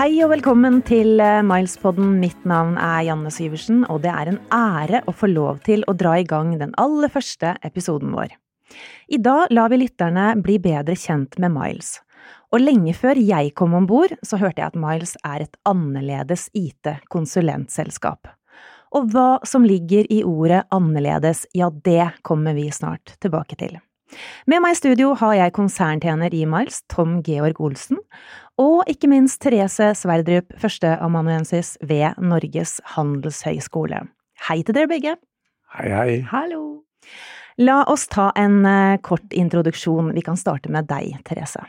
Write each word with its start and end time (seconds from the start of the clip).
Hei 0.00 0.14
og 0.24 0.30
velkommen 0.30 0.78
til 0.88 1.20
eh, 1.20 1.42
Milespodden. 1.44 2.14
Mitt 2.22 2.46
navn 2.48 2.78
er 2.80 3.02
Janne 3.04 3.28
Syversen, 3.28 3.82
og 3.92 3.98
det 4.00 4.08
er 4.08 4.30
en 4.30 4.38
ære 4.48 5.02
å 5.04 5.12
få 5.12 5.28
lov 5.28 5.58
til 5.66 5.82
å 5.84 5.92
dra 5.92 6.14
i 6.16 6.24
gang 6.24 6.54
den 6.56 6.72
aller 6.80 7.12
første 7.12 7.50
episoden 7.68 8.14
vår. 8.16 8.32
I 9.12 9.18
dag 9.20 9.52
lar 9.52 9.68
vi 9.68 9.82
lytterne 9.82 10.30
bli 10.40 10.56
bedre 10.64 10.96
kjent 10.96 11.36
med 11.44 11.52
Miles. 11.52 11.98
Og 12.48 12.64
lenge 12.64 12.94
før 12.96 13.20
jeg 13.20 13.52
kom 13.60 13.76
om 13.76 13.90
bord, 13.90 14.16
så 14.24 14.40
hørte 14.40 14.62
jeg 14.62 14.72
at 14.72 14.80
Miles 14.86 15.18
er 15.20 15.44
et 15.44 15.60
annerledes 15.68 16.48
IT-konsulentselskap. 16.56 18.32
Og 18.96 19.12
hva 19.12 19.28
som 19.44 19.68
ligger 19.68 20.08
i 20.08 20.22
ordet 20.24 20.64
annerledes, 20.72 21.44
ja, 21.52 21.68
det 21.68 22.14
kommer 22.24 22.56
vi 22.56 22.70
snart 22.72 23.18
tilbake 23.20 23.60
til. 23.60 23.76
Med 24.50 24.62
meg 24.64 24.74
i 24.74 24.78
studio 24.78 25.12
har 25.18 25.34
jeg 25.38 25.54
konserntjener 25.56 26.34
i 26.34 26.44
Miles, 26.48 26.82
Tom 26.92 27.18
Georg 27.26 27.60
Olsen, 27.62 28.00
og 28.60 28.88
ikke 28.90 29.08
minst 29.12 29.40
Therese 29.44 29.92
Sverdrup, 29.96 30.52
førsteamanuensis 30.60 31.76
ved 31.86 32.18
Norges 32.20 32.78
handelshøyskole. 32.96 34.04
Hei 34.48 34.60
til 34.64 34.76
dere 34.76 34.90
begge. 34.90 35.16
Hei, 35.76 35.88
hei. 35.94 36.20
Hallo. 36.32 36.82
La 37.60 37.82
oss 37.92 38.06
ta 38.08 38.30
en 38.40 38.64
eh, 38.66 38.98
kort 39.04 39.34
introduksjon. 39.36 40.14
Vi 40.16 40.24
kan 40.24 40.38
starte 40.40 40.72
med 40.72 40.88
deg, 40.88 41.18
Therese. 41.28 41.62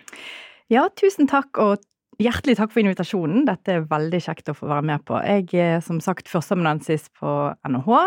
Ja, 0.72 0.86
tusen 0.96 1.28
takk, 1.28 1.52
og 1.60 1.84
hjertelig 2.24 2.58
takk 2.60 2.72
for 2.74 2.82
invitasjonen. 2.84 3.46
Dette 3.48 3.76
er 3.76 3.88
veldig 3.90 4.20
kjekt 4.24 4.52
å 4.52 4.56
få 4.58 4.70
være 4.70 4.86
med 4.92 5.04
på. 5.08 5.18
Jeg 5.26 5.48
er 5.60 5.84
som 5.86 6.00
sagt 6.04 6.30
førsteamanuensis 6.32 7.10
på 7.20 7.32
NHH. 7.68 8.00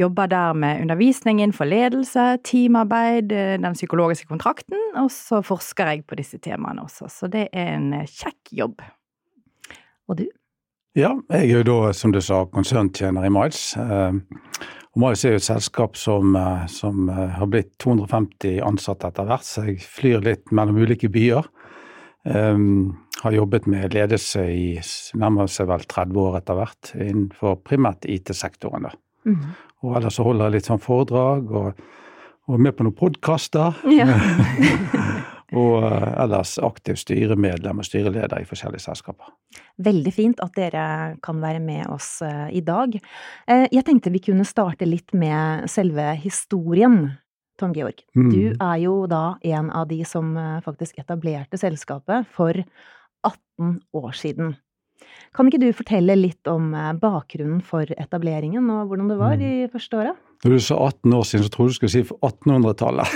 Jobber 0.00 0.30
der 0.30 0.58
med 0.58 0.82
undervisning 0.84 1.42
innenfor 1.42 1.68
ledelse, 1.68 2.38
teamarbeid, 2.46 3.32
den 3.32 3.78
psykologiske 3.78 4.28
kontrakten, 4.30 4.78
og 5.00 5.10
så 5.14 5.42
forsker 5.46 5.92
jeg 5.92 6.04
på 6.08 6.18
disse 6.20 6.40
temaene 6.44 6.84
også. 6.84 7.10
Så 7.12 7.30
det 7.32 7.48
er 7.52 7.74
en 7.76 7.90
kjekk 8.04 8.54
jobb. 8.62 8.84
Og 10.08 10.20
du? 10.22 10.28
Ja, 10.98 11.12
jeg 11.30 11.50
er 11.50 11.60
jo 11.60 11.66
da, 11.68 11.92
som 11.94 12.12
du 12.14 12.20
sa, 12.24 12.42
konserntjener 12.50 13.28
i 13.28 13.32
Miles. 13.32 13.76
Eh, 13.78 14.16
og 14.94 15.02
Miles 15.02 15.24
er 15.24 15.36
jo 15.36 15.42
et 15.42 15.46
selskap 15.46 15.98
som, 16.00 16.34
eh, 16.36 16.64
som 16.72 17.08
har 17.08 17.46
blitt 17.46 17.76
250 17.78 18.58
ansatte 18.66 19.12
etter 19.12 19.28
hvert, 19.28 19.46
så 19.46 19.68
jeg 19.68 19.84
flyr 19.84 20.24
litt 20.24 20.50
mellom 20.50 20.80
ulike 20.80 21.10
byer. 21.12 21.46
Um, 22.24 22.96
har 23.22 23.34
jobbet 23.34 23.66
med 23.66 23.94
ledelse 23.94 24.44
i 24.52 24.66
nærmere 25.18 25.50
seg 25.50 25.68
vel 25.70 25.84
30 25.90 26.20
år 26.22 26.38
etter 26.40 26.58
hvert, 26.58 26.92
innenfor 26.94 27.58
primært 27.66 28.06
IT-sektoren. 28.08 28.88
da. 28.88 28.92
Mm. 29.28 29.40
Og 29.86 29.96
ellers 29.98 30.18
så 30.18 30.26
holder 30.26 30.48
jeg 30.48 30.58
litt 30.58 30.68
sånn 30.70 30.82
foredrag 30.82 31.50
og, 31.54 31.82
og 32.48 32.62
med 32.62 32.76
på 32.76 32.86
noen 32.86 32.98
podkaster. 32.98 33.78
Ja. 33.90 34.08
og 35.58 35.76
uh, 35.80 36.08
ellers 36.24 36.58
aktiv 36.60 36.98
styremedlem 37.00 37.80
og 37.80 37.86
styreleder 37.86 38.42
i 38.42 38.48
forskjellige 38.48 38.84
selskaper. 38.84 39.30
Veldig 39.80 40.12
fint 40.12 40.42
at 40.44 40.58
dere 40.58 40.82
kan 41.24 41.40
være 41.40 41.62
med 41.64 41.86
oss 41.90 42.18
uh, 42.26 42.50
i 42.52 42.60
dag. 42.60 42.98
Uh, 43.48 43.64
jeg 43.72 43.86
tenkte 43.86 44.12
vi 44.14 44.22
kunne 44.28 44.46
starte 44.48 44.88
litt 44.88 45.14
med 45.16 45.70
selve 45.72 46.12
historien 46.20 47.08
Tom 47.58 47.74
Georg, 47.74 48.04
mm. 48.14 48.28
du 48.30 48.42
er 48.54 48.76
jo 48.84 49.00
da 49.10 49.38
en 49.42 49.72
av 49.74 49.88
de 49.90 49.98
som 50.06 50.30
eh, 50.38 50.60
faktisk 50.62 51.00
etablerte 51.02 51.58
selskapet 51.58 52.28
for 52.34 52.54
18 53.58 53.80
år 53.92 54.16
siden. 54.16 54.56
Kan 55.36 55.48
ikke 55.48 55.60
du 55.60 55.68
fortelle 55.76 56.16
litt 56.18 56.48
om 56.50 56.72
eh, 56.74 56.94
bakgrunnen 56.98 57.60
for 57.64 57.86
etableringen, 57.98 58.70
og 58.72 58.88
hvordan 58.88 59.10
det 59.10 59.18
var 59.18 59.36
mm. 59.36 59.42
de 59.42 59.68
første 59.72 60.00
åra? 60.00 60.14
Når 60.44 60.54
du 60.54 60.62
sa 60.62 60.78
18 60.86 61.14
år 61.18 61.26
siden, 61.26 61.44
så 61.44 61.50
trodde 61.50 61.74
du 61.74 61.76
skulle 61.76 61.92
si 61.92 62.02
1800-tallet. 62.02 63.14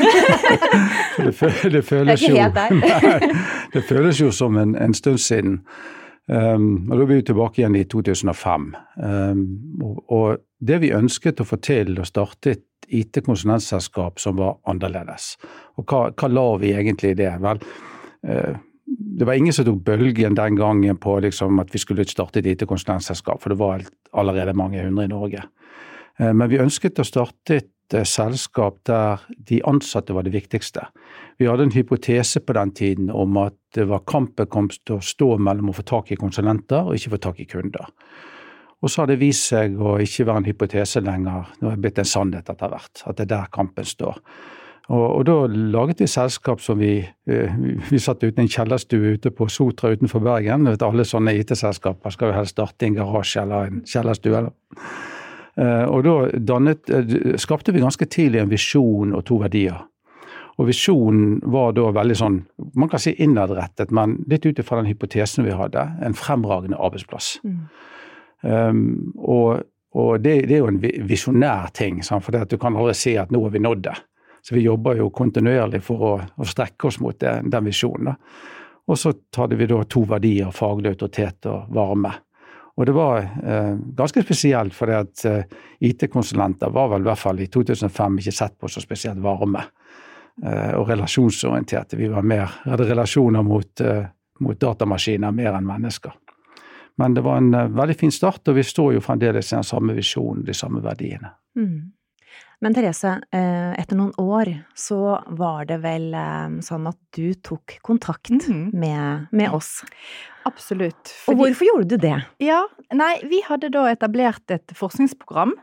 det, 1.19 1.33
det, 1.73 1.83
føles 1.87 2.23
jo 2.27 2.35
nei, 2.39 3.33
Det 3.73 3.83
føles 3.87 4.21
jo 4.21 4.31
som 4.35 4.59
en, 4.59 4.75
en 4.75 4.95
stund 4.95 5.23
siden. 5.23 5.61
Um, 6.31 6.91
og 6.91 6.97
Da 6.97 7.03
er 7.03 7.09
vi 7.11 7.23
tilbake 7.27 7.63
igjen 7.63 7.79
i 7.79 7.85
2005. 7.85 8.69
Um, 9.03 9.47
og, 9.83 10.03
og, 10.09 10.43
det 10.63 10.79
vi 10.83 10.93
ønsket 10.95 11.43
å 11.43 11.47
få 11.47 11.59
til, 11.63 11.97
å 11.99 12.07
starte 12.07 12.55
et 12.55 12.91
IT-konsulentselskap 12.93 14.21
som 14.23 14.39
var 14.39 14.59
annerledes. 14.69 15.37
Og 15.79 15.87
hva, 15.87 16.11
hva 16.15 16.31
la 16.31 16.47
vi 16.63 16.75
egentlig 16.79 17.15
i 17.15 17.19
det? 17.23 17.33
Vel, 17.43 17.63
uh, 18.29 18.61
det 18.87 19.27
var 19.27 19.39
ingen 19.39 19.55
som 19.55 19.67
tok 19.67 19.83
bølgen 19.87 20.35
den 20.35 20.57
gangen 20.59 20.99
på 20.99 21.19
liksom, 21.23 21.61
at 21.63 21.71
vi 21.75 21.81
skulle 21.83 22.07
starte 22.09 22.41
et 22.41 22.49
IT-konsulentselskap, 22.55 23.43
for 23.43 23.53
det 23.53 23.61
var 23.61 23.85
allerede 24.13 24.57
mange 24.59 24.83
hundre 24.83 25.07
i 25.07 25.13
Norge. 25.13 25.45
Uh, 26.21 26.33
men 26.33 26.51
vi 26.51 26.61
ønsket 26.63 27.01
å 27.01 27.07
starte 27.07 27.61
et 27.61 27.97
uh, 27.97 28.03
selskap 28.09 28.81
der 28.89 29.23
de 29.39 29.63
ansatte 29.69 30.17
var 30.17 30.27
det 30.27 30.35
viktigste. 30.35 30.89
Vi 31.39 31.49
hadde 31.49 31.69
en 31.69 31.75
hypotese 31.75 32.43
på 32.43 32.57
den 32.59 32.75
tiden 32.77 33.11
om 33.11 33.39
at 33.41 33.57
det 33.77 33.87
var 33.89 34.05
kampen 34.09 34.51
kom 34.51 34.69
til 34.73 34.99
å 34.99 35.05
stå 35.05 35.37
mellom 35.39 35.71
å 35.71 35.77
få 35.79 35.87
tak 35.89 36.13
i 36.13 36.21
konsulenter 36.21 36.89
og 36.89 36.99
ikke 36.99 37.15
få 37.15 37.23
tak 37.31 37.41
i 37.41 37.49
kunder. 37.49 37.89
Og 38.83 38.91
så 38.91 39.03
har 39.03 39.13
det 39.13 39.21
vist 39.21 39.47
seg 39.53 39.79
å 39.79 39.95
ikke 40.03 40.27
være 40.27 40.43
en 40.43 40.49
hypotese 40.49 41.01
lenger, 41.07 41.53
det 41.61 41.69
har 41.69 41.79
blitt 41.85 42.01
en 42.03 42.09
sannhet 42.09 42.51
etter 42.51 42.73
hvert. 42.73 43.05
At 43.07 43.17
det 43.17 43.29
er 43.29 43.31
der 43.37 43.53
kampen 43.55 43.87
står. 43.87 44.19
Og, 44.91 45.05
og 45.19 45.23
da 45.29 45.37
laget 45.47 46.03
vi 46.03 46.09
selskap 46.11 46.61
som 46.61 46.81
vi 46.83 46.97
eh, 47.31 47.55
Vi 47.91 48.01
satt 48.03 48.25
uten 48.25 48.43
en 48.43 48.51
kjellerstue 48.51 49.15
ute 49.15 49.31
på 49.31 49.47
Sotra 49.49 49.93
utenfor 49.95 50.25
Bergen. 50.25 50.67
Vet, 50.67 50.83
alle 50.83 51.07
sånne 51.07 51.37
IT-selskaper 51.39 52.15
skal 52.15 52.33
jo 52.33 52.39
helst 52.41 52.57
starte 52.57 52.87
i 52.87 52.91
en 52.91 52.99
garasje 52.99 53.45
eller 53.45 53.71
en 53.71 53.83
kjellerstue. 53.87 54.43
Eh, 55.61 55.85
og 55.87 56.05
da 56.07 56.17
dannet, 56.53 56.91
eh, 56.91 57.39
skapte 57.39 57.73
vi 57.73 57.85
ganske 57.85 58.09
tidlig 58.11 58.43
en 58.43 58.53
visjon 58.53 59.15
og 59.15 59.25
to 59.29 59.39
verdier. 59.43 59.85
Og 60.61 60.69
visjonen 60.69 61.41
var 61.49 61.73
da 61.73 61.89
veldig 61.95 62.17
sånn, 62.19 62.39
man 62.77 62.91
kan 62.93 63.01
si 63.01 63.15
innadrettet, 63.25 63.91
men 63.91 64.19
litt 64.29 64.45
ut 64.45 64.59
ifra 64.61 64.83
den 64.83 64.91
hypotesen 64.91 65.47
vi 65.47 65.55
hadde, 65.57 65.85
en 66.05 66.17
fremragende 66.17 66.77
arbeidsplass. 66.77 67.39
Mm. 67.45 67.61
Um, 68.43 69.13
og, 69.17 69.63
og 69.97 70.21
det, 70.21 70.49
det, 70.51 70.59
er 70.59 70.65
jo 70.65 70.69
en 70.69 71.09
visjonær 71.09 71.71
ting, 71.73 72.03
sant? 72.05 72.27
for 72.27 72.37
du 72.37 72.57
kan 72.61 72.77
aldri 72.77 72.95
si 72.99 73.15
at 73.17 73.33
nå 73.33 73.41
har 73.47 73.55
vi 73.55 73.63
nådd 73.65 73.85
det. 73.87 73.97
Så 74.43 74.57
vi 74.57 74.65
jobber 74.65 74.99
jo 74.99 75.11
kontinuerlig 75.15 75.83
for 75.87 76.03
å, 76.03 76.13
å 76.19 76.49
strekke 76.49 76.89
oss 76.89 76.99
mot 77.01 77.19
det, 77.21 77.37
den 77.47 77.69
visjonen. 77.69 78.17
Og 78.91 78.99
så 78.99 79.13
hadde 79.37 79.57
vi 79.57 79.69
da 79.71 79.79
to 79.87 80.03
verdier, 80.11 80.51
faglig 80.51 80.97
autoritet 80.97 81.47
og 81.47 81.71
varme. 81.75 82.11
Og 82.75 82.89
det 82.89 82.95
var 82.97 83.21
eh, 83.21 83.77
ganske 83.95 84.25
spesielt, 84.25 84.75
for 84.75 84.91
eh, 84.91 85.45
IT-konsulenter 85.87 86.73
var 86.75 86.91
vel 86.91 87.05
i 87.05 87.11
hvert 87.11 87.21
fall 87.21 87.41
i 87.45 87.47
2005 87.53 88.19
ikke 88.19 88.35
sett 88.35 88.59
på 88.59 88.71
så 88.73 88.83
spesielt 88.83 89.23
varme. 89.23 89.63
Eh, 90.43 90.75
og 90.75 90.89
relasjonsorienterte. 90.89 91.97
Vi 91.97 92.09
mer, 92.09 92.49
hadde 92.65 92.89
relasjoner 92.89 93.43
mot, 93.45 93.81
eh, 93.81 94.07
mot, 94.41 94.61
datamaskiner 94.61 95.31
mer 95.31 95.59
enn 95.59 95.67
mennesker. 95.69 96.13
Men 96.97 97.15
det 97.15 97.21
var 97.21 97.37
en 97.37 97.55
eh, 97.55 97.69
veldig 97.69 97.97
fin 98.01 98.13
start, 98.13 98.49
og 98.49 98.57
vi 98.57 98.65
står 98.65 98.95
jo 98.95 99.03
fremdeles 99.05 99.53
i 99.53 99.57
den 99.59 99.69
samme 99.69 99.93
visjonen, 99.93 100.45
de 100.47 100.57
samme 100.57 100.81
verdiene. 100.81 101.35
Mm. 101.57 101.93
Men 102.63 102.77
Therese, 102.77 103.17
etter 103.35 103.99
noen 103.99 104.13
år 104.23 104.53
så 104.79 105.17
var 105.35 105.67
det 105.67 105.81
vel 105.83 106.13
sånn 106.63 106.87
at 106.87 106.99
du 107.17 107.35
tok 107.43 107.75
kontakt 107.83 108.31
mm. 108.31 108.69
med, 108.71 109.27
med, 109.35 109.51
oss? 109.51 109.81
Absolutt. 110.47 111.11
Fordi... 111.25 111.35
Og 111.35 111.41
hvorfor 111.41 111.69
gjorde 111.69 111.89
du 111.91 112.05
det? 112.05 112.15
Ja, 112.43 112.61
nei, 112.95 113.17
vi 113.27 113.43
hadde 113.49 113.73
da 113.75 113.89
etablert 113.91 114.55
et 114.55 114.75
forskningsprogram 114.79 115.57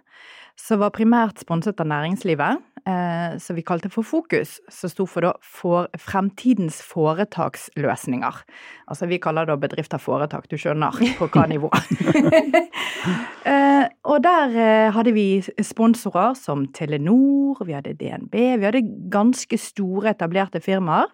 som 0.60 0.82
var 0.82 0.92
primært 0.96 1.40
sponset 1.40 1.80
av 1.80 1.88
næringslivet, 1.88 2.60
eh, 2.60 2.69
som 3.40 3.58
vi 3.58 3.64
kalte 3.66 3.90
for 3.92 4.08
Fokus, 4.08 4.58
som 4.72 4.92
sto 4.92 5.06
for, 5.10 5.28
for 5.44 5.88
Fremtidens 6.00 6.80
foretaksløsninger. 6.86 8.40
Altså 8.90 9.10
vi 9.10 9.20
kaller 9.22 9.48
det 9.50 9.60
bedrifter 9.62 10.02
foretak, 10.02 10.48
du 10.50 10.58
skjønner 10.60 10.98
på 11.20 11.30
hva 11.34 11.46
nivå. 11.54 11.70
eh, 13.52 13.86
og 14.10 14.24
der 14.26 14.58
eh, 14.58 14.90
hadde 14.96 15.14
vi 15.16 15.28
sponsorer 15.44 16.36
som 16.40 16.68
Telenor, 16.74 17.64
vi 17.68 17.78
hadde 17.78 17.98
DNB, 18.00 18.36
vi 18.60 18.70
hadde 18.70 18.86
ganske 19.14 19.60
store 19.60 20.16
etablerte 20.16 20.62
firmaer 20.64 21.10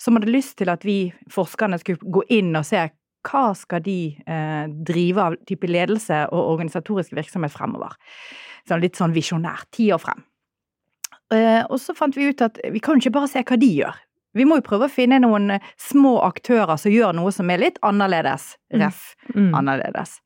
som 0.00 0.18
hadde 0.18 0.32
lyst 0.32 0.58
til 0.58 0.70
at 0.72 0.84
vi 0.86 0.98
forskerne 1.32 1.78
skulle 1.80 2.12
gå 2.12 2.24
inn 2.34 2.54
og 2.58 2.66
se 2.66 2.82
hva 3.24 3.46
skal 3.56 3.80
de 3.84 3.98
eh, 4.20 4.64
drive 4.68 5.22
av 5.22 5.36
type 5.48 5.68
ledelse 5.70 6.26
og 6.28 6.50
organisatorisk 6.54 7.14
virksomhet 7.16 7.54
fremover 7.54 7.96
Så 8.68 8.76
litt 8.80 8.96
sånn 8.96 9.14
visjonært, 9.16 9.70
ti 9.76 9.90
år 9.92 10.00
frem. 10.00 10.22
Eh, 11.32 11.62
og 11.68 11.78
så 11.80 11.94
fant 11.96 12.16
vi 12.16 12.28
ut 12.28 12.42
at 12.44 12.58
vi 12.72 12.82
kan 12.84 13.00
ikke 13.00 13.14
bare 13.14 13.30
se 13.30 13.44
hva 13.46 13.58
de 13.60 13.70
gjør. 13.80 14.02
Vi 14.34 14.46
må 14.48 14.58
jo 14.58 14.66
prøve 14.66 14.88
å 14.88 14.92
finne 14.92 15.20
noen 15.22 15.56
eh, 15.56 15.72
små 15.80 16.18
aktører 16.26 16.76
som 16.80 16.92
gjør 16.92 17.14
noe 17.16 17.32
som 17.34 17.50
er 17.52 17.62
litt 17.62 17.80
annerledes. 17.86 18.54
Mm. 18.72 18.82
Ref. 18.82 19.02
Mm. 19.32 19.50
annerledes. 19.60 20.18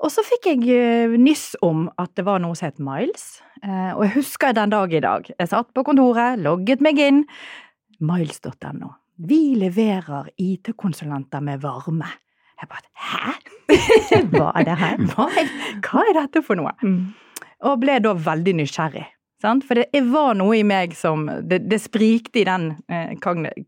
Og 0.00 0.12
så 0.12 0.24
fikk 0.24 0.48
jeg 0.50 0.64
eh, 0.74 1.16
nyss 1.20 1.54
om 1.66 1.88
at 2.00 2.12
det 2.18 2.26
var 2.28 2.42
noe 2.42 2.58
som 2.58 2.70
het 2.70 2.82
Miles. 2.82 3.38
Og 3.60 4.06
jeg 4.06 4.14
husker 4.14 4.54
den 4.56 4.70
dag 4.72 4.92
i 4.96 5.02
dag. 5.04 5.26
Jeg 5.28 5.48
satt 5.50 5.68
på 5.76 5.82
kontoret, 5.84 6.40
logget 6.40 6.80
meg 6.80 6.96
inn. 7.04 7.18
Miles.no. 8.00 8.94
Vi 9.28 9.52
leverer 9.60 10.30
IT-konsulenter 10.40 11.44
med 11.44 11.60
varme. 11.60 12.08
Jeg 12.56 12.70
bare 12.72 12.88
Hæ? 12.96 13.34
Hva 14.32 14.46
er 14.56 14.64
det 14.64 14.78
her? 14.80 15.02
Hva 15.12 15.26
er, 15.36 15.50
hva 15.84 16.06
er 16.08 16.16
dette 16.22 16.40
for 16.44 16.56
noe? 16.56 16.72
Mm 16.80 17.12
og 17.66 17.80
ble 17.82 17.98
da 18.02 18.14
veldig 18.16 18.56
nysgjerrig. 18.60 19.06
Sant? 19.40 19.64
For 19.64 19.80
det 19.80 20.02
var 20.12 20.34
noe 20.36 20.58
i 20.58 20.64
meg 20.66 20.92
som 20.96 21.24
Det, 21.48 21.62
det 21.70 21.80
sprikte 21.80 22.42
i 22.42 22.48
den 22.48 22.74
eh, 22.92 23.14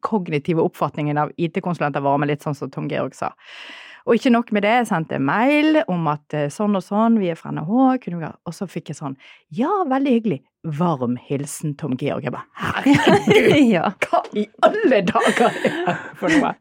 kognitive 0.05 0.65
oppfatningen 0.65 1.21
av 1.21 1.33
IT-konsulenter 1.41 2.05
var 2.05 2.21
med 2.21 2.33
litt 2.33 2.45
sånn 2.45 2.57
som 2.57 2.71
Tom 2.73 2.91
Georg 2.93 3.17
sa. 3.17 3.33
Og 4.03 4.19
ikke 4.19 4.33
nok 4.35 4.51
med 4.55 4.65
det, 4.67 4.73
jeg 4.81 4.89
sendte 4.91 5.21
mail 5.23 5.79
om 5.87 6.09
at 6.11 6.35
eh, 6.37 6.49
sånn 6.53 6.75
og 6.79 6.83
sånn, 6.85 7.21
vi 7.23 7.31
er 7.33 7.39
fra 7.39 7.53
NHH, 7.55 8.33
og 8.43 8.57
så 8.57 8.67
fikk 8.71 8.91
jeg 8.91 8.99
sånn 8.99 9.15
ja, 9.55 9.71
veldig 9.89 10.17
hyggelig, 10.17 10.41
varm 10.79 11.15
hilsen 11.29 11.77
Tom 11.79 11.95
Georg. 11.99 12.27
Jeg 12.27 12.35
bare 12.35 12.49
herregud, 12.59 13.69
ja. 13.77 13.89
hva 14.07 14.23
i 14.35 14.47
alle 14.67 15.03
dager 15.09 15.49
er 15.49 15.87
det 15.87 15.99
for 16.19 16.35
noe? 16.35 16.55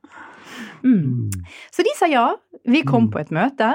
Mm. 0.85 1.29
Så 1.73 1.85
de 1.85 1.93
sa 1.97 2.09
ja, 2.09 2.27
vi 2.65 2.83
kom 2.85 3.07
mm. 3.07 3.11
på 3.13 3.21
et 3.21 3.33
møte. 3.33 3.73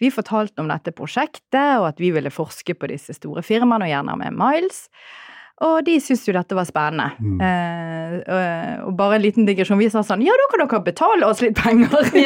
Vi 0.00 0.10
fortalte 0.12 0.60
om 0.60 0.68
dette 0.68 0.92
prosjektet, 0.96 1.78
og 1.80 1.88
at 1.90 2.02
vi 2.02 2.10
ville 2.14 2.32
forske 2.32 2.76
på 2.76 2.90
disse 2.90 3.16
store 3.16 3.44
firmaene, 3.46 3.88
og 3.88 3.92
gjerne 3.94 4.18
med 4.20 4.36
Miles. 4.36 4.86
Og 5.64 5.78
de 5.86 5.94
syntes 6.04 6.26
jo 6.28 6.34
dette 6.36 6.56
var 6.56 6.66
spennende. 6.68 7.14
Mm. 7.16 7.38
Eh, 7.40 8.82
og 8.84 8.92
bare 8.98 9.16
en 9.16 9.22
liten 9.24 9.46
digresjon. 9.48 9.78
Vi 9.80 9.88
sa 9.92 10.02
sånn 10.04 10.24
Ja, 10.24 10.34
da 10.36 10.48
kan 10.52 10.66
dere 10.66 10.82
betale 10.84 11.30
oss 11.30 11.40
litt 11.44 11.56
penger! 11.56 11.96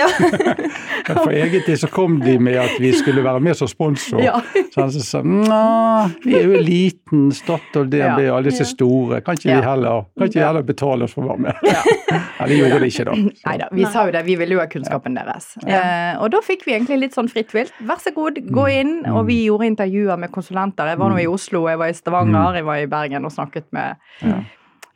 Ja. 1.10 1.14
For 1.16 1.32
egentlig 1.32 1.78
så 1.80 1.88
kom 1.90 2.18
de 2.20 2.36
med 2.38 2.58
at 2.60 2.76
vi 2.78 2.92
skulle 2.94 3.22
være 3.24 3.40
med 3.42 3.56
som 3.58 3.68
sponsor. 3.68 4.20
Ja. 4.22 4.36
Så 4.70 4.84
han 4.84 4.92
sa 4.92 5.22
Nja, 5.24 6.10
vi 6.22 6.36
er 6.38 6.44
jo 6.46 6.60
liten, 6.62 7.30
Statoil, 7.34 7.88
DNB, 7.90 8.20
ja. 8.26 8.34
alle 8.36 8.50
disse 8.50 8.66
store. 8.68 9.22
Kan 9.24 9.38
ikke 9.38 9.48
vi 9.48 9.64
heller, 9.64 10.04
kan 10.18 10.28
ikke 10.28 10.38
vi 10.38 10.44
heller 10.44 10.66
betale 10.66 11.08
oss 11.08 11.16
for 11.16 11.24
å 11.24 11.32
være 11.32 11.46
med? 11.48 11.64
Ja. 11.66 12.20
Eller 12.44 12.54
gjorde 12.60 12.80
det 12.84 12.90
ikke, 12.92 13.06
da. 13.08 13.16
Nei 13.48 13.56
da, 13.62 13.68
vi 13.74 13.86
sa 13.90 14.04
jo 14.06 14.14
det. 14.14 14.22
Vi 14.28 14.36
ville 14.40 14.56
jo 14.56 14.62
ha 14.62 14.68
kunnskapen 14.70 15.16
deres. 15.18 15.50
Eh, 15.64 16.20
og 16.20 16.30
da 16.34 16.42
fikk 16.44 16.66
vi 16.68 16.76
egentlig 16.76 17.00
litt 17.06 17.16
sånn 17.16 17.30
fritt 17.32 17.54
vilt. 17.56 17.74
Vær 17.88 18.00
så 18.02 18.12
god, 18.16 18.38
gå 18.46 18.66
mm. 18.68 18.76
inn. 18.82 18.94
Og 19.10 19.24
vi 19.28 19.40
gjorde 19.46 19.70
intervjuer 19.72 20.20
med 20.20 20.32
konsulenter. 20.34 20.92
Jeg 20.92 21.00
var 21.00 21.12
nå 21.12 21.18
i 21.18 21.26
mm. 21.26 21.34
Oslo, 21.34 21.64
jeg 21.70 21.80
var 21.80 21.92
i 21.92 21.96
Stavanger, 21.96 22.52
mm. 22.52 22.60
jeg 22.60 22.68
var 22.68 22.84
i 22.84 22.88
Bergen 22.90 23.19
Bergen 23.20 23.26
og 23.28 23.32
snakket 23.32 23.70
med 23.72 23.96
ja. 24.20 24.44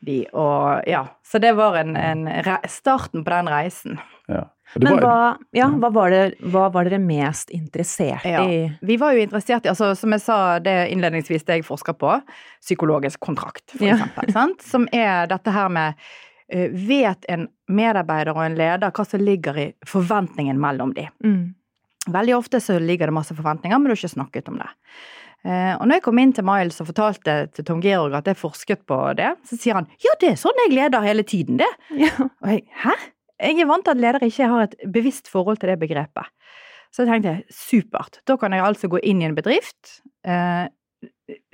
de. 0.01 0.25
Og 0.33 0.83
ja, 0.87 1.07
så 1.25 1.39
det 1.39 1.55
var 1.57 1.77
en, 1.77 1.97
en 1.97 2.29
starten 2.69 3.25
på 3.25 3.31
den 3.31 3.49
reisen. 3.49 4.01
Ja. 4.29 4.51
Men 4.81 4.99
hva, 4.99 5.37
ja, 5.53 5.69
hva, 5.69 5.91
var 5.93 6.11
det, 6.11 6.35
hva, 6.51 6.69
var 6.73 6.89
dere 6.89 6.99
mest 6.99 7.51
interessert 7.51 8.25
ja, 8.25 8.43
i? 8.49 8.73
Vi 8.81 8.97
var 8.97 9.13
jo 9.15 9.23
interessert 9.23 9.67
i, 9.67 9.71
altså 9.71 9.93
som 9.95 10.11
jeg 10.11 10.23
sa 10.25 10.59
det 10.59 10.89
innledningsvis 10.91 11.45
det 11.45 11.61
jeg 11.61 11.67
forsker 11.67 11.95
på, 11.95 12.17
psykologisk 12.65 13.21
kontrakt, 13.21 13.69
for 13.71 13.85
ja. 13.85 13.99
eksempel. 14.01 14.33
Sant? 14.33 14.65
Som 14.65 14.89
er 14.91 15.29
dette 15.31 15.53
her 15.55 15.69
med 15.71 16.01
uh, 16.01 16.73
Vet 16.89 17.29
en 17.31 17.47
medarbeider 17.69 18.33
og 18.35 18.43
en 18.47 18.57
leder 18.59 18.91
hva 18.91 19.07
som 19.07 19.23
ligger 19.23 19.61
i 19.61 19.69
forventningen 19.87 20.59
mellom 20.59 20.97
de? 20.97 21.07
Mm. 21.23 21.53
Veldig 22.17 22.35
ofte 22.37 22.59
så 22.61 22.81
ligger 22.81 23.09
det 23.13 23.17
masse 23.17 23.37
forventninger, 23.37 23.79
men 23.79 23.87
du 23.87 23.95
har 23.95 24.01
ikke 24.01 24.17
snakket 24.17 24.51
om 24.51 24.59
det. 24.59 24.73
Eh, 25.45 25.73
og 25.77 25.85
når 25.85 25.99
jeg 25.99 26.05
kom 26.07 26.21
inn 26.23 26.33
til 26.37 26.47
Miles 26.49 26.81
og 26.81 26.89
fortalte 26.89 27.37
til 27.53 27.67
Tom 27.69 27.83
Georg 27.85 28.17
at 28.17 28.31
jeg 28.31 28.41
forsket 28.41 28.85
på 28.89 28.99
det, 29.19 29.35
så 29.45 29.59
sier 29.61 29.77
han 29.77 29.91
ja, 30.01 30.15
det 30.23 30.33
er 30.33 30.39
sånn 30.41 30.63
jeg 30.65 30.73
leder 30.73 31.05
hele 31.05 31.27
tiden, 31.27 31.61
det. 31.61 31.69
Ja. 32.01 32.15
Og 32.23 32.55
jeg 32.55 32.65
hæ? 32.85 32.95
Jeg 33.45 33.61
er 33.61 33.69
vant 33.69 33.85
til 33.85 33.93
at 33.93 34.01
ledere 34.01 34.31
ikke 34.31 34.49
har 34.49 34.69
et 34.69 34.79
bevisst 34.95 35.29
forhold 35.29 35.59
til 35.61 35.73
det 35.73 35.81
begrepet. 35.83 36.31
Så 36.95 37.03
jeg 37.03 37.11
tenkte 37.11 37.35
supert, 37.53 38.21
da 38.31 38.39
kan 38.39 38.55
jeg 38.55 38.63
altså 38.63 38.89
gå 38.89 39.01
inn 39.03 39.21
i 39.21 39.27
en 39.27 39.35
bedrift, 39.37 39.99
eh, 40.25 40.71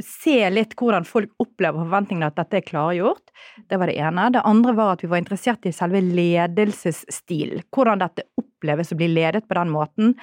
se 0.03 0.37
litt 0.51 0.75
hvordan 0.79 1.07
folk 1.07 1.33
opplever 1.43 1.81
forventningene 1.81 2.29
at 2.31 2.39
dette 2.39 2.59
er 2.59 2.67
klargjort. 2.67 3.33
Det 3.71 3.79
var 3.81 3.91
det 3.91 3.97
ene. 4.03 4.27
Det 4.35 4.43
andre 4.47 4.75
var 4.77 4.93
at 4.95 5.05
vi 5.05 5.11
var 5.11 5.23
interessert 5.23 5.67
i 5.67 5.73
selve 5.75 6.03
ledelsesstilen. 6.05 7.65
Hvordan 7.73 8.03
dette 8.03 8.27
oppleves 8.41 8.93
å 8.93 8.99
bli 8.99 9.09
ledet 9.13 9.47
på 9.49 9.57
den 9.59 9.73
måten. 9.73 10.15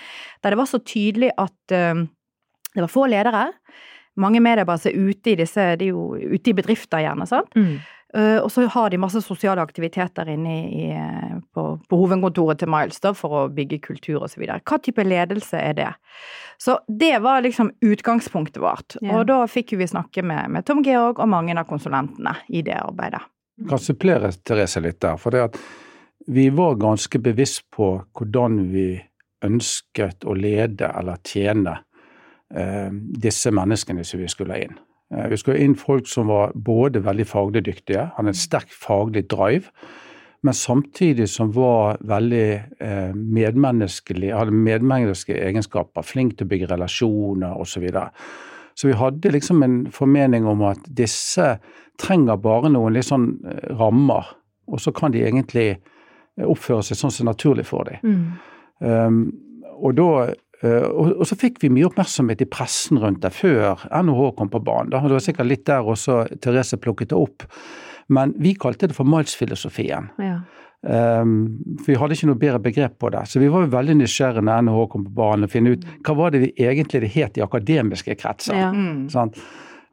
Der 0.43 0.53
det 0.53 0.59
var 0.59 0.69
så 0.69 0.79
tydelig 0.83 1.31
at 1.39 1.75
eh, 1.75 2.05
det 2.75 2.83
var 2.83 2.91
få 2.91 3.05
ledere. 3.09 3.45
Mange 4.17 4.41
medarbeidere 4.41 4.93
er 4.93 5.11
ute 5.11 5.33
i 5.33 5.37
disse, 5.37 5.69
de 5.77 5.91
er 5.91 5.93
jo 5.93 6.17
ute 6.17 6.51
i 6.51 6.57
bedrifter 6.57 7.03
gjerne, 7.03 7.27
sant. 7.29 7.53
Mm. 7.55 7.77
Uh, 8.15 8.39
og 8.39 8.47
så 8.51 8.63
har 8.71 8.89
de 8.89 8.97
masse 9.03 9.19
sosiale 9.21 9.59
aktiviteter 9.61 10.29
inne 10.31 10.53
i, 10.55 10.85
i, 10.87 11.39
på, 11.53 11.63
på, 11.89 11.97
hovedkontoret 11.99 12.61
til 12.61 12.69
Miles 12.71 13.01
da, 13.03 13.11
for 13.17 13.35
å 13.35 13.41
bygge 13.51 13.81
kultur 13.83 14.23
osv. 14.23 14.45
Hva 14.47 14.77
type 14.79 15.03
ledelse 15.03 15.59
er 15.59 15.75
det? 15.75 15.89
Så 16.57 16.77
det 16.87 17.17
var 17.21 17.43
liksom 17.43 17.73
utgangspunktet 17.83 18.61
vårt. 18.63 18.95
Yeah. 19.01 19.17
Og 19.17 19.27
da 19.27 19.41
fikk 19.51 19.75
vi 19.77 19.89
snakke 19.91 20.23
med, 20.23 20.47
med, 20.55 20.65
Tom 20.65 20.79
Georg 20.87 21.19
og 21.19 21.29
mange 21.29 21.57
av 21.59 21.67
konsulentene 21.67 22.37
i 22.47 22.63
det 22.65 22.79
arbeidet. 22.79 23.21
Jeg 23.59 23.69
kan 23.73 23.83
supplere 23.83 24.31
Therese 24.39 24.81
litt 24.85 25.01
der. 25.03 25.19
For 25.19 25.35
det 25.35 25.43
at 25.49 25.59
vi 26.31 26.47
var 26.55 26.79
ganske 26.79 27.19
bevisst 27.23 27.65
på 27.75 27.91
hvordan 28.15 28.61
vi 28.71 28.89
ønsket 29.43 30.23
å 30.23 30.33
lede 30.37 30.89
eller 30.95 31.19
tjene 31.27 31.75
disse 32.47 33.51
menneskene 33.51 34.05
som 34.07 34.21
vi 34.21 34.27
skulle 34.31 34.55
inn. 34.63 34.77
Eh, 35.15 35.27
vi 35.27 35.37
skulle 35.37 35.63
inn 35.63 35.75
folk 35.75 36.07
som 36.07 36.27
var 36.27 36.51
både 36.55 36.99
veldig 37.05 37.27
faglig 37.27 37.63
dyktige, 37.67 38.09
hadde 38.17 38.33
en 38.33 38.37
sterk 38.37 38.71
faglig 38.73 39.27
drive, 39.31 39.71
men 40.45 40.53
samtidig 40.53 41.29
som 41.31 41.51
var 41.55 41.97
veldig 42.05 42.47
eh, 42.83 43.13
medmenneskelig, 43.15 44.33
hadde 44.35 44.53
medmenneskelige 44.53 45.47
egenskaper, 45.47 46.05
flink 46.05 46.37
til 46.37 46.47
å 46.47 46.51
bygge 46.51 46.71
relasjoner 46.73 47.57
osv. 47.57 47.87
Så, 48.77 48.87
vi 48.87 48.97
hadde 48.99 49.33
liksom 49.33 49.63
en 49.65 49.79
formening 49.91 50.45
om 50.47 50.61
at 50.67 50.83
disse 50.85 51.55
trenger 51.97 52.37
bare 52.37 52.69
noen 52.69 52.93
litt 52.93 53.07
sånn 53.07 53.31
rammer, 53.79 54.35
og 54.67 54.83
så 54.83 54.93
kan 54.93 55.15
de 55.15 55.23
egentlig 55.25 55.79
oppføre 56.37 56.83
seg 56.85 56.99
sånn 56.99 57.13
som 57.15 57.25
er 57.25 57.31
naturlig 57.31 57.65
for 57.65 57.87
dem. 57.87 58.03
Mm. 58.03 58.25
Um, 58.77 59.21
og 59.81 59.95
da 59.97 60.09
Eh, 60.27 60.35
og, 60.65 61.25
så 61.29 61.37
fikk 61.37 61.59
vi 61.61 61.69
mye 61.69 61.85
oppmerksomhet 61.85 62.41
i 62.41 62.49
pressen 62.49 62.97
rundt 63.01 63.21
det 63.21 63.29
før 63.35 63.83
NHH 63.91 64.31
kom 64.39 64.49
på 64.49 64.61
banen. 64.65 64.89
Det 64.93 65.01
var 65.03 65.21
sikkert 65.21 65.51
litt 65.51 65.67
der 65.69 65.85
også 65.85 66.23
Therese 66.41 66.79
plukket 66.81 67.11
det 67.11 67.19
opp. 67.19 67.45
Men 68.07 68.33
vi 68.41 68.55
kalte 68.57 68.89
det 68.89 68.95
for 68.97 69.05
Miles-filosofien. 69.05 70.09
Ja. 70.23 70.39
Um, 70.87 71.57
for 71.81 71.91
vi 71.91 71.97
hadde 71.99 72.15
ikke 72.15 72.29
noe 72.29 72.39
bedre 72.39 72.61
begrep 72.63 72.97
på 73.01 73.09
det. 73.11 73.25
Så 73.27 73.41
vi 73.41 73.49
var 73.51 73.65
jo 73.65 73.73
veldig 73.73 73.97
nysgjerrige 73.99 74.45
når 74.45 74.65
NHH 74.67 74.83
kom 74.93 75.05
på 75.07 75.15
banen, 75.17 75.47
og 75.47 75.51
finne 75.51 75.73
ut 75.75 75.87
hva 76.05 76.15
var 76.17 76.33
det 76.33 76.43
vi 76.45 76.51
egentlig 76.63 77.03
det 77.03 77.13
het 77.17 77.39
i 77.39 77.43
akademiske 77.45 78.15
kretser. 78.19 78.57
Ja. 78.57 78.69
Mm. 78.71 79.07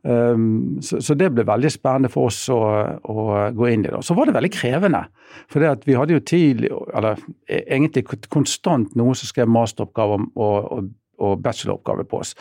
Um, 0.05 0.83
så, 0.83 1.01
så, 1.01 1.15
det 1.17 1.31
ble 1.33 1.47
veldig 1.49 1.71
spennende 1.73 2.11
for 2.13 2.29
oss 2.29 2.43
å, 2.53 2.61
å 3.09 3.29
gå 3.57 3.71
inn 3.73 3.87
i 3.87 3.89
det. 3.89 4.03
Så 4.05 4.17
var 4.17 4.29
det 4.29 4.37
veldig 4.37 4.53
krevende. 4.53 5.07
For 5.51 5.65
vi 5.87 5.97
hadde 5.97 6.19
jo 6.19 6.25
tidlig, 6.29 6.71
eller 6.93 7.17
e, 7.49 7.63
egentlig 7.63 8.05
konstant 8.29 8.93
noen 8.99 9.17
som 9.17 9.31
skrev 9.31 9.49
masteroppgave 9.49 10.21
og, 10.21 10.59
og, 10.77 10.91
og 11.25 11.41
bacheloroppgave 11.41 12.05
på 12.11 12.21
oss. 12.21 12.35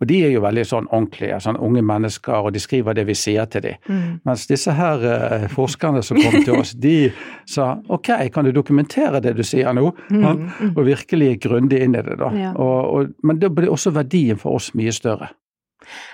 Og 0.00 0.08
de 0.10 0.16
er 0.24 0.32
jo 0.32 0.40
veldig 0.42 0.64
sånn 0.66 0.88
ordentlige, 0.88 1.36
sånn 1.44 1.60
unge 1.62 1.82
mennesker, 1.86 2.48
og 2.48 2.56
de 2.56 2.62
skriver 2.64 2.96
det 2.96 3.04
vi 3.06 3.14
sier 3.14 3.44
til 3.52 3.62
dem. 3.68 3.76
Mm. 3.86 4.16
Mens 4.26 4.48
disse 4.50 4.72
her 4.74 5.04
uh, 5.04 5.44
forskerne 5.52 6.02
som 6.02 6.18
kom 6.18 6.40
til 6.40 6.56
oss, 6.58 6.72
de 6.74 7.12
sa 7.46 7.74
ok, 7.92 8.10
kan 8.34 8.48
du 8.48 8.54
dokumentere 8.56 9.20
det 9.22 9.36
du 9.38 9.44
sier 9.46 9.70
nå? 9.76 9.92
Mm. 10.08 10.24
Ja? 10.24 10.34
Og 10.72 10.82
virkelig 10.88 11.36
grundig 11.44 11.84
inn 11.84 11.94
i 11.94 12.02
det. 12.02 12.16
da. 12.24 12.32
Ja. 12.40 12.56
Og, 12.56 12.80
og, 12.96 13.14
men 13.22 13.38
da 13.38 13.52
ble 13.52 13.70
også 13.70 13.94
verdien 13.94 14.40
for 14.40 14.58
oss 14.58 14.72
mye 14.74 14.96
større. 14.96 15.30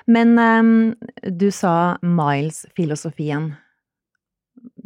Men 0.07 0.35
um, 0.39 0.75
du 1.23 1.49
sa 1.55 1.97
Miles-filosofien. 2.03 3.53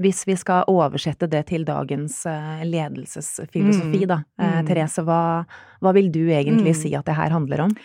Hvis 0.03 0.23
vi 0.29 0.37
skal 0.37 0.69
oversette 0.69 1.29
det 1.33 1.47
til 1.49 1.65
dagens 1.69 2.23
uh, 2.29 2.63
ledelsesfilosofi, 2.67 4.05
mm. 4.05 4.09
da. 4.11 4.23
Uh, 4.41 4.49
mm. 4.49 4.65
Therese, 4.69 5.05
hva, 5.07 5.21
hva, 5.81 5.93
vil 5.97 6.11
du 6.13 6.25
egentlig 6.27 6.75
mm. 6.75 6.81
si 6.83 6.93
at 6.99 7.09
det 7.09 7.17
her 7.17 7.33
handler 7.35 7.69
om? 7.69 7.77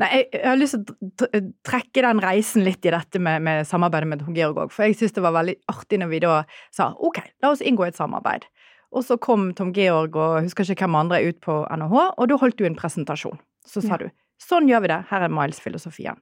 Nei, 0.00 0.08
jeg, 0.16 0.26
jeg, 0.32 0.46
har 0.48 0.58
lyst 0.58 0.78
til 1.20 1.28
å 1.28 1.42
trekke 1.68 2.02
den 2.06 2.22
reisen 2.24 2.64
litt 2.66 2.86
i 2.88 2.94
dette 2.94 3.20
med, 3.22 3.44
med 3.44 3.68
samarbeidet 3.68 4.08
med 4.10 4.24
Tom 4.24 4.34
Georg. 4.34 4.72
For 4.72 4.88
jeg 4.88 4.98
syns 4.98 5.14
det 5.14 5.24
var 5.24 5.36
veldig 5.36 5.58
artig 5.70 6.00
når 6.00 6.10
vi 6.10 6.22
da 6.24 6.40
sa 6.74 6.90
ok, 6.96 7.20
la 7.44 7.52
oss 7.52 7.62
inngå 7.62 7.86
et 7.86 7.98
samarbeid. 7.98 8.48
Og 8.92 9.06
så 9.06 9.16
kom 9.20 9.52
Tom 9.56 9.70
Georg 9.76 10.16
og 10.20 10.42
husker 10.44 10.68
ikke 10.68 10.84
hvem 10.84 10.98
andre 11.04 11.22
ut 11.28 11.38
på 11.44 11.62
NHH, 11.70 12.00
og 12.16 12.28
da 12.28 12.40
holdt 12.40 12.58
du 12.58 12.66
en 12.68 12.76
presentasjon. 12.76 13.38
Så 13.68 13.84
sa 13.84 13.94
ja. 13.94 14.04
du 14.04 14.21
Sånn 14.42 14.68
gjør 14.70 14.84
vi 14.84 14.90
det. 14.92 14.98
Her 15.10 15.26
er 15.26 15.32
Miles-filosofien. 15.32 16.18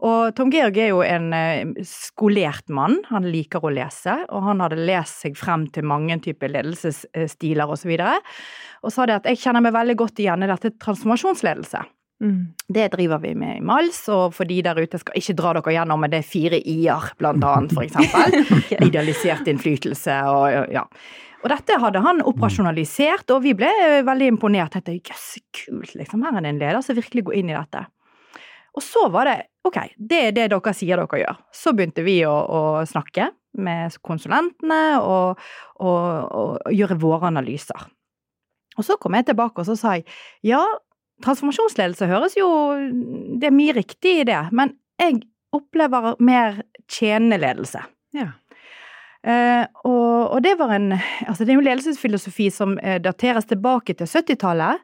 Og 0.00 0.32
Tom 0.36 0.48
Georg 0.52 0.78
er 0.80 0.90
jo 0.94 1.02
en 1.04 1.28
eh, 1.36 1.84
skolert 1.86 2.70
mann. 2.72 2.96
Han 3.10 3.28
liker 3.28 3.64
å 3.64 3.72
lese, 3.74 4.16
og 4.32 4.46
han 4.46 4.62
hadde 4.64 4.80
lest 4.80 5.26
seg 5.26 5.36
frem 5.36 5.66
til 5.74 5.84
mange 5.88 6.16
typer 6.24 6.52
ledelsesstiler 6.54 7.68
osv. 7.68 7.92
Og, 7.92 8.00
så 8.00 8.88
og 8.88 8.94
sa 8.94 9.08
det 9.08 9.18
at 9.20 9.28
jeg 9.28 9.42
kjenner 9.42 9.64
meg 9.66 9.76
veldig 9.76 9.98
godt 10.00 10.22
igjen 10.24 10.46
i 10.46 10.50
dette 10.50 10.72
transformasjonsledelse. 10.80 11.84
Mm. 12.20 12.52
Det 12.68 12.88
driver 12.92 13.18
vi 13.18 13.34
med 13.34 13.58
i 13.58 13.64
Miles, 13.64 14.02
og 14.12 14.34
for 14.36 14.48
de 14.48 14.60
der 14.64 14.80
ute 14.80 15.00
skal 15.00 15.16
ikke 15.16 15.36
dra 15.38 15.54
dere 15.56 15.76
gjennom 15.76 16.02
med 16.04 16.12
det 16.12 16.20
fire 16.28 16.60
i-er, 16.60 17.12
blant 17.20 17.44
annet, 17.44 17.72
for 17.76 17.84
eksempel. 17.84 18.40
okay. 18.58 18.80
Idealisert 18.88 19.48
innflytelse 19.48 20.20
og 20.32 20.72
ja. 20.72 20.84
Og 21.40 21.48
dette 21.48 21.78
hadde 21.80 22.02
han 22.04 22.20
operasjonalisert, 22.28 23.30
og 23.32 23.44
vi 23.46 23.54
ble 23.56 23.70
veldig 24.04 24.28
imponert. 24.34 24.76
Dette, 24.76 24.98
Jøss, 24.98 25.38
kult, 25.56 25.94
liksom. 25.96 26.24
Her 26.26 26.36
er 26.36 26.44
det 26.44 26.52
en 26.52 26.60
leder 26.60 26.84
som 26.84 26.98
virkelig 26.98 27.24
går 27.28 27.38
inn 27.40 27.52
i 27.52 27.56
dette. 27.56 27.86
Og 28.76 28.84
så 28.84 29.06
var 29.10 29.26
det 29.26 29.36
ok, 29.66 29.78
det 29.96 30.20
er 30.28 30.34
det 30.36 30.48
dere 30.52 30.74
sier 30.76 31.00
dere 31.00 31.22
gjør. 31.22 31.38
Så 31.54 31.72
begynte 31.76 32.04
vi 32.06 32.20
å, 32.28 32.34
å 32.34 32.60
snakke 32.88 33.30
med 33.60 33.96
konsulentene 34.06 35.00
og, 35.02 35.40
og, 35.82 36.04
og, 36.30 36.70
gjøre 36.70 37.00
våre 37.02 37.30
analyser. 37.32 37.88
Og 38.78 38.86
så 38.86 38.96
kom 39.00 39.16
jeg 39.18 39.30
tilbake 39.32 39.62
og 39.62 39.66
så 39.66 39.74
sa 39.76 39.96
jeg 39.98 40.06
ja, 40.46 40.60
transformasjonsledelse 41.24 42.06
høres 42.08 42.36
jo 42.38 42.48
Det 43.40 43.50
er 43.50 43.56
mye 43.56 43.74
riktig 43.76 44.20
i 44.20 44.28
det, 44.28 44.38
men 44.56 44.76
jeg 45.00 45.24
opplever 45.56 46.14
mer 46.22 46.62
tjenende 46.86 47.40
ledelse. 47.42 47.82
Ja. 48.14 48.30
Uh, 49.20 49.66
og, 49.84 50.32
og, 50.32 50.38
det 50.40 50.54
var 50.56 50.70
en 50.72 50.94
Altså, 51.28 51.44
det 51.44 51.52
er 51.52 51.58
jo 51.58 51.64
ledelsesfilosofi 51.66 52.46
som 52.54 52.78
uh, 52.80 52.96
dateres 53.04 53.44
tilbake 53.50 53.92
til 53.98 54.08
70-tallet 54.08 54.80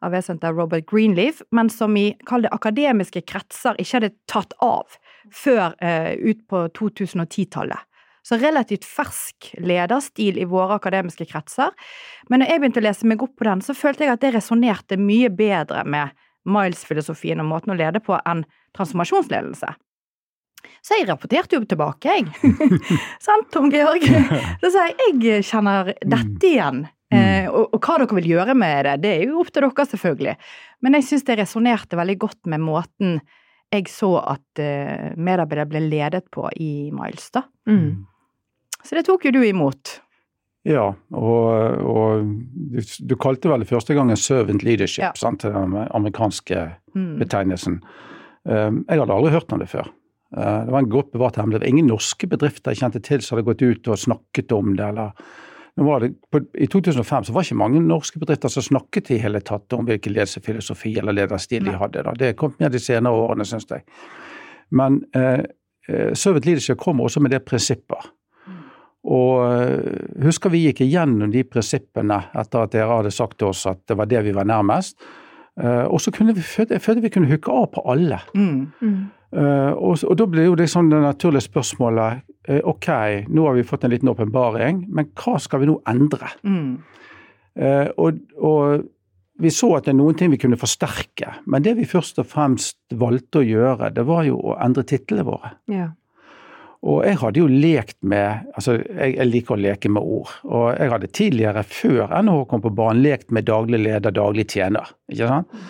av 0.00 0.14
vesentlig 0.14 0.52
Robert 0.54 0.86
Greenleaf, 0.88 1.42
men 1.50 1.68
som 1.68 1.96
i 1.98 2.12
kall 2.28 2.46
det 2.46 2.52
akademiske 2.54 3.24
kretser 3.26 3.74
ikke 3.82 3.98
hadde 3.98 4.12
tatt 4.30 4.54
av 4.62 4.94
før 5.34 5.74
uh, 5.82 6.14
ut 6.22 6.46
på 6.48 6.62
2010-tallet. 6.78 7.82
Så 8.22 8.38
relativt 8.38 8.86
fersk 8.86 9.50
lederstil 9.58 10.38
i 10.38 10.46
våre 10.48 10.76
akademiske 10.78 11.26
kretser. 11.26 11.74
Men 12.28 12.42
når 12.42 12.52
jeg 12.52 12.62
begynte 12.62 12.82
å 12.82 12.86
lese 12.86 13.10
meg 13.10 13.22
opp 13.24 13.34
på 13.40 13.48
den, 13.48 13.62
så 13.64 13.74
følte 13.74 14.06
jeg 14.06 14.14
at 14.14 14.22
det 14.22 14.34
resonnerte 14.36 15.00
mye 15.00 15.32
bedre 15.32 15.82
med 15.88 16.14
Miles-filosofien 16.48 17.40
og 17.42 17.48
måten 17.48 17.74
å 17.74 17.78
lede 17.80 18.02
på 18.04 18.16
enn 18.22 18.44
transformasjonsledelse. 18.76 19.72
Så 20.84 20.96
jeg 20.96 21.08
rapporterte 21.08 21.58
jo 21.58 21.66
tilbake, 21.68 22.14
jeg. 22.16 22.54
Sant, 23.26 23.50
Tom 23.52 23.68
Georg? 23.72 24.06
Så 24.62 24.72
sa 24.72 24.86
jeg 24.88 25.18
jeg 25.20 25.44
kjenner 25.46 25.92
dette 26.00 26.48
igjen. 26.48 26.86
Mm. 27.10 27.18
Eh, 27.18 27.46
og, 27.50 27.74
og, 27.74 27.80
hva 27.82 27.98
dere 28.00 28.16
vil 28.20 28.30
gjøre 28.36 28.54
med 28.58 28.86
det, 28.86 28.96
det 29.02 29.12
er 29.16 29.28
jo 29.28 29.42
opp 29.42 29.50
til 29.52 29.66
dere, 29.66 29.86
selvfølgelig. 29.92 30.36
Men 30.80 30.96
jeg 30.96 31.08
syns 31.08 31.26
det 31.28 31.40
resonnerte 31.42 31.98
veldig 32.00 32.18
godt 32.22 32.50
med 32.52 32.62
måten 32.64 33.20
jeg 33.70 33.86
så 33.90 34.16
at 34.18 34.60
eh, 34.62 35.10
medarbeidere 35.14 35.68
ble 35.70 35.82
ledet 35.84 36.24
på 36.34 36.48
i 36.58 36.90
Miles, 36.94 37.28
da. 37.34 37.44
Mm. 37.70 38.06
Så 38.82 38.96
det 38.96 39.04
tok 39.06 39.28
jo 39.28 39.34
du 39.36 39.42
imot. 39.46 40.00
Ja, 40.66 40.90
og, 41.16 41.44
og 41.88 42.32
du, 42.74 42.80
du, 42.82 43.14
kalte 43.20 43.48
vel 43.48 43.64
første 43.68 43.94
gangen 43.96 44.18
'servant 44.18 44.64
leadership', 44.66 45.06
ja. 45.06 45.12
sant, 45.16 45.46
den 45.46 45.76
amerikanske 45.86 46.66
mm. 46.92 47.14
betegnelsen. 47.22 47.78
Um, 48.44 48.82
jeg 48.88 49.00
hadde 49.00 49.14
aldri 49.14 49.32
hørt 49.32 49.52
om 49.52 49.62
det 49.62 49.70
før. 49.70 49.88
Uh, 50.36 50.64
det 50.66 50.74
var 50.74 50.82
en 50.82 50.90
godt 50.92 51.12
bevart 51.12 51.38
hemmelighet. 51.40 51.68
Ingen 51.68 51.90
norske 51.90 52.28
bedrifter 52.30 52.74
jeg 52.74 52.82
kjente 52.82 53.02
til 53.06 53.22
som 53.24 53.36
hadde 53.36 53.48
gått 53.48 53.64
ut 53.64 53.90
og 53.90 53.98
snakket 53.98 54.52
om 54.56 54.74
det. 54.78 54.90
eller 54.92 55.10
det, 56.02 56.10
på, 56.30 56.42
I 56.54 56.66
2005 56.66 57.28
så 57.28 57.32
var 57.32 57.46
ikke 57.46 57.58
mange 57.62 57.80
norske 57.80 58.20
bedrifter 58.20 58.52
som 58.52 58.66
snakket 58.66 59.10
i 59.14 59.20
hele 59.22 59.40
tatt 59.40 59.72
om 59.72 59.86
hvilken 59.88 60.12
ledelsesfilosofi 60.12 60.96
eller 60.98 61.16
lederstil 61.16 61.64
de 61.64 61.76
hadde. 61.78 62.04
Da. 62.06 62.14
Det 62.18 62.36
kom 62.36 62.54
mer 62.60 62.72
de 62.74 62.82
senere 62.82 63.16
årene, 63.16 63.46
syns 63.48 63.70
jeg. 63.70 63.86
Men 64.76 65.00
eh, 65.16 65.46
Servant 66.14 66.46
Leadership 66.46 66.78
kommer 66.78 67.08
også 67.08 67.22
med 67.22 67.32
det 67.34 67.44
prinsippet 67.46 68.10
og 69.08 69.46
eh, 69.48 70.24
husker 70.26 70.52
vi 70.52 70.66
gikk 70.66 70.82
igjennom 70.84 71.32
de 71.32 71.44
prinsippene 71.48 72.20
etter 72.36 72.66
at 72.66 72.74
dere 72.74 72.98
hadde 72.98 73.14
sagt 73.14 73.38
til 73.40 73.48
oss 73.50 73.64
at 73.70 73.80
det 73.88 73.96
var 73.96 74.10
det 74.10 74.20
vi 74.26 74.34
var 74.36 74.48
nærmest. 74.48 74.98
Eh, 75.60 75.86
og 75.86 76.00
så 76.02 76.12
følte 76.12 76.36
vi, 76.36 76.44
jeg 76.74 76.82
følte 76.84 77.04
vi 77.06 77.12
kunne 77.14 77.30
hooke 77.30 77.54
av 77.54 77.70
på 77.76 77.84
alle. 77.88 78.20
Mm. 78.34 78.68
Mm. 78.82 79.00
Uh, 79.30 79.70
og, 79.78 80.00
og, 80.02 80.14
da 80.18 80.26
ble 80.26 80.48
jo 80.48 80.56
det 80.58 80.66
sånn 80.72 80.88
det 80.90 80.98
naturlige 81.04 81.46
spørsmålet 81.46 82.24
uh, 82.50 82.62
ok, 82.66 82.88
nå 83.30 83.44
har 83.46 83.54
vi 83.54 83.66
fått 83.66 83.84
en 83.86 83.92
liten 83.92 84.10
åpenbaring, 84.10 84.88
men 84.90 85.12
hva 85.14 85.36
skal 85.38 85.62
vi 85.62 85.68
nå 85.70 85.76
endre? 85.90 86.32
Mm. 86.42 86.72
Uh, 87.54 87.86
og, 87.94 88.18
og, 88.42 88.88
vi 89.40 89.48
så 89.54 89.70
at 89.78 89.86
det 89.86 89.94
er 89.94 89.96
noen 89.96 90.18
ting 90.18 90.28
vi 90.34 90.40
kunne 90.40 90.58
forsterke, 90.60 91.30
men 91.48 91.62
det 91.64 91.72
vi 91.78 91.86
først 91.88 92.18
og 92.20 92.26
fremst 92.28 92.76
valgte 92.98 93.40
å 93.40 93.46
gjøre, 93.46 93.88
det 93.96 94.02
var 94.04 94.26
jo 94.26 94.36
å 94.36 94.58
endre 94.60 94.84
titlene 94.84 95.24
våre. 95.24 95.54
Ja. 95.72 95.86
Og 96.80 97.02
jeg 97.04 97.18
hadde 97.20 97.42
jo 97.42 97.48
lekt 97.48 97.98
med 98.08 98.48
Altså, 98.56 98.78
jeg, 98.80 99.14
jeg, 99.18 99.28
liker 99.28 99.56
å 99.56 99.60
leke 99.60 99.90
med 99.92 100.00
ord. 100.00 100.32
Og 100.48 100.66
jeg 100.72 100.92
hadde 100.92 101.10
tidligere, 101.12 101.64
før 101.68 102.14
NHH 102.24 102.46
kom 102.50 102.64
på 102.64 102.72
banen, 102.72 103.02
lekt 103.04 103.32
med 103.32 103.48
daglig 103.48 103.82
leder, 103.84 104.14
daglig 104.16 104.46
tjener. 104.52 104.92
Ikke 105.12 105.28
sant? 105.28 105.60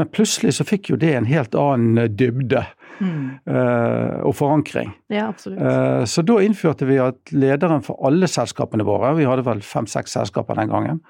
Men 0.00 0.08
plutselig 0.08 0.54
så 0.56 0.66
fikk 0.66 0.92
jo 0.92 0.98
det 1.00 1.12
en 1.16 1.28
helt 1.28 1.56
annen 1.58 1.98
eh, 2.00 2.08
dybde 2.10 2.64
mm. 3.02 3.24
uh, 3.50 4.22
og 4.28 4.36
forankring. 4.38 4.92
Ja, 5.12 5.28
absolutt. 5.32 5.60
Uh, 5.60 6.04
så 6.08 6.24
da 6.26 6.38
innførte 6.44 6.88
vi 6.88 7.00
at 7.02 7.34
lederen 7.34 7.84
for 7.86 8.00
alle 8.06 8.30
selskapene 8.30 8.86
våre, 8.88 9.14
vi 9.18 9.26
hadde 9.28 9.46
vel 9.46 9.64
fem-seks 9.66 10.16
selskaper 10.18 10.58
den 10.60 10.72
gangen, 10.72 11.02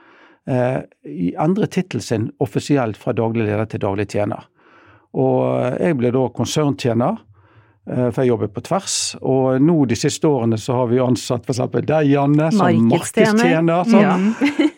endret 0.42 1.70
tittelen 1.70 2.02
sin 2.02 2.24
offisielt 2.42 2.96
fra 2.98 3.12
daglig 3.14 3.44
leder 3.46 3.68
til 3.70 3.78
daglig 3.84 4.08
tjener. 4.10 4.48
Og 5.14 5.44
jeg 5.78 5.94
ble 6.00 6.10
da 6.10 6.24
konserntjener. 6.34 7.20
Eh, 7.90 8.10
for 8.14 8.22
jeg 8.22 8.30
jobber 8.30 8.50
på 8.54 8.62
tvers. 8.62 8.96
Og 9.26 9.62
nå 9.62 9.74
de 9.90 9.96
siste 9.98 10.28
årene 10.28 10.58
så 10.60 10.76
har 10.78 10.90
vi 10.92 11.00
ansatt 11.02 11.48
f.eks. 11.48 11.62
deg, 11.82 12.12
Janne, 12.12 12.50
som 12.54 12.88
markedstjener. 12.92 13.96
Ja. 13.98 14.16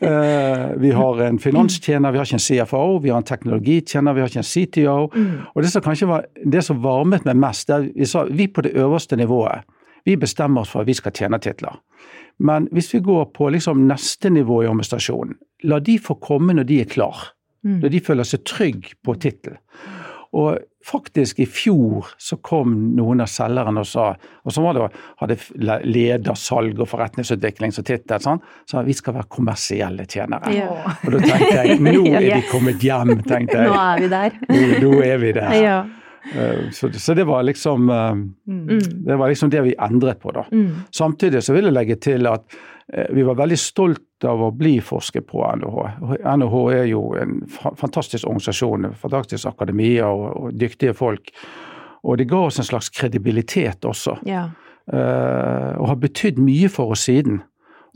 Eh, 0.04 0.72
vi 0.76 0.90
har 0.92 1.20
en 1.24 1.38
finanstjener, 1.40 2.12
vi 2.12 2.18
har 2.20 2.26
ikke 2.28 2.36
en 2.36 2.42
CFO, 2.44 2.98
vi 3.00 3.08
har 3.08 3.22
en 3.22 3.24
teknologitjener, 3.24 4.12
vi 4.12 4.20
har 4.20 4.28
ikke 4.28 4.42
en 4.42 4.44
CTO. 4.44 4.96
Mm. 5.14 5.30
Og 5.54 5.64
det 5.64 5.70
som 5.72 5.80
kanskje 5.80 6.08
var 6.10 6.26
det 6.52 6.60
som 6.66 6.82
varmet 6.84 7.24
meg 7.24 7.38
mest, 7.40 7.70
det 7.70 7.76
er 7.78 7.86
vi 7.88 8.08
sa 8.10 8.26
vi 8.28 8.44
på 8.52 8.66
det 8.66 8.74
øverste 8.76 9.16
nivået, 9.16 9.64
vi 10.04 10.18
bestemmer 10.20 10.60
oss 10.60 10.74
for 10.74 10.84
at 10.84 10.90
vi 10.90 10.98
skal 10.98 11.14
tjene 11.16 11.40
titler. 11.40 11.78
Men 12.44 12.68
hvis 12.76 12.92
vi 12.92 13.00
går 13.06 13.30
på 13.32 13.48
liksom 13.54 13.86
neste 13.88 14.28
nivå 14.34 14.60
i 14.60 14.68
administrasjonen, 14.68 15.38
la 15.70 15.80
de 15.80 15.96
få 15.96 16.18
komme 16.20 16.52
når 16.52 16.68
de 16.68 16.80
er 16.84 16.92
klar. 16.92 17.30
Mm. 17.64 17.78
Når 17.80 17.96
de 17.96 18.04
føler 18.04 18.28
seg 18.28 18.44
trygg 18.44 18.92
på 19.00 19.16
tittel. 19.24 19.56
Og 20.36 20.58
faktisk 20.84 21.40
i 21.40 21.46
fjor 21.48 22.10
så 22.20 22.36
kom 22.44 22.74
noen 22.96 23.24
av 23.24 23.30
selgerne 23.32 23.82
og 23.84 23.88
sa, 23.88 24.10
og 24.44 24.54
som 24.54 24.68
det, 24.76 24.88
hadde 25.22 25.38
leder 25.88 26.38
salg 26.38 26.80
og 26.80 26.90
forretningsutvikling 26.90 27.72
som 27.74 27.86
tittel, 27.86 28.20
sånn, 28.22 28.42
sa 28.68 28.84
vi 28.84 28.96
skal 28.96 29.16
være 29.18 29.30
kommersielle 29.32 30.06
tjenere. 30.10 30.52
Ja. 30.54 30.70
Og 31.04 31.16
da 31.16 31.24
tenkte 31.24 31.52
jeg 31.56 31.80
nå 31.80 31.98
er 32.14 32.30
de 32.30 32.40
kommet 32.50 32.84
hjem, 32.84 33.16
tenkte 33.24 33.62
jeg. 33.62 33.68
Nå 33.68 33.80
er 33.80 34.02
vi 34.04 34.14
der. 34.14 34.40
Nå, 34.48 34.64
nå 34.84 34.96
er 35.04 35.20
vi 35.22 35.36
der. 35.40 35.60
Ja. 35.60 35.78
Eh, 36.32 36.70
så, 36.72 36.88
så, 36.92 37.14
det 37.14 37.26
var 37.28 37.42
liksom 37.44 37.90
eh, 37.90 38.12
mm. 38.52 38.78
det 39.04 39.18
var 39.20 39.28
liksom 39.28 39.52
det 39.52 39.64
vi 39.66 39.74
endret 39.76 40.22
på, 40.22 40.32
da. 40.32 40.46
Mm. 40.52 40.86
Samtidig 40.94 41.42
så 41.44 41.56
vil 41.56 41.68
jeg 41.68 41.76
legge 41.76 42.00
til 42.00 42.30
at 42.30 42.48
Eh, 42.92 43.04
vi 43.10 43.22
var 43.22 43.34
veldig 43.34 43.58
stolt 43.58 44.24
av 44.24 44.42
å 44.42 44.50
bli 44.52 44.76
forsket 44.84 45.26
på 45.26 45.44
NHH. 45.56 45.78
NHH 46.36 46.58
er 46.74 46.84
jo 46.90 47.04
en 47.20 47.38
fantastisk 47.48 48.26
organisasjon, 48.26 48.90
fantastisk 49.00 49.48
akademia 49.48 50.08
og, 50.10 50.26
og 50.36 50.60
dyktige 50.60 50.94
folk. 50.96 51.32
Og 52.04 52.20
det 52.20 52.28
ga 52.28 52.42
oss 52.50 52.60
en 52.60 52.68
slags 52.68 52.90
kredibilitet 52.92 53.84
også. 53.88 54.18
Ja. 54.28 54.50
Uh, 54.84 55.80
og 55.80 55.86
har 55.88 55.96
betydd 55.96 56.36
mye 56.44 56.68
for 56.68 56.92
oss 56.92 57.06
siden. 57.08 57.38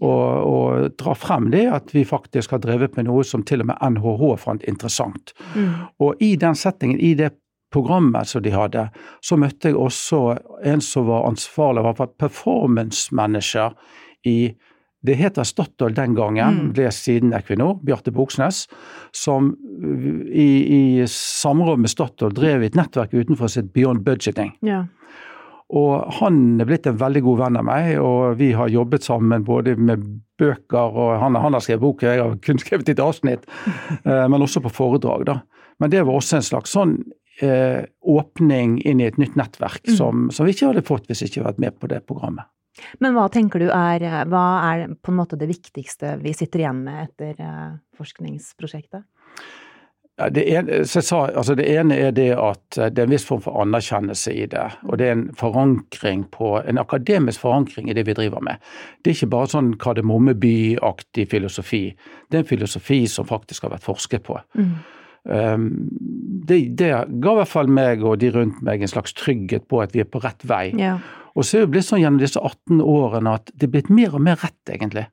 Og, 0.01 0.23
og 0.49 0.95
dra 0.97 1.13
frem 1.19 1.51
det 1.53 1.67
at 1.75 1.91
vi 1.93 2.07
faktisk 2.09 2.55
har 2.55 2.63
drevet 2.63 2.97
med 2.97 3.09
noe 3.11 3.27
som 3.27 3.43
til 3.45 3.61
og 3.61 3.69
med 3.69 3.83
NHH 3.99 4.23
fant 4.41 4.65
interessant. 4.71 5.35
Mm. 5.53 5.75
Og 6.01 6.23
i 6.25 6.31
den 6.41 6.57
settingen, 6.57 6.97
i 6.97 7.13
det 7.19 7.35
programmet 7.73 8.29
som 8.29 8.43
de 8.43 8.53
hadde, 8.55 8.89
så 9.21 9.37
møtte 9.41 9.71
jeg 9.71 9.79
også 9.79 10.23
en 10.67 10.83
som 10.85 11.09
var 11.09 11.29
ansvarlig, 11.29 11.85
var 11.85 12.15
performance 12.19 13.15
manager 13.15 13.77
i 14.27 14.55
det 15.07 15.15
heter 15.15 15.47
Statoil 15.47 15.95
den 15.95 16.17
gangen, 16.19 16.57
mm. 16.59 16.71
ble 16.75 16.89
siden 16.91 17.35
Equinor, 17.37 17.77
Bjarte 17.87 18.11
Boksnes, 18.15 18.65
som 19.15 19.53
i, 20.27 20.49
i 20.75 21.07
samråd 21.13 21.85
med 21.85 21.93
Statoil 21.93 22.35
drev 22.35 22.65
et 22.67 22.79
nettverk 22.79 23.15
utenfor 23.15 23.53
sitt 23.53 23.71
Beyond 23.77 24.03
Budgeting. 24.07 24.57
Ja. 24.67 24.87
Og 25.79 26.09
han 26.19 26.59
er 26.59 26.67
blitt 26.67 26.89
en 26.89 26.99
veldig 26.99 27.23
god 27.27 27.41
venn 27.45 27.61
av 27.61 27.67
meg, 27.69 27.93
og 28.01 28.39
vi 28.41 28.51
har 28.57 28.73
jobbet 28.73 29.05
sammen 29.05 29.45
både 29.47 29.77
med 29.77 30.07
bøker 30.39 30.97
og 30.97 31.19
Han, 31.21 31.37
han 31.37 31.55
har 31.55 31.63
skrevet 31.63 31.83
bok, 31.83 32.03
jeg 32.03 32.23
har 32.23 32.37
kun 32.43 32.61
skrevet 32.63 32.89
et 32.89 33.03
avsnitt, 33.03 33.47
eh, 34.09 34.27
men 34.27 34.43
også 34.43 34.63
på 34.65 34.73
foredrag. 34.73 35.27
da. 35.29 35.41
Men 35.79 35.91
det 35.95 36.03
var 36.07 36.19
også 36.19 36.39
en 36.39 36.47
slags 36.47 36.75
sånn 36.75 36.99
eh, 37.45 37.85
åpning 38.03 38.79
inn 38.83 39.03
i 39.03 39.09
et 39.09 39.19
nytt 39.21 39.37
nettverk 39.39 39.87
mm. 39.89 39.97
som, 39.97 40.29
som 40.35 40.49
vi 40.49 40.55
ikke 40.57 40.73
hadde 40.73 40.87
fått 40.87 41.09
hvis 41.09 41.25
vi 41.25 41.31
ikke 41.31 41.43
hadde 41.43 41.53
vært 41.53 41.65
med 41.67 41.79
på 41.81 41.91
det 41.93 42.03
programmet. 42.09 42.51
Men 43.03 43.17
hva 43.17 43.27
tenker 43.33 43.63
du 43.63 43.71
er, 43.75 44.05
hva 44.31 44.45
er 44.71 44.85
på 45.03 45.13
en 45.13 45.19
måte 45.19 45.39
det 45.39 45.49
viktigste 45.51 46.17
vi 46.23 46.35
sitter 46.37 46.63
igjen 46.63 46.85
med 46.87 47.09
etter 47.09 47.41
eh, 47.43 47.73
forskningsprosjektet? 47.99 49.07
Ja, 50.19 50.27
det, 50.35 50.43
ene, 50.51 50.81
sa, 50.87 51.19
altså 51.31 51.55
det, 51.55 51.69
ene, 51.71 51.95
er 51.95 52.11
det 52.11 52.33
at 52.35 52.75
det 52.75 52.99
er 52.99 53.07
en 53.07 53.13
viss 53.13 53.27
form 53.27 53.43
for 53.45 53.61
anerkjennelse 53.63 54.33
i 54.35 54.49
det. 54.51 54.65
Og 54.91 54.99
det 54.99 55.07
er 55.07 55.15
en 55.15 55.29
forankring 55.39 56.25
på, 56.35 56.57
en 56.59 56.81
akademisk 56.83 57.45
forankring 57.45 57.87
i 57.87 57.95
det 57.95 58.03
vi 58.09 58.17
driver 58.19 58.43
med. 58.43 58.59
Det 58.99 59.13
er 59.13 59.19
ikke 59.21 59.31
bare 59.37 59.51
sånn 59.53 59.77
Kardemommeby-aktig 59.79 61.29
filosofi. 61.31 61.85
Det 62.27 62.41
er 62.41 62.43
en 62.43 62.51
filosofi 62.51 63.05
som 63.07 63.31
faktisk 63.31 63.69
har 63.69 63.77
vært 63.77 63.87
forsket 63.87 64.27
på. 64.27 64.41
Mm. 64.59 64.75
Um, 65.29 65.71
det, 66.49 66.63
det, 66.81 66.89
ga 67.21 67.35
i 67.35 67.39
hvert 67.43 67.51
fall 67.51 67.69
meg 67.69 68.01
og 68.01 68.17
de 68.23 68.31
rundt 68.33 68.63
meg 68.65 68.81
en 68.81 68.91
slags 68.91 69.13
trygghet 69.13 69.67
på 69.69 69.83
at 69.85 69.93
vi 69.93 70.01
er 70.01 70.09
på 70.09 70.23
rett 70.25 70.45
vei. 70.49 70.71
Ja. 70.81 70.97
Og 71.37 71.45
så 71.45 71.59
er 71.59 71.67
det 71.67 71.75
blitt 71.75 71.87
sånn 71.87 72.01
gjennom 72.01 72.23
disse 72.23 72.41
18 72.41 72.81
årene 72.81 73.37
at 73.39 73.53
det 73.55 73.69
er 73.69 73.75
blitt 73.77 73.93
mer 73.93 74.17
og 74.17 74.25
mer 74.25 74.41
rett, 74.41 74.63
egentlig. 74.73 75.07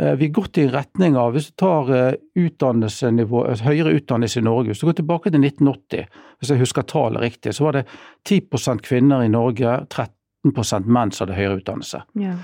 Eh, 0.00 0.12
vi 0.12 0.26
har 0.26 0.32
gått 0.32 0.58
i 0.58 0.66
retning 0.68 1.16
av, 1.16 1.32
hvis 1.32 1.50
du 1.50 1.54
tar 1.56 1.92
eh, 1.94 2.14
utdannelsenivå, 2.36 3.44
eh, 3.48 3.62
høyere 3.64 3.94
utdannelse 3.96 4.40
i 4.40 4.44
Norge, 4.44 4.72
hvis 4.72 4.82
du 4.82 4.88
går 4.90 4.98
tilbake 4.98 5.32
til 5.32 5.40
1980, 5.40 6.08
hvis 6.40 6.52
jeg 6.52 6.60
husker 6.60 6.88
tallet 6.90 7.24
riktig, 7.24 7.54
så 7.56 7.68
var 7.68 7.78
det 7.78 7.86
10% 8.28 8.84
kvinner 8.84 9.24
i 9.24 9.30
Norge, 9.32 9.78
13% 9.88 10.90
menn 10.92 11.14
som 11.14 11.24
hadde 11.24 11.38
høyere 11.38 11.60
utdannelse. 11.62 12.02
Ja. 12.20 12.36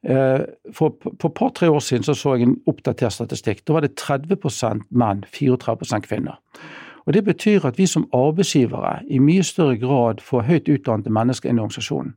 For, 0.00 0.94
på 0.96 1.28
et 1.28 1.34
par-tre 1.36 1.68
år 1.68 1.82
siden 1.84 2.06
så, 2.06 2.14
så 2.16 2.32
jeg 2.38 2.46
en 2.48 2.54
oppdatert 2.70 3.12
statistikk. 3.12 3.58
Da 3.68 3.74
var 3.76 3.84
det 3.84 3.98
30% 4.00 4.86
menn, 4.96 5.24
34% 5.28 6.06
kvinner. 6.06 6.38
Og 7.04 7.12
Det 7.12 7.24
betyr 7.24 7.66
at 7.66 7.78
vi 7.78 7.86
som 7.86 8.06
arbeidsgivere 8.14 9.00
i 9.10 9.18
mye 9.18 9.44
større 9.44 9.76
grad 9.76 10.20
får 10.24 10.46
høyt 10.48 10.68
utdannede 10.68 11.12
mennesker 11.12 11.50
inn 11.50 11.58
i 11.58 11.64
organisasjonen. 11.64 12.14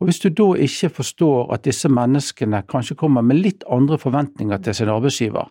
Og 0.00 0.08
Hvis 0.08 0.20
du 0.20 0.28
da 0.28 0.48
ikke 0.58 0.88
forstår 0.88 1.52
at 1.54 1.64
disse 1.64 1.88
menneskene 1.88 2.62
kanskje 2.68 2.96
kommer 2.98 3.22
med 3.22 3.40
litt 3.40 3.64
andre 3.70 3.98
forventninger 3.98 4.58
til 4.58 4.74
sin 4.74 4.88
arbeidsgiver, 4.88 5.48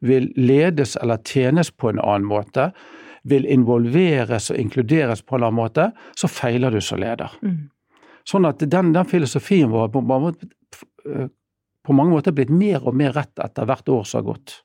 vil 0.00 0.30
ledes 0.36 0.96
eller 1.02 1.20
tjenes 1.24 1.70
på 1.70 1.90
en 1.90 1.98
annen 1.98 2.28
måte, 2.28 2.70
vil 3.24 3.44
involveres 3.44 4.50
og 4.50 4.56
inkluderes 4.56 5.22
på 5.22 5.36
en 5.36 5.42
annen 5.42 5.58
måte, 5.58 5.90
så 6.16 6.28
feiler 6.28 6.70
du 6.70 6.80
som 6.80 7.00
leder. 7.00 7.34
Mm. 7.42 7.68
Sånn 8.24 8.46
at 8.48 8.62
den, 8.62 8.94
den 8.94 9.08
filosofien 9.10 9.70
vår 9.72 9.90
på, 9.92 10.04
på 11.86 11.96
mange 11.96 12.12
måter 12.12 12.34
blitt 12.36 12.52
mer 12.52 12.84
og 12.86 12.96
mer 12.96 13.14
rett 13.16 13.40
etter 13.40 13.68
hvert 13.68 13.88
år 13.88 14.04
som 14.08 14.20
har 14.20 14.28
gått. 14.32 14.58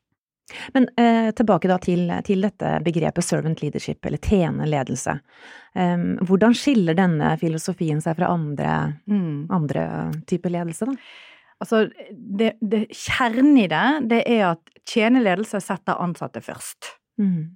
Men 0.74 0.86
eh, 0.98 1.32
tilbake 1.34 1.70
da 1.70 1.78
til, 1.82 2.10
til, 2.26 2.44
dette 2.46 2.76
begrepet 2.86 3.26
servant 3.26 3.62
leadership, 3.64 4.06
eller 4.06 4.22
tjenerledelse. 4.22 5.16
Eh, 5.74 6.04
hvordan 6.28 6.54
skiller 6.58 6.98
denne 6.98 7.32
filosofien 7.42 8.04
seg 8.04 8.20
fra 8.20 8.30
andre, 8.34 8.76
mm. 9.10 9.48
andre 9.56 9.88
typer 10.30 10.54
ledelse, 10.54 10.90
da? 10.92 10.98
Altså, 11.64 11.86
det, 12.12 12.58
det, 12.60 12.86
kjernen 12.92 13.56
i 13.58 13.68
det, 13.72 13.86
det 14.12 14.22
er 14.28 14.50
at 14.52 14.74
tjenerledelse 14.92 15.62
setter 15.64 16.02
ansatte 16.04 16.44
først. 16.44 16.92
Mm. 17.18 17.56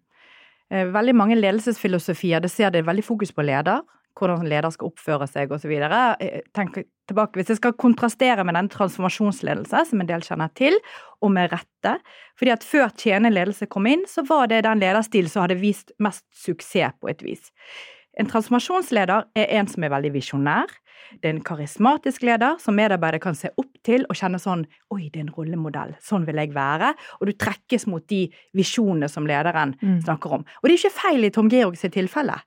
Eh, 0.71 0.87
veldig 0.93 1.15
mange 1.19 1.37
ledelsesfilosofier 1.37 2.41
det 2.41 2.51
ser 2.53 2.73
det 2.73 2.87
veldig 2.87 3.05
fokus 3.05 3.35
på 3.35 3.45
leder, 3.45 3.83
hvordan 4.17 4.47
leder 4.49 4.71
skal 4.73 4.89
oppføre 4.89 5.27
seg 5.29 5.51
osv. 5.53 5.71
Eh, 5.71 6.41
tenk 6.55 6.81
tilbake, 7.09 7.39
Hvis 7.39 7.49
jeg 7.49 7.57
skal 7.57 7.73
kontrastere 7.73 8.43
med 8.43 8.55
den 8.55 8.69
transformasjonsledelse, 8.69 9.85
som 9.89 10.01
en 10.01 10.09
del 10.09 10.21
kjenner 10.21 10.49
til, 10.55 10.77
og 11.21 11.31
med 11.31 11.51
rette 11.51 11.99
fordi 12.37 12.51
at 12.51 12.63
Før 12.63 12.89
tjenerledelse 12.95 13.67
kom 13.67 13.87
inn, 13.87 14.05
så 14.07 14.23
var 14.27 14.47
det 14.47 14.63
den 14.63 14.79
lederstil 14.79 15.29
som 15.29 15.43
hadde 15.43 15.59
vist 15.59 15.91
mest 15.99 16.25
suksess 16.31 16.93
på 17.01 17.09
et 17.09 17.23
vis. 17.23 17.51
En 18.19 18.27
transformasjonsleder 18.27 19.27
er 19.35 19.47
en 19.59 19.67
som 19.67 19.83
er 19.83 19.89
veldig 19.89 20.13
visjonær. 20.13 20.71
Det 21.21 21.29
er 21.29 21.33
en 21.33 21.43
karismatisk 21.43 22.23
leder 22.27 22.59
som 22.59 22.75
medarbeidere 22.75 23.21
kan 23.23 23.35
se 23.35 23.49
opp 23.57 23.71
til 23.85 24.05
og 24.09 24.17
kjenne 24.19 24.39
sånn 24.41 24.65
Oi, 24.93 25.09
det 25.09 25.21
er 25.21 25.25
en 25.25 25.33
rollemodell. 25.33 25.95
Sånn 26.03 26.27
vil 26.27 26.41
jeg 26.41 26.53
være. 26.53 26.93
Og 27.19 27.29
du 27.29 27.33
trekkes 27.33 27.87
mot 27.87 28.05
de 28.11 28.27
visjonene 28.57 29.09
som 29.09 29.27
lederen 29.27 29.75
mm. 29.79 30.01
snakker 30.03 30.39
om. 30.39 30.45
Og 30.45 30.67
det 30.67 30.75
er 30.75 30.81
ikke 30.83 30.99
feil 30.99 31.25
i 31.25 31.33
Tom 31.33 31.49
Georg 31.51 31.79
sitt 31.79 31.95
tilfelle 31.95 32.37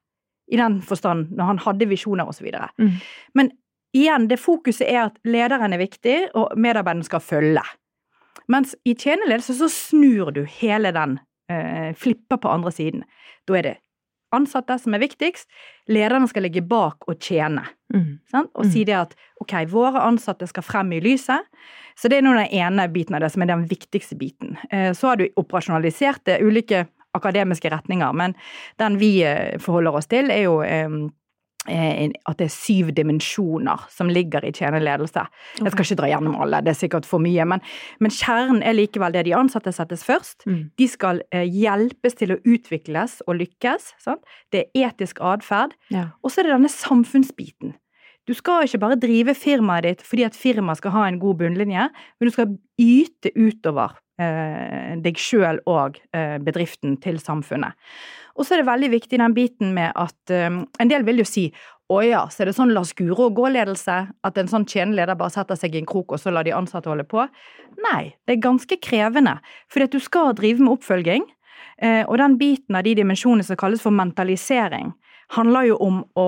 i 0.50 0.58
den 0.58 0.80
forstand, 0.82 1.30
når 1.36 1.52
han 1.52 1.60
hadde 1.64 1.88
visjoner 1.90 2.28
osv. 2.28 2.48
Mm. 2.78 2.96
Men 3.34 3.52
igjen, 3.96 4.28
det 4.28 4.40
fokuset 4.42 4.88
er 4.88 5.06
at 5.06 5.20
lederen 5.28 5.72
er 5.72 5.82
viktig, 5.82 6.16
og 6.38 6.56
medarbeideren 6.56 7.06
skal 7.06 7.24
følge. 7.24 7.64
Mens 8.50 8.74
i 8.84 8.94
tjenerledelse 8.98 9.54
så 9.60 9.68
snur 9.70 10.32
du 10.34 10.42
hele 10.58 10.92
den, 10.92 11.18
eh, 11.52 11.94
flipper 11.94 12.36
på 12.42 12.50
andre 12.50 12.72
siden. 12.72 13.04
Da 13.46 13.58
er 13.58 13.62
det 13.62 13.76
ansatte 14.32 14.78
som 14.78 14.94
er 14.94 15.02
viktigst. 15.02 15.48
Lederne 15.92 16.28
skal 16.28 16.46
ligge 16.46 16.64
bak 16.64 17.04
og 17.08 17.20
tjene. 17.20 17.64
Mm. 17.94 18.18
Og 18.32 18.64
mm. 18.64 18.70
si 18.72 18.84
det 18.88 18.96
at 18.96 19.14
ok, 19.42 19.54
våre 19.68 20.00
ansatte 20.00 20.48
skal 20.48 20.64
frem 20.64 20.92
i 20.96 21.02
lyset. 21.04 21.44
Så 21.98 22.08
det 22.08 22.18
er 22.18 22.24
nå 22.24 22.32
den 22.38 22.48
ene 22.48 22.88
biten 22.92 23.16
av 23.16 23.24
det 23.24 23.32
som 23.34 23.44
er 23.44 23.52
den 23.52 23.66
viktigste 23.68 24.16
biten. 24.16 24.56
Eh, 24.70 24.92
så 24.96 25.12
har 25.12 25.20
du 25.20 25.28
operasjonalisert 25.36 26.24
det, 26.28 26.40
ulike 26.40 26.86
akademiske 27.16 27.70
retninger, 27.72 28.12
men 28.16 28.36
den 28.80 29.00
vi 29.00 29.18
eh, 29.26 29.58
forholder 29.60 29.98
oss 29.98 30.08
til, 30.10 30.30
er 30.32 30.46
jo 30.46 30.60
eh, 30.66 31.02
at 31.62 32.40
det 32.40 32.48
er 32.48 32.50
syv 32.50 32.88
dimensjoner 32.96 33.84
som 33.92 34.08
ligger 34.10 34.42
i 34.42 34.50
tjenerledelse. 34.50 35.22
Jeg 35.60 35.70
skal 35.70 35.86
ikke 35.86 35.98
dra 36.00 36.08
gjennom 36.10 36.40
alle, 36.42 36.58
det 36.66 36.72
er 36.72 36.80
sikkert 36.80 37.06
for 37.06 37.22
mye, 37.22 37.44
men, 37.46 37.62
men 38.02 38.10
kjernen 38.10 38.64
er 38.66 38.74
likevel 38.74 39.14
det 39.14 39.28
de 39.28 39.36
ansatte 39.38 39.70
settes 39.76 40.02
først. 40.02 40.42
Mm. 40.42 40.64
De 40.80 40.88
skal 40.90 41.22
hjelpes 41.30 42.18
til 42.18 42.34
å 42.34 42.40
utvikles 42.42 43.20
og 43.28 43.38
lykkes. 43.44 43.92
Sant? 44.02 44.26
Det 44.50 44.64
er 44.64 44.88
etisk 44.88 45.22
atferd. 45.22 45.78
Ja. 45.94 46.08
Og 46.26 46.34
så 46.34 46.42
er 46.42 46.50
det 46.50 46.56
denne 46.56 46.72
samfunnsbiten. 46.72 47.76
Du 48.28 48.34
skal 48.38 48.68
ikke 48.68 48.80
bare 48.84 49.00
drive 49.00 49.34
firmaet 49.34 49.88
ditt 49.88 50.06
fordi 50.06 50.26
at 50.28 50.38
firmaet 50.38 50.78
skal 50.78 50.94
ha 50.94 51.08
en 51.08 51.20
god 51.22 51.40
bunnlinje, 51.42 51.88
men 51.90 52.28
du 52.28 52.34
skal 52.34 52.54
yte 52.80 53.32
utover 53.34 53.96
eh, 54.22 54.94
deg 55.02 55.18
sjøl 55.18 55.58
og 55.70 55.98
eh, 56.14 56.38
bedriften 56.42 56.96
til 57.02 57.18
samfunnet. 57.22 57.74
Og 58.38 58.46
så 58.46 58.54
er 58.54 58.62
det 58.62 58.70
veldig 58.70 58.90
viktig 58.94 59.18
den 59.20 59.34
biten 59.36 59.74
med 59.76 59.92
at 59.98 60.32
eh, 60.32 60.48
en 60.62 60.92
del 60.92 61.06
vil 61.08 61.24
jo 61.24 61.28
si 61.28 61.48
å 61.92 61.98
ja, 62.06 62.22
så 62.30 62.42
er 62.42 62.48
det 62.48 62.56
sånn 62.56 62.72
la 62.72 62.84
skure 62.88 63.26
og 63.26 63.36
gå-ledelse, 63.36 63.96
at 64.24 64.38
en 64.40 64.48
sånn 64.48 64.64
tjeneleder 64.70 65.18
bare 65.18 65.34
setter 65.34 65.58
seg 65.58 65.74
i 65.74 65.82
en 65.82 65.88
krok 65.88 66.14
og 66.14 66.22
så 66.22 66.32
lar 66.32 66.46
de 66.46 66.54
ansatte 66.56 66.88
holde 66.88 67.04
på? 67.08 67.26
Nei, 67.84 68.14
det 68.24 68.36
er 68.38 68.44
ganske 68.46 68.78
krevende, 68.80 69.36
fordi 69.68 69.90
at 69.90 69.96
du 69.96 70.00
skal 70.00 70.32
drive 70.38 70.62
med 70.62 70.78
oppfølging. 70.78 71.26
Eh, 71.82 72.02
og 72.06 72.16
den 72.22 72.38
biten 72.40 72.78
av 72.78 72.86
de 72.86 72.94
dimensjonene 72.96 73.44
som 73.44 73.58
kalles 73.60 73.82
for 73.84 73.94
mentalisering, 73.94 74.94
handler 75.36 75.68
jo 75.70 75.76
om 75.84 76.00
å 76.18 76.26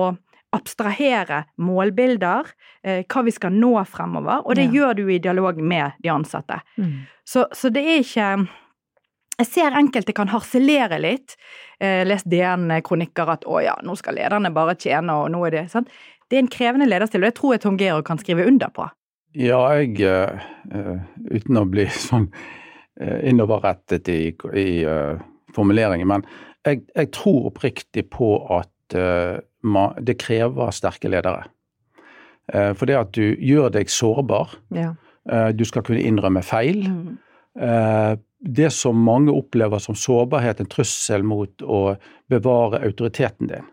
abstrahere 0.55 1.43
målbilder, 1.61 2.51
eh, 2.83 3.03
hva 3.09 3.23
vi 3.25 3.33
skal 3.35 3.55
nå 3.55 3.73
fremover, 3.89 4.45
og 4.45 4.57
det 4.57 4.69
ja. 4.69 4.73
gjør 4.77 4.99
du 5.01 5.03
i 5.09 5.19
dialog 5.21 5.59
med 5.61 5.97
de 6.03 6.11
ansatte. 6.13 6.61
Mm. 6.77 7.05
Så, 7.25 7.47
så, 7.53 7.71
det 7.73 7.83
er 7.83 8.03
ikke 8.03 8.29
Jeg 9.35 9.47
ser 9.51 9.75
enkelte 9.75 10.13
kan 10.15 10.29
harselere 10.31 10.95
litt. 11.03 11.33
Eh, 11.83 12.05
les 12.07 12.23
DN-kronikker 12.23 13.31
at 13.33 13.43
å 13.43 13.59
ja, 13.59 13.73
nå 13.83 13.97
skal 13.99 14.15
lederne 14.15 14.53
bare 14.55 14.77
tjene, 14.79 15.11
og 15.11 15.33
nå 15.33 15.41
er 15.47 15.57
det 15.57 15.63
sant. 15.73 15.91
Det 16.29 16.37
er 16.37 16.45
en 16.45 16.51
krevende 16.51 16.87
lederstil, 16.87 17.19
og 17.19 17.27
det 17.27 17.35
tror 17.35 17.55
jeg 17.55 17.65
Tom 17.65 17.75
Georg 17.77 18.05
kan 18.07 18.21
skrive 18.21 18.45
under 18.47 18.71
på. 18.71 18.87
Ja, 19.35 19.59
jeg, 19.75 19.99
uh, 20.71 21.03
uten 21.27 21.59
å 21.59 21.65
bli 21.67 21.85
sånn 22.07 22.29
uh, 22.31 23.19
innoverrettet 23.27 24.07
i, 24.07 24.21
i 24.55 24.69
uh, 24.87 25.19
formuleringen, 25.55 26.07
men 26.07 26.23
jeg, 26.65 26.85
jeg, 26.95 27.11
tror 27.13 27.51
oppriktig 27.51 28.07
på 28.13 28.29
at 28.55 28.71
det 28.93 30.17
krever 30.21 30.71
sterke 30.75 31.09
ledere. 31.09 31.47
Eh, 32.53 32.71
for 32.77 32.89
det 32.89 32.97
at 32.99 33.13
du 33.17 33.35
gjør 33.41 33.71
deg 33.73 33.91
sårbar. 33.91 34.57
Ja. 34.75 34.93
Eh, 35.31 35.49
du 35.57 35.65
skal 35.65 35.85
kunne 35.85 36.03
innrømme 36.05 36.43
feil. 36.45 36.85
Mm. 36.85 37.17
Eh, 37.61 38.11
det 38.45 38.71
som 38.75 38.99
mange 39.01 39.33
opplever 39.33 39.81
som 39.81 39.97
sårbarhet, 39.97 40.61
en 40.61 40.69
trussel 40.69 41.25
mot 41.25 41.63
å 41.65 41.95
bevare 42.29 42.83
autoriteten 42.85 43.49
din. 43.49 43.71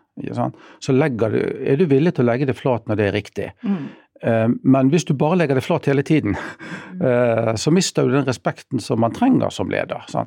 Så 0.81 0.93
du, 0.93 1.01
er 1.01 1.77
du 1.77 1.85
villig 1.89 2.13
til 2.13 2.25
å 2.25 2.29
legge 2.29 2.45
det 2.45 2.57
flat 2.57 2.85
når 2.89 2.99
det 2.99 3.05
er 3.05 3.15
riktig. 3.17 3.47
Mm. 3.65 3.85
Men 4.23 4.89
hvis 4.93 5.03
du 5.03 5.13
bare 5.19 5.35
legger 5.35 5.57
det 5.59 5.65
flat 5.65 5.89
hele 5.91 6.03
tiden, 6.07 6.37
mm. 6.95 7.57
så 7.59 7.71
mister 7.75 8.07
du 8.07 8.13
den 8.15 8.27
respekten 8.27 8.79
som 8.79 9.01
man 9.03 9.11
trenger 9.11 9.51
som 9.51 9.71
leder. 9.71 10.05
Så, 10.07 10.23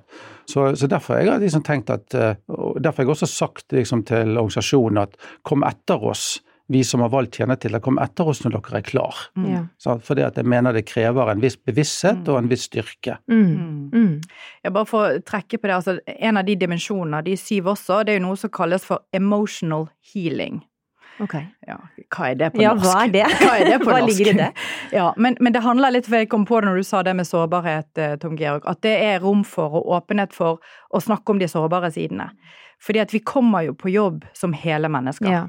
så, 0.76 0.86
Derfor 0.86 1.16
har 1.16 1.22
jeg 1.24 1.46
liksom 1.46 1.64
tenkt 1.64 1.90
at, 1.94 2.12
derfor 2.12 2.96
har 3.00 3.06
jeg 3.06 3.14
også 3.14 3.30
sagt 3.30 3.72
liksom, 3.72 4.04
til 4.04 4.36
organisasjonen 4.36 5.00
at 5.06 5.16
kom 5.48 5.64
etter 5.64 6.04
oss 6.12 6.36
vi 6.66 6.84
som 6.84 7.00
har 7.00 7.08
valgt 7.08 7.38
tjenetitler, 7.38 7.80
kom 7.80 7.98
etter 8.02 8.26
oss 8.26 8.42
når 8.42 8.56
dere 8.56 8.80
er 8.80 8.86
klar. 8.86 9.18
Mm. 9.38 9.46
Ja. 9.52 9.96
Fordi 10.02 10.24
at 10.26 10.38
jeg 10.38 10.48
mener 10.50 10.74
det 10.74 10.86
krever 10.88 11.30
en 11.30 11.42
viss 11.42 11.58
bevissthet 11.62 12.24
mm. 12.24 12.30
og 12.32 12.38
en 12.40 12.50
viss 12.50 12.66
styrke. 12.66 13.18
Mm. 13.30 13.90
mm. 13.92 14.14
Jeg 14.66 14.74
bare 14.74 14.90
for 14.90 15.06
å 15.06 15.20
trekke 15.26 15.60
på 15.60 15.68
det, 15.68 15.76
altså 15.76 15.98
En 16.16 16.40
av 16.40 16.46
de 16.46 16.56
dimensjonene, 16.58 17.22
de 17.26 17.36
syv 17.38 17.70
også, 17.76 18.02
det 18.04 18.14
er 18.14 18.20
jo 18.20 18.26
noe 18.26 18.40
som 18.40 18.52
kalles 18.52 18.86
for 18.86 19.06
emotional 19.14 19.86
healing. 20.12 20.64
Ok. 21.22 21.34
Ja, 21.66 21.78
hva 22.12 22.28
er 22.30 22.38
det 22.40 22.50
på 22.54 22.60
ja, 22.60 22.74
norsk? 22.76 22.86
Hva 22.90 23.04
er 23.06 23.12
det? 23.14 23.24
Hva, 23.40 23.52
er 23.56 23.70
det 23.70 23.78
på 23.82 23.90
hva 23.90 24.00
ligger 24.04 24.32
i 24.32 24.36
det? 24.36 24.50
Ja, 24.98 25.06
men, 25.16 25.38
men, 25.40 25.54
det 25.54 25.64
handler 25.64 25.94
litt, 25.94 26.08
for 26.08 26.20
jeg 26.20 26.30
kom 26.32 26.44
på 26.48 26.60
det 26.60 26.68
når 26.68 26.82
du 26.82 26.88
sa 26.88 27.02
det 27.06 27.16
med 27.16 27.28
sårbarhet, 27.28 27.90
eh, 28.02 28.16
Tom 28.22 28.36
Georg, 28.38 28.66
at 28.68 28.82
det 28.84 28.94
er 29.06 29.20
rom 29.24 29.44
for 29.48 29.78
og 29.80 29.88
åpenhet 29.98 30.36
for 30.36 30.60
å 30.92 31.02
snakke 31.02 31.32
om 31.32 31.40
de 31.40 31.48
sårbare 31.50 31.92
sidene. 31.94 32.30
Fordi 32.82 33.00
at 33.00 33.14
vi 33.14 33.24
kommer 33.24 33.64
jo 33.64 33.76
på 33.78 33.92
jobb 33.92 34.26
som 34.36 34.52
hele 34.56 34.90
mennesker. 34.92 35.32
Ja. 35.32 35.46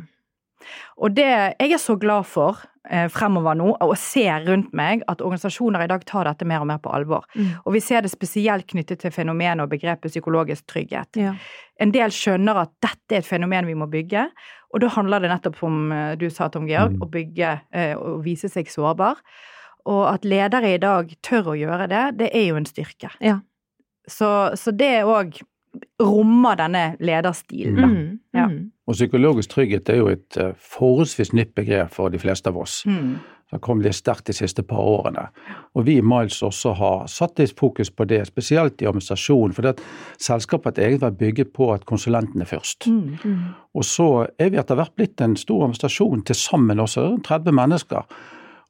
Og 0.97 1.13
det 1.15 1.27
jeg 1.27 1.71
er 1.75 1.81
så 1.81 1.95
glad 1.99 2.25
for 2.29 2.63
eh, 2.89 3.05
fremover 3.13 3.57
nå, 3.57 3.69
og 3.83 3.93
ser 3.99 4.45
rundt 4.47 4.73
meg 4.75 5.03
at 5.11 5.21
organisasjoner 5.21 5.85
i 5.85 5.89
dag 5.91 6.05
tar 6.09 6.27
dette 6.29 6.47
mer 6.49 6.63
og 6.63 6.69
mer 6.71 6.81
på 6.83 6.93
alvor. 6.93 7.27
Mm. 7.35 7.51
Og 7.63 7.75
vi 7.75 7.83
ser 7.83 8.05
det 8.05 8.11
spesielt 8.13 8.67
knyttet 8.71 9.03
til 9.03 9.13
fenomenet 9.13 9.65
og 9.65 9.73
begrepet 9.75 10.13
psykologisk 10.13 10.67
trygghet. 10.71 11.19
Ja. 11.19 11.35
En 11.81 11.93
del 11.93 12.13
skjønner 12.13 12.63
at 12.63 12.73
dette 12.83 13.19
er 13.19 13.21
et 13.21 13.29
fenomen 13.29 13.69
vi 13.69 13.77
må 13.77 13.89
bygge, 13.91 14.27
og 14.73 14.83
da 14.83 14.89
handler 14.91 15.23
det 15.23 15.31
nettopp 15.31 15.61
om, 15.63 15.91
eh, 15.91 16.15
du 16.19 16.27
sa 16.33 16.49
Tom 16.51 16.67
Georg, 16.67 16.97
mm. 16.97 17.03
å 17.03 17.11
bygge 17.11 17.51
eh, 17.71 17.93
og 17.95 18.23
vise 18.25 18.49
seg 18.51 18.69
sårbar. 18.71 19.21
Og 19.87 20.01
at 20.09 20.25
ledere 20.27 20.73
i 20.75 20.81
dag 20.83 21.13
tør 21.23 21.53
å 21.53 21.59
gjøre 21.59 21.87
det, 21.91 22.05
det 22.19 22.31
er 22.35 22.49
jo 22.49 22.57
en 22.59 22.67
styrke. 22.67 23.13
Ja. 23.23 23.39
Så, 24.07 24.27
så 24.59 24.73
det 24.75 25.05
òg 25.07 25.39
rommer 26.01 26.57
denne 26.59 26.83
lederstilen, 27.03 27.77
da. 27.77 27.87
Mm, 27.87 28.19
ja. 28.35 28.47
Mm. 28.51 28.59
Og 28.87 28.95
psykologisk 28.95 29.51
trygghet 29.51 29.89
er 29.91 29.99
jo 29.99 30.11
et 30.11 30.37
uh, 30.39 30.53
forholdsvis 30.57 31.33
nytt 31.35 31.53
begrep 31.55 31.91
for 31.93 32.11
de 32.11 32.19
fleste 32.21 32.49
av 32.51 32.59
oss. 32.59 32.79
Mm. 32.87 33.17
Det 33.47 33.61
kom 33.63 33.79
litt 33.79 33.95
sterkt 33.95 34.27
de 34.27 34.35
siste 34.35 34.63
par 34.67 34.83
årene. 34.83 35.29
Og 35.79 35.85
vi 35.87 35.97
i 36.01 36.03
Miles 36.03 36.41
også 36.43 36.73
har 36.75 37.05
satt 37.11 37.39
litt 37.39 37.55
fokus 37.55 37.89
på 37.95 38.03
det, 38.09 38.25
spesielt 38.27 38.81
i 38.83 38.87
administrasjonen. 38.89 39.53
For 39.55 39.63
det 39.63 39.77
selskapet 40.19 40.81
har 40.81 40.89
egentlig 40.89 41.05
vært 41.05 41.21
bygget 41.21 41.53
på 41.55 41.69
at 41.71 41.85
konsulentene 41.87 42.47
først. 42.49 42.89
Mm, 42.91 43.13
mm. 43.23 43.45
Og 43.79 43.87
så 43.87 44.09
er 44.35 44.51
vi 44.51 44.59
etter 44.59 44.79
hvert 44.79 44.95
blitt 44.99 45.23
en 45.23 45.37
stor 45.39 45.63
administrasjon 45.63 46.25
til 46.27 46.39
sammen 46.39 46.83
også, 46.83 47.07
30 47.23 47.55
mennesker. 47.55 48.19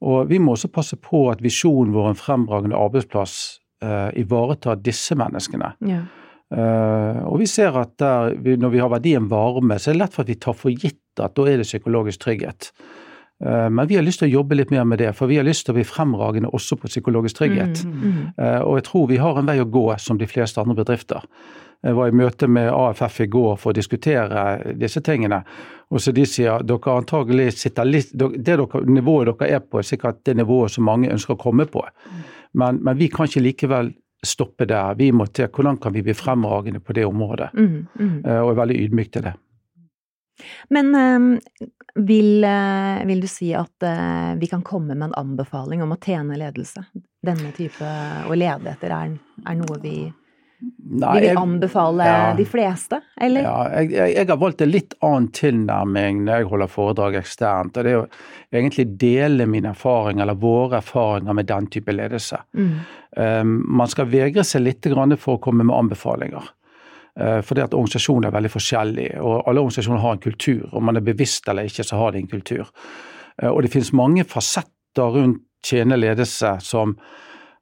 Og 0.05 0.29
vi 0.29 0.37
må 0.37 0.53
også 0.53 0.69
passe 0.69 0.99
på 1.01 1.23
at 1.31 1.41
visjonen 1.41 1.95
vår, 1.95 2.11
en 2.11 2.21
fremragende 2.21 2.77
arbeidsplass, 2.77 3.39
uh, 3.81 4.11
ivaretar 4.13 4.77
disse 4.85 5.17
menneskene. 5.17 5.73
Ja. 5.89 6.03
Uh, 6.53 7.25
og 7.27 7.41
vi 7.41 7.49
ser 7.49 7.75
at 7.81 7.97
der, 7.99 8.37
når 8.61 8.71
vi 8.71 8.79
har 8.79 8.93
verdien 8.93 9.25
varme, 9.31 9.79
så 9.81 9.91
er 9.91 9.97
det 9.97 10.03
lett 10.05 10.15
for 10.15 10.23
at 10.23 10.31
vi 10.31 10.39
tar 10.45 10.55
for 10.55 10.85
gitt 10.85 11.01
at 11.17 11.33
da 11.35 11.47
er 11.49 11.59
det 11.59 11.67
psykologisk 11.67 12.21
trygghet. 12.27 12.69
Eh, 13.45 13.69
men 13.69 13.87
vi 13.87 13.95
har 13.95 14.05
lyst 14.05 14.23
til 14.23 14.29
å 14.29 14.39
jobbe 14.39 14.57
litt 14.57 14.73
mer 14.73 14.85
med 14.85 15.01
det, 15.01 15.11
for 15.17 15.29
vi 15.29 15.37
har 15.37 15.45
lyst 15.45 15.67
til 15.67 15.75
å 15.75 15.77
bli 15.77 15.85
fremragende 15.85 16.49
også 16.53 16.79
på 16.81 16.89
psykologisk 16.89 17.37
trygghet. 17.37 17.83
Mm, 17.85 17.93
mm. 17.93 18.17
mm. 18.37 18.65
Og 18.65 18.79
jeg 18.79 18.87
tror 18.89 19.07
vi 19.11 19.21
har 19.21 19.39
en 19.39 19.49
vei 19.49 19.59
å 19.61 19.69
gå, 19.69 19.87
som 20.01 20.17
de 20.17 20.29
fleste 20.29 20.61
andre 20.61 20.77
bedrifter. 20.81 21.25
Jeg 21.85 21.93
var 21.93 22.09
i 22.09 22.15
møte 22.15 22.47
med 22.49 22.71
AFF 22.73 23.19
i 23.21 23.27
går 23.29 23.59
for 23.61 23.69
å 23.69 23.77
diskutere 23.77 24.73
disse 24.79 25.01
tingene. 25.05 25.43
Og 25.93 26.01
så 26.01 26.11
De 26.11 26.25
sier 26.25 26.65
dere 26.65 26.95
antagelig 26.97 27.51
sitter 27.59 27.85
litt, 27.85 28.09
det 28.17 28.41
dere, 28.43 28.65
nivået 28.89 29.29
dere 29.29 29.59
er 29.59 29.61
på, 29.61 29.79
er 29.79 29.87
sikkert 29.87 30.23
det 30.25 30.39
nivået 30.39 30.73
som 30.73 30.87
mange 30.89 31.11
ønsker 31.13 31.37
å 31.37 31.41
komme 31.41 31.67
på. 31.69 31.85
Men, 32.57 32.81
men 32.81 32.97
vi 32.97 33.11
kan 33.13 33.29
ikke 33.29 33.45
likevel 33.45 33.93
stoppe 34.25 34.65
der. 34.65 34.97
Vi 34.97 35.11
må 35.13 35.29
til 35.29 35.51
hvordan 35.53 35.77
kan 35.77 35.93
vi 35.93 36.01
bli 36.01 36.17
fremragende 36.17 36.81
på 36.81 36.97
det 36.97 37.05
området. 37.05 37.51
Mm, 37.53 37.75
mm. 37.93 38.15
Og 38.25 38.51
er 38.51 38.61
veldig 38.63 38.79
ydmyk 38.87 39.13
til 39.13 39.29
det. 39.29 39.37
Men 40.73 40.95
ehm, 40.95 41.31
vil, 41.95 42.43
eh, 42.43 43.05
vil, 43.09 43.21
du 43.21 43.27
si 43.27 43.53
at 43.57 43.83
eh, 43.83 44.35
vi 44.37 44.47
kan 44.47 44.61
komme 44.65 44.95
med 44.95 45.09
en 45.09 45.19
anbefaling 45.23 45.83
om 45.83 45.95
å 45.95 45.99
tjene 46.01 46.37
ledelse? 46.37 46.85
Denne 47.25 47.51
type 47.57 47.91
å 48.27 48.37
lede 48.37 48.75
etter 48.75 48.93
er, 48.93 49.17
er 49.45 49.57
noe 49.57 49.81
vi 49.81 49.97
Nei, 50.57 51.19
vi 51.19 51.27
vil 51.27 51.37
anbefale 51.37 52.05
ja, 52.07 52.21
de 52.33 52.45
fleste, 52.49 52.97
eller? 53.21 53.43
Ja, 53.45 53.57
jeg, 53.77 53.91
jeg, 53.93 54.13
jeg, 54.15 54.27
har 54.31 54.39
valgt 54.41 54.63
en 54.65 54.71
litt 54.71 54.95
annen 55.05 55.27
tilnærming 55.35 56.23
når 56.25 56.41
jeg 56.41 56.47
holder 56.49 56.71
foredrag 56.73 57.17
eksternt. 57.19 57.77
og 57.77 57.85
Det 57.85 57.91
er 57.91 57.99
å 57.99 58.07
egentlig 58.57 58.87
dele 58.97 59.45
mine 59.45 59.75
erfaringer, 59.75 60.23
eller 60.25 60.39
våre 60.41 60.79
erfaringer 60.79 61.37
med 61.37 61.49
den 61.51 61.69
type 61.75 61.93
ledelse. 61.93 62.41
Mm. 62.57 62.71
Um, 63.17 63.53
man 63.83 63.93
skal 63.93 64.09
vegre 64.09 64.45
seg 64.47 64.65
litt 64.65 64.89
for 65.21 65.37
å 65.37 65.43
komme 65.43 65.67
med 65.67 65.77
anbefalinger. 65.77 66.49
Uh, 67.17 67.41
fordi 67.41 67.63
at 67.65 67.73
organisasjoner 67.73 68.29
er 68.29 68.37
veldig 68.37 68.53
forskjellige, 68.53 69.21
og 69.21 69.47
alle 69.49 69.63
organisasjoner 69.63 70.03
har 70.03 70.17
en 70.17 70.25
kultur. 70.25 70.65
Om 70.71 70.89
man 70.89 70.99
er 70.99 71.05
bevisst 71.05 71.49
eller 71.49 71.69
ikke, 71.69 71.85
så 71.87 71.97
har 71.97 72.11
de 72.13 72.23
en 72.23 72.33
kultur. 72.33 72.69
Uh, 73.41 73.49
og 73.49 73.63
det 73.63 73.71
finnes 73.73 73.93
mange 73.93 74.25
fasetter 74.27 75.15
rundt 75.17 75.41
tjeneledelse 75.65 76.57
som 76.63 76.97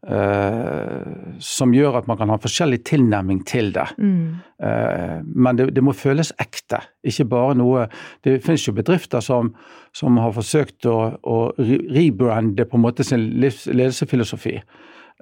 Uh, 0.06 1.34
som 1.42 1.72
gjør 1.74 1.96
at 1.98 2.06
man 2.06 2.20
kan 2.20 2.30
ha 2.30 2.36
forskjellig 2.38 2.84
tilnærming 2.86 3.40
til 3.50 3.72
det. 3.74 3.88
Mm. 3.98 4.36
Uh, 4.62 5.16
men 5.26 5.58
det, 5.58 5.72
det, 5.74 5.82
må 5.82 5.96
føles 5.98 6.30
ekte, 6.38 6.78
ikke 7.02 7.26
bare 7.32 7.56
noe 7.58 7.88
Det 8.22 8.36
finnes 8.46 8.68
jo 8.68 8.76
bedrifter 8.78 9.24
som, 9.26 9.56
som 9.98 10.20
har 10.22 10.36
forsøkt 10.36 10.86
å, 10.86 11.00
å 11.18 11.38
rebrande 11.58 12.68
på 12.70 12.78
en 12.78 12.86
måte 12.86 13.08
sin 13.08 13.24
livs, 13.42 13.66
ledelsesfilosofi. 13.66 14.60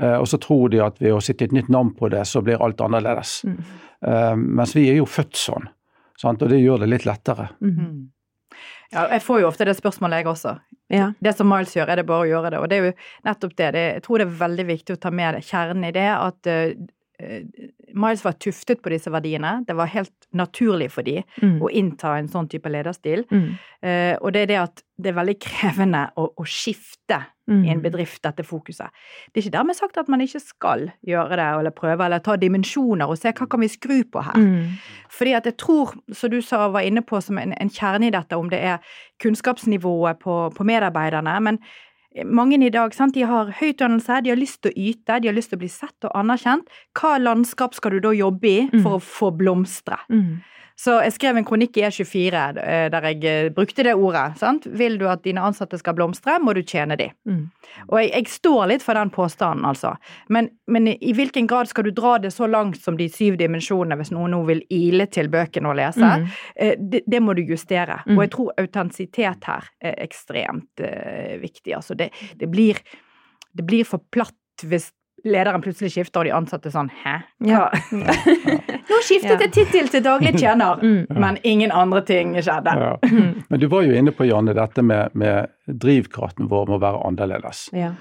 Uh, 0.01 0.17
og 0.17 0.27
så 0.29 0.39
tror 0.41 0.71
de 0.73 0.81
at 0.81 0.97
ved 1.01 1.13
å 1.13 1.21
sitte 1.21 1.45
et 1.45 1.55
nytt 1.55 1.69
navn 1.73 1.93
på 1.97 2.09
det, 2.13 2.23
så 2.25 2.41
blir 2.41 2.61
alt 2.63 2.81
annerledes. 2.81 3.41
Mm. 3.45 3.61
mens 4.57 4.73
vi 4.75 4.89
er 4.91 4.97
jo 4.97 5.05
født 5.07 5.37
sånn, 5.39 5.69
sant? 6.19 6.41
og 6.43 6.49
det 6.51 6.57
gjør 6.59 6.81
det 6.81 6.89
litt 6.91 7.05
lettere. 7.07 7.45
Mm. 7.63 8.09
Ja, 8.93 9.05
jeg 9.15 9.23
får 9.23 9.39
jo 9.41 9.47
ofte 9.47 9.65
det 9.65 9.77
spørsmålet, 9.77 10.21
jeg 10.21 10.29
også. 10.29 10.57
Ja. 10.93 11.11
Det 11.23 11.33
som 11.37 11.47
Miles 11.49 11.73
gjør, 11.75 11.89
er 11.89 12.01
det 12.01 12.07
bare 12.09 12.25
å 12.25 12.29
gjøre 12.29 12.51
det. 12.53 12.59
Og 12.59 12.69
det 12.69 12.77
er 12.77 12.89
jo 12.89 12.91
nettopp 13.25 13.55
det. 13.57 13.69
det 13.75 13.85
jeg 13.85 14.03
tror 14.05 14.19
det 14.19 14.27
er 14.27 14.35
veldig 14.43 14.65
viktig 14.67 14.97
å 14.97 15.01
ta 15.05 15.11
med 15.15 15.39
kjernen 15.45 15.87
i 15.87 15.93
det, 15.95 16.09
at 16.13 16.51
uh, 16.51 16.75
Miles 17.93 18.23
var 18.25 18.31
tuftet 18.41 18.81
på 18.81 18.89
disse 18.89 19.11
verdiene. 19.13 19.59
Det 19.67 19.75
var 19.77 19.91
helt 19.93 20.27
naturlig 20.33 20.89
for 20.91 21.05
de 21.05 21.19
mm. 21.41 21.59
å 21.61 21.69
innta 21.69 22.15
en 22.17 22.29
sånn 22.31 22.49
type 22.49 22.69
lederstil. 22.71 23.23
Mm. 23.29 23.45
Uh, 23.85 24.15
og 24.17 24.33
det 24.33 24.43
er 24.43 24.49
det 24.49 24.57
at 24.63 24.83
det 25.03 25.11
er 25.11 25.17
veldig 25.19 25.35
krevende 25.41 26.01
å, 26.19 26.25
å 26.39 26.45
skifte 26.47 27.19
mm. 27.49 27.61
i 27.67 27.71
en 27.73 27.83
bedrift, 27.83 28.21
dette 28.25 28.45
fokuset. 28.47 28.89
Det 29.29 29.39
er 29.39 29.45
ikke 29.45 29.55
dermed 29.57 29.77
sagt 29.77 30.01
at 30.01 30.09
man 30.11 30.25
ikke 30.25 30.41
skal 30.41 30.87
gjøre 31.05 31.37
det, 31.37 31.47
eller 31.59 31.75
prøve, 31.75 32.07
eller 32.07 32.23
ta 32.23 32.37
dimensjoner 32.39 33.09
og 33.09 33.19
se 33.19 33.33
hva 33.35 33.49
kan 33.49 33.63
vi 33.63 33.71
skru 33.71 34.01
på 34.09 34.25
her. 34.25 34.41
Mm. 34.41 34.75
Fordi 35.13 35.37
at 35.37 35.49
jeg 35.49 35.57
tror, 35.61 35.95
som 36.13 36.33
du 36.33 36.39
sa, 36.45 36.65
var 36.73 36.85
inne 36.87 37.05
på 37.05 37.21
som 37.23 37.41
en, 37.41 37.53
en 37.53 37.73
kjerne 37.73 38.09
i 38.09 38.13
dette, 38.15 38.37
om 38.37 38.49
det 38.53 38.61
er 38.73 38.93
kunnskapsnivået 39.23 40.21
på, 40.23 40.37
på 40.55 40.69
medarbeiderne. 40.69 41.39
men 41.45 41.61
mange 42.25 42.59
i 42.61 42.71
dag 42.73 42.93
sant, 42.95 43.15
de 43.15 43.25
har 43.27 43.51
høy 43.59 43.71
utdannelse, 43.71 44.21
de 44.23 44.33
har 44.33 44.39
lyst 44.39 44.61
til 44.63 44.73
å 44.73 44.87
yte, 44.89 45.19
de 45.21 45.29
har 45.29 45.35
lyst 45.35 45.53
til 45.53 45.59
å 45.59 45.63
bli 45.63 45.71
sett 45.71 46.07
og 46.07 46.15
anerkjent. 46.19 46.69
Hva 46.97 47.17
landskap 47.21 47.77
skal 47.77 47.95
du 47.95 48.03
da 48.03 48.13
jobbe 48.15 48.49
i 48.49 48.57
for 48.71 48.95
mm. 48.95 48.97
å 48.97 49.03
få 49.03 49.31
blomstre? 49.39 49.97
Mm. 50.13 50.41
Så 50.79 50.95
jeg 51.03 51.13
skrev 51.15 51.37
en 51.37 51.45
kronikk 51.45 51.77
i 51.77 51.83
E24 51.85 52.39
eh, 52.63 52.85
der 52.91 53.07
jeg 53.09 53.25
eh, 53.29 53.49
brukte 53.53 53.85
det 53.85 53.93
ordet. 53.93 54.39
Sant? 54.41 54.65
Vil 54.65 54.97
du 54.99 55.05
at 55.09 55.23
dine 55.25 55.43
ansatte 55.45 55.77
skal 55.79 55.95
blomstre, 55.97 56.39
må 56.41 56.55
du 56.57 56.63
tjene 56.65 56.97
de. 56.99 57.09
Mm. 57.29 57.43
Og 57.89 57.95
jeg, 57.99 58.09
jeg, 58.11 58.31
står 58.33 58.65
litt 58.71 58.85
for 58.85 58.97
den 58.97 59.11
påstanden, 59.13 59.67
altså. 59.69 59.93
Men, 60.33 60.49
men, 60.67 60.89
i 60.93 61.13
hvilken 61.15 61.47
grad 61.49 61.69
skal 61.69 61.87
du 61.87 61.93
dra 61.95 62.15
det 62.23 62.33
så 62.33 62.49
langt 62.49 62.81
som 62.81 62.97
de 62.97 63.07
syv 63.11 63.37
dimensjonene, 63.41 63.99
hvis 63.99 64.13
noen 64.15 64.33
nå 64.33 64.41
vil 64.49 64.63
ile 64.73 65.07
til 65.13 65.29
bøkene 65.33 65.69
og 65.69 65.77
lese? 65.79 66.09
Mm. 66.23 66.27
Eh, 66.55 66.73
det, 66.79 67.03
det, 67.05 67.21
må 67.23 67.37
du 67.37 67.43
justere. 67.45 68.01
Mm. 68.07 68.17
Og 68.17 68.25
jeg 68.25 68.33
tror 68.35 68.51
autentisitet 68.65 69.49
her 69.49 69.69
er 69.83 69.97
ekstremt 70.03 70.81
uh, 70.81 71.35
viktig. 71.41 71.73
Altså 71.77 71.95
det, 71.97 72.09
det, 72.39 72.49
blir, 72.51 72.79
det 73.53 73.65
blir 73.67 73.87
for 73.87 74.03
platt 74.13 74.65
hvis 74.67 74.89
lederen 75.23 75.63
plutselig 75.63 75.93
skifter, 75.93 76.21
og 76.21 76.27
de 76.27 76.33
ansatte 76.35 76.71
sånn 76.73 76.89
Hæ? 77.03 77.15
Ja. 77.47 77.67
Nå 78.89 78.99
skiftet 79.05 79.45
jeg 79.45 79.53
tittel 79.55 79.89
til 79.91 80.03
daglig 80.05 80.35
tjener, 80.41 80.83
mm. 80.83 81.15
men 81.19 81.39
ingen 81.47 81.71
andre 81.71 82.03
ting 82.07 82.35
skjedde. 82.39 82.75
Ja. 82.79 82.93
Men 83.49 83.61
du 83.61 83.67
var 83.71 83.87
jo 83.87 83.95
inne 83.95 84.13
på, 84.15 84.27
Janne, 84.27 84.55
dette 84.57 84.83
med, 84.83 85.15
med 85.19 85.51
drivkraften 85.67 86.49
vår 86.51 86.69
må 86.71 86.79
være 86.81 87.01
annerledes. 87.07 87.67
Ja. 87.75 87.93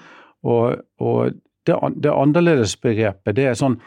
Og, 0.42 0.78
og 1.02 1.34
det, 1.66 1.78
det 2.02 2.12
annerledesbegrepet, 2.12 3.36
det 3.36 3.50
er 3.50 3.58
sånn 3.58 3.78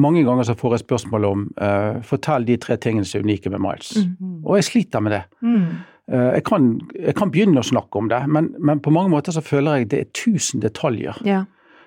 mange 0.00 0.24
ganger 0.26 0.42
så 0.48 0.56
får 0.58 0.72
jeg 0.74 0.82
spørsmål 0.82 1.24
om 1.28 1.42
uh, 1.62 2.02
fortell 2.02 2.46
de 2.48 2.56
tre 2.58 2.76
tingene 2.82 3.06
som 3.06 3.20
er 3.20 3.28
unike 3.28 3.50
med 3.52 3.62
Miles. 3.62 3.92
Mm. 3.94 4.40
Og 4.42 4.58
jeg 4.58 4.66
sliter 4.66 5.04
med 5.04 5.14
det. 5.14 5.20
Mm. 5.38 5.68
Uh, 6.10 6.30
jeg, 6.34 6.44
kan, 6.48 6.70
jeg, 6.98 7.14
kan, 7.14 7.30
begynne 7.30 7.62
å 7.62 7.68
snakke 7.68 8.00
om 8.00 8.10
det, 8.10 8.24
men, 8.26 8.50
men, 8.58 8.82
på 8.82 8.92
mange 8.94 9.12
måter 9.14 9.36
så 9.36 9.44
føler 9.44 9.84
jeg 9.84 9.92
det 9.92 10.00
er 10.02 10.10
tusen 10.18 10.64
detaljer. 10.64 11.20
Ja. 11.26 11.44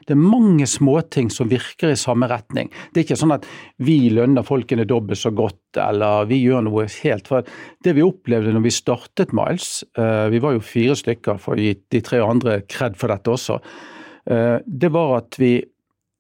Det 0.08 0.15
er 0.15 0.24
mange 0.24 0.63
småting 0.70 1.28
som 1.34 1.50
virker 1.52 1.91
i 1.91 2.00
samme 2.00 2.30
retning. 2.32 2.70
Det 2.93 3.02
er 3.02 3.06
ikke 3.10 3.20
sånn 3.20 3.36
at 3.36 3.48
vi 3.84 3.98
lønner 4.15 4.46
folkene 4.48 4.88
dobbelt 4.88 5.20
så 5.20 5.34
godt, 5.36 5.80
eller 5.84 6.30
vi 6.30 6.39
gjør 6.46 6.63
noe 6.70 6.88
helt 7.02 7.28
for 7.28 7.48
Det 7.84 7.93
vi 7.98 8.06
opplevde 8.06 8.54
når 8.56 8.63
vi 8.63 8.72
startet 8.72 9.36
Miles, 9.36 9.84
uh, 10.00 10.32
vi 10.32 10.39
var 10.43 10.56
jo 10.56 10.63
fire 10.63 10.96
stykker 10.96 11.41
for 11.43 11.58
å 11.58 11.62
gi 11.62 11.76
de 11.91 12.02
tre 12.06 12.22
andre 12.24 12.62
kred 12.72 12.96
for 13.00 13.12
dette 13.12 13.34
også, 13.34 13.60
uh, 14.32 14.58
det 14.63 14.93
var 14.96 15.20
at 15.20 15.39
vi 15.41 15.58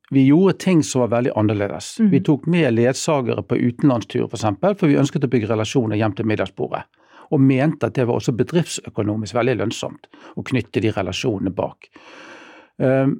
vi 0.09 0.23
gjorde 0.29 0.53
ting 0.63 0.83
som 0.87 1.01
var 1.03 1.09
veldig 1.17 1.33
annerledes. 1.35 1.97
Mm. 1.99 2.11
Vi 2.13 2.21
tok 2.23 2.45
med 2.47 2.77
ledsagere 2.77 3.43
på 3.43 3.57
utenlandstur 3.59 4.23
f.eks., 4.23 4.31
for, 4.31 4.37
eksempel, 4.39 4.77
for 4.79 4.87
vi 4.87 4.99
ønsket 5.01 5.27
å 5.27 5.31
bygge 5.31 5.49
relasjoner 5.51 5.99
hjem 5.99 6.15
til 6.15 6.29
middagsbordet. 6.31 6.85
Og 7.35 7.43
mente 7.43 7.89
at 7.89 7.97
det 7.97 8.05
var 8.07 8.21
også 8.21 8.31
bedriftsøkonomisk 8.39 9.35
veldig 9.35 9.57
lønnsomt 9.59 10.07
å 10.39 10.45
knytte 10.47 10.79
de 10.83 10.93
relasjonene 10.95 11.51
bak. 11.51 11.89
Um, 12.79 13.17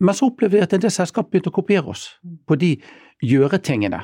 men 0.00 0.14
så 0.14 0.28
opplevde 0.30 0.56
vi 0.56 0.62
at 0.62 0.74
en 0.74 0.82
del 0.82 0.92
selskap 0.94 1.30
begynte 1.30 1.50
å 1.50 1.58
kopiere 1.58 1.90
oss 1.90 2.08
på 2.46 2.56
de 2.60 2.76
gjøretingene. 3.24 4.00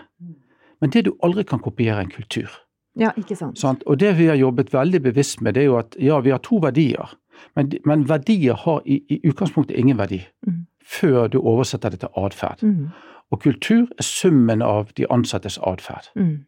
Men 0.83 0.93
det 0.95 1.05
du 1.07 1.15
aldri 1.23 1.45
kan 1.49 1.63
kopiere, 1.63 2.01
er 2.01 2.09
en 2.09 2.13
kultur. 2.13 2.51
Ja, 2.99 3.11
ikke 3.19 3.37
sant. 3.39 3.59
sant? 3.59 3.83
Og 3.91 3.99
det 3.99 4.15
vi 4.19 4.29
har 4.31 4.39
jobbet 4.39 4.73
veldig 4.75 5.01
bevisst 5.03 5.41
med, 5.43 5.55
det 5.55 5.65
er 5.65 5.71
jo 5.71 5.79
at 5.81 5.97
ja, 5.99 6.21
vi 6.23 6.35
har 6.35 6.43
to 6.43 6.61
verdier. 6.63 7.15
Men, 7.59 7.73
men 7.87 8.07
verdier 8.09 8.59
har 8.59 8.83
i, 8.87 9.01
i, 9.11 9.21
utgangspunktet 9.27 9.79
ingen 9.79 9.99
verdi 9.99 10.21
mm. 10.47 10.61
før 10.87 11.29
du 11.31 11.41
oversetter 11.41 11.95
det 11.95 12.05
til 12.05 12.15
atferd. 12.19 12.63
Mm. 12.63 12.91
Og 13.35 13.43
kultur 13.43 13.87
er 13.99 14.07
summen 14.07 14.63
av 14.63 14.93
de 14.99 15.07
ansattes 15.11 15.59
atferd. 15.67 16.11
Mm. 16.15 16.45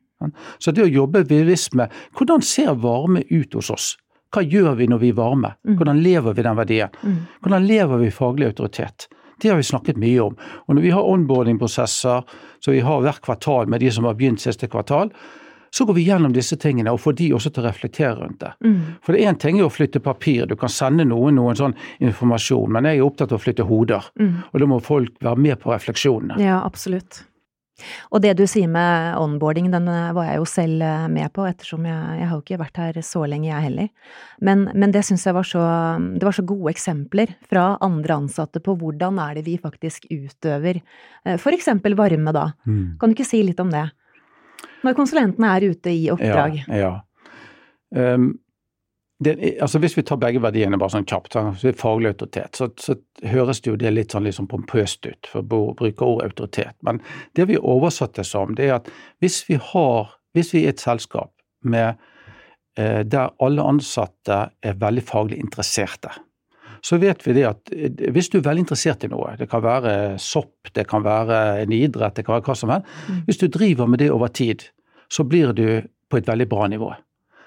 Så 0.63 0.73
det 0.73 0.87
å 0.87 0.91
jobbe 0.91 1.27
bevisst 1.29 1.75
med 1.77 1.93
hvordan 2.17 2.45
ser 2.47 2.77
varme 2.81 3.25
ut 3.31 3.55
hos 3.59 3.71
oss? 3.75 3.89
Hva 4.35 4.43
gjør 4.43 4.75
vi 4.79 4.89
når 4.91 5.03
vi 5.03 5.11
er 5.13 5.19
varme? 5.19 5.55
Mm. 5.67 5.77
Hvordan 5.79 6.01
lever 6.03 6.37
vi 6.37 6.47
den 6.47 6.59
verdien? 6.59 6.97
Mm. 7.03 7.19
Hvordan 7.43 7.67
lever 7.67 8.03
vi 8.03 8.15
faglig 8.15 8.51
autoritet? 8.53 9.09
Det 9.43 9.53
har 9.53 9.59
vi 9.61 9.67
snakket 9.69 9.99
mye 10.01 10.21
om. 10.25 10.37
Og 10.67 10.77
når 10.77 10.87
vi 10.87 10.93
har 10.95 11.09
onboarding-prosesser, 11.15 12.23
så 12.61 12.73
vi 12.73 12.85
har 12.85 13.03
hvert 13.05 13.25
kvartal 13.25 13.69
med 13.69 13.85
de 13.85 13.91
som 13.93 14.09
har 14.09 14.17
begynt 14.17 14.41
siste 14.41 14.69
kvartal, 14.73 15.13
så 15.71 15.85
går 15.85 15.95
vi 15.95 16.07
gjennom 16.07 16.33
disse 16.33 16.57
tingene 16.57 16.93
og 16.95 17.03
får 17.03 17.17
de 17.19 17.27
også 17.37 17.51
til 17.53 17.65
å 17.65 17.67
reflektere 17.67 18.15
rundt 18.17 18.41
det. 18.41 18.53
Mm. 18.65 18.77
For 19.05 19.13
det 19.13 19.27
Én 19.29 19.39
ting 19.41 19.59
er 19.61 19.67
å 19.67 19.73
flytte 19.73 20.01
papir, 20.01 20.47
du 20.49 20.57
kan 20.57 20.73
sende 20.73 21.05
noen 21.05 21.37
noen 21.37 21.59
sånn 21.59 21.77
informasjon, 22.01 22.71
men 22.73 22.89
jeg 22.89 23.01
er 23.01 23.05
opptatt 23.05 23.35
av 23.35 23.41
å 23.41 23.45
flytte 23.45 23.67
hoder. 23.69 24.09
Mm. 24.17 24.35
Og 24.53 24.63
da 24.63 24.69
må 24.71 24.81
folk 24.81 25.19
være 25.21 25.43
med 25.49 25.61
på 25.61 25.75
refleksjonene. 25.75 26.39
Ja, 26.41 26.63
absolutt. 26.65 27.25
Og 28.11 28.23
det 28.25 28.33
du 28.39 28.45
sier 28.49 28.71
med 28.71 29.19
onboarding, 29.21 29.69
den 29.73 29.89
eh, 29.93 30.13
var 30.17 30.31
jeg 30.31 30.41
jo 30.41 30.47
selv 30.49 30.85
eh, 30.85 31.07
med 31.13 31.33
på, 31.37 31.45
ettersom 31.49 31.85
jeg, 31.89 32.21
jeg 32.21 32.29
har 32.31 32.35
jo 32.35 32.45
ikke 32.45 32.61
vært 32.63 32.81
her 32.81 33.01
så 33.05 33.25
lenge, 33.29 33.51
jeg 33.51 33.67
heller. 33.67 33.91
Men, 34.49 34.65
men 34.73 34.95
det 34.95 35.05
syns 35.07 35.27
jeg 35.27 35.37
var 35.37 35.47
så 35.47 35.65
Det 36.17 36.25
var 36.27 36.37
så 36.37 36.45
gode 36.47 36.73
eksempler 36.73 37.35
fra 37.51 37.67
andre 37.85 38.17
ansatte 38.23 38.63
på 38.65 38.77
hvordan 38.81 39.21
er 39.23 39.39
det 39.39 39.47
vi 39.49 39.59
faktisk 39.61 40.09
utøver 40.11 40.81
eh, 40.81 41.37
for 41.43 41.57
eksempel 41.57 41.97
varme, 41.99 42.35
da. 42.37 42.49
Mm. 42.65 42.97
Kan 43.01 43.13
du 43.13 43.19
ikke 43.19 43.29
si 43.29 43.43
litt 43.45 43.61
om 43.63 43.73
det? 43.73 43.87
Når 44.87 44.97
konsulentene 44.97 45.53
er 45.57 45.71
ute 45.73 45.93
i 45.93 46.09
oppdrag. 46.13 46.63
Ja. 46.69 46.81
ja. 46.81 46.93
Um, 47.97 48.35
det, 49.19 49.57
altså 49.61 49.79
Hvis 49.79 49.97
vi 49.97 50.03
tar 50.05 50.19
begge 50.21 50.43
verdiene 50.45 50.77
bare 50.77 50.93
sånn 50.93 51.07
kjapt, 51.09 51.39
så 51.57 51.73
faglig 51.79 52.13
autoritet, 52.13 52.59
så, 52.59 52.69
så, 52.81 52.99
høres 53.25 53.63
det 53.65 53.71
jo 53.71 53.79
det 53.81 53.93
litt 53.95 54.13
sånn 54.13 54.27
liksom 54.29 54.49
pompøst 54.51 55.09
ut, 55.09 55.31
for 55.31 55.41
å 55.41 55.63
bruke 55.79 56.05
ordet 56.05 56.29
autoritet. 56.29 56.77
Men 56.85 57.01
det 57.39 57.49
vi 57.49 57.57
oversatte 57.57 58.21
det 58.21 58.29
som, 58.29 58.53
det 58.59 58.69
er 58.69 58.75
at 58.77 58.91
hvis 59.25 59.41
vi 59.49 59.57
har, 59.73 60.13
hvis 60.37 60.53
vi 60.53 60.67
er 60.67 60.75
et 60.75 60.85
selskap 60.85 61.33
med 61.65 61.97
eh, 62.77 63.01
der 63.09 63.33
alle 63.41 63.65
ansatte 63.65 64.41
er 64.61 64.81
veldig 64.85 65.07
faglig 65.09 65.41
interesserte. 65.41 66.13
Så 66.85 67.01
vet 67.03 67.25
vi 67.25 67.39
det 67.39 67.47
at 67.49 67.73
eh, 67.73 68.13
hvis 68.13 68.29
du 68.29 68.39
er 68.39 68.47
veldig 68.51 68.67
interessert 68.67 69.09
i 69.09 69.11
noe, 69.11 69.33
det 69.41 69.49
kan 69.51 69.65
være 69.65 69.97
sopp, 70.21 70.75
det 70.77 70.85
kan 70.93 71.05
være 71.07 71.63
en 71.65 71.73
idrett, 71.73 72.19
det 72.19 72.27
kan 72.29 72.37
være 72.37 72.51
hva 72.51 72.59
som 72.59 72.75
helst. 72.75 72.93
Mm. 73.09 73.25
Hvis 73.31 73.41
du 73.41 73.49
driver 73.49 73.89
med 73.89 74.05
det 74.05 74.13
over 74.13 74.29
tid, 74.29 74.69
så 75.09 75.25
blir 75.25 75.57
du 75.57 75.67
på 76.11 76.21
et 76.21 76.29
veldig 76.29 76.51
bra 76.53 76.69
nivå. 76.71 76.93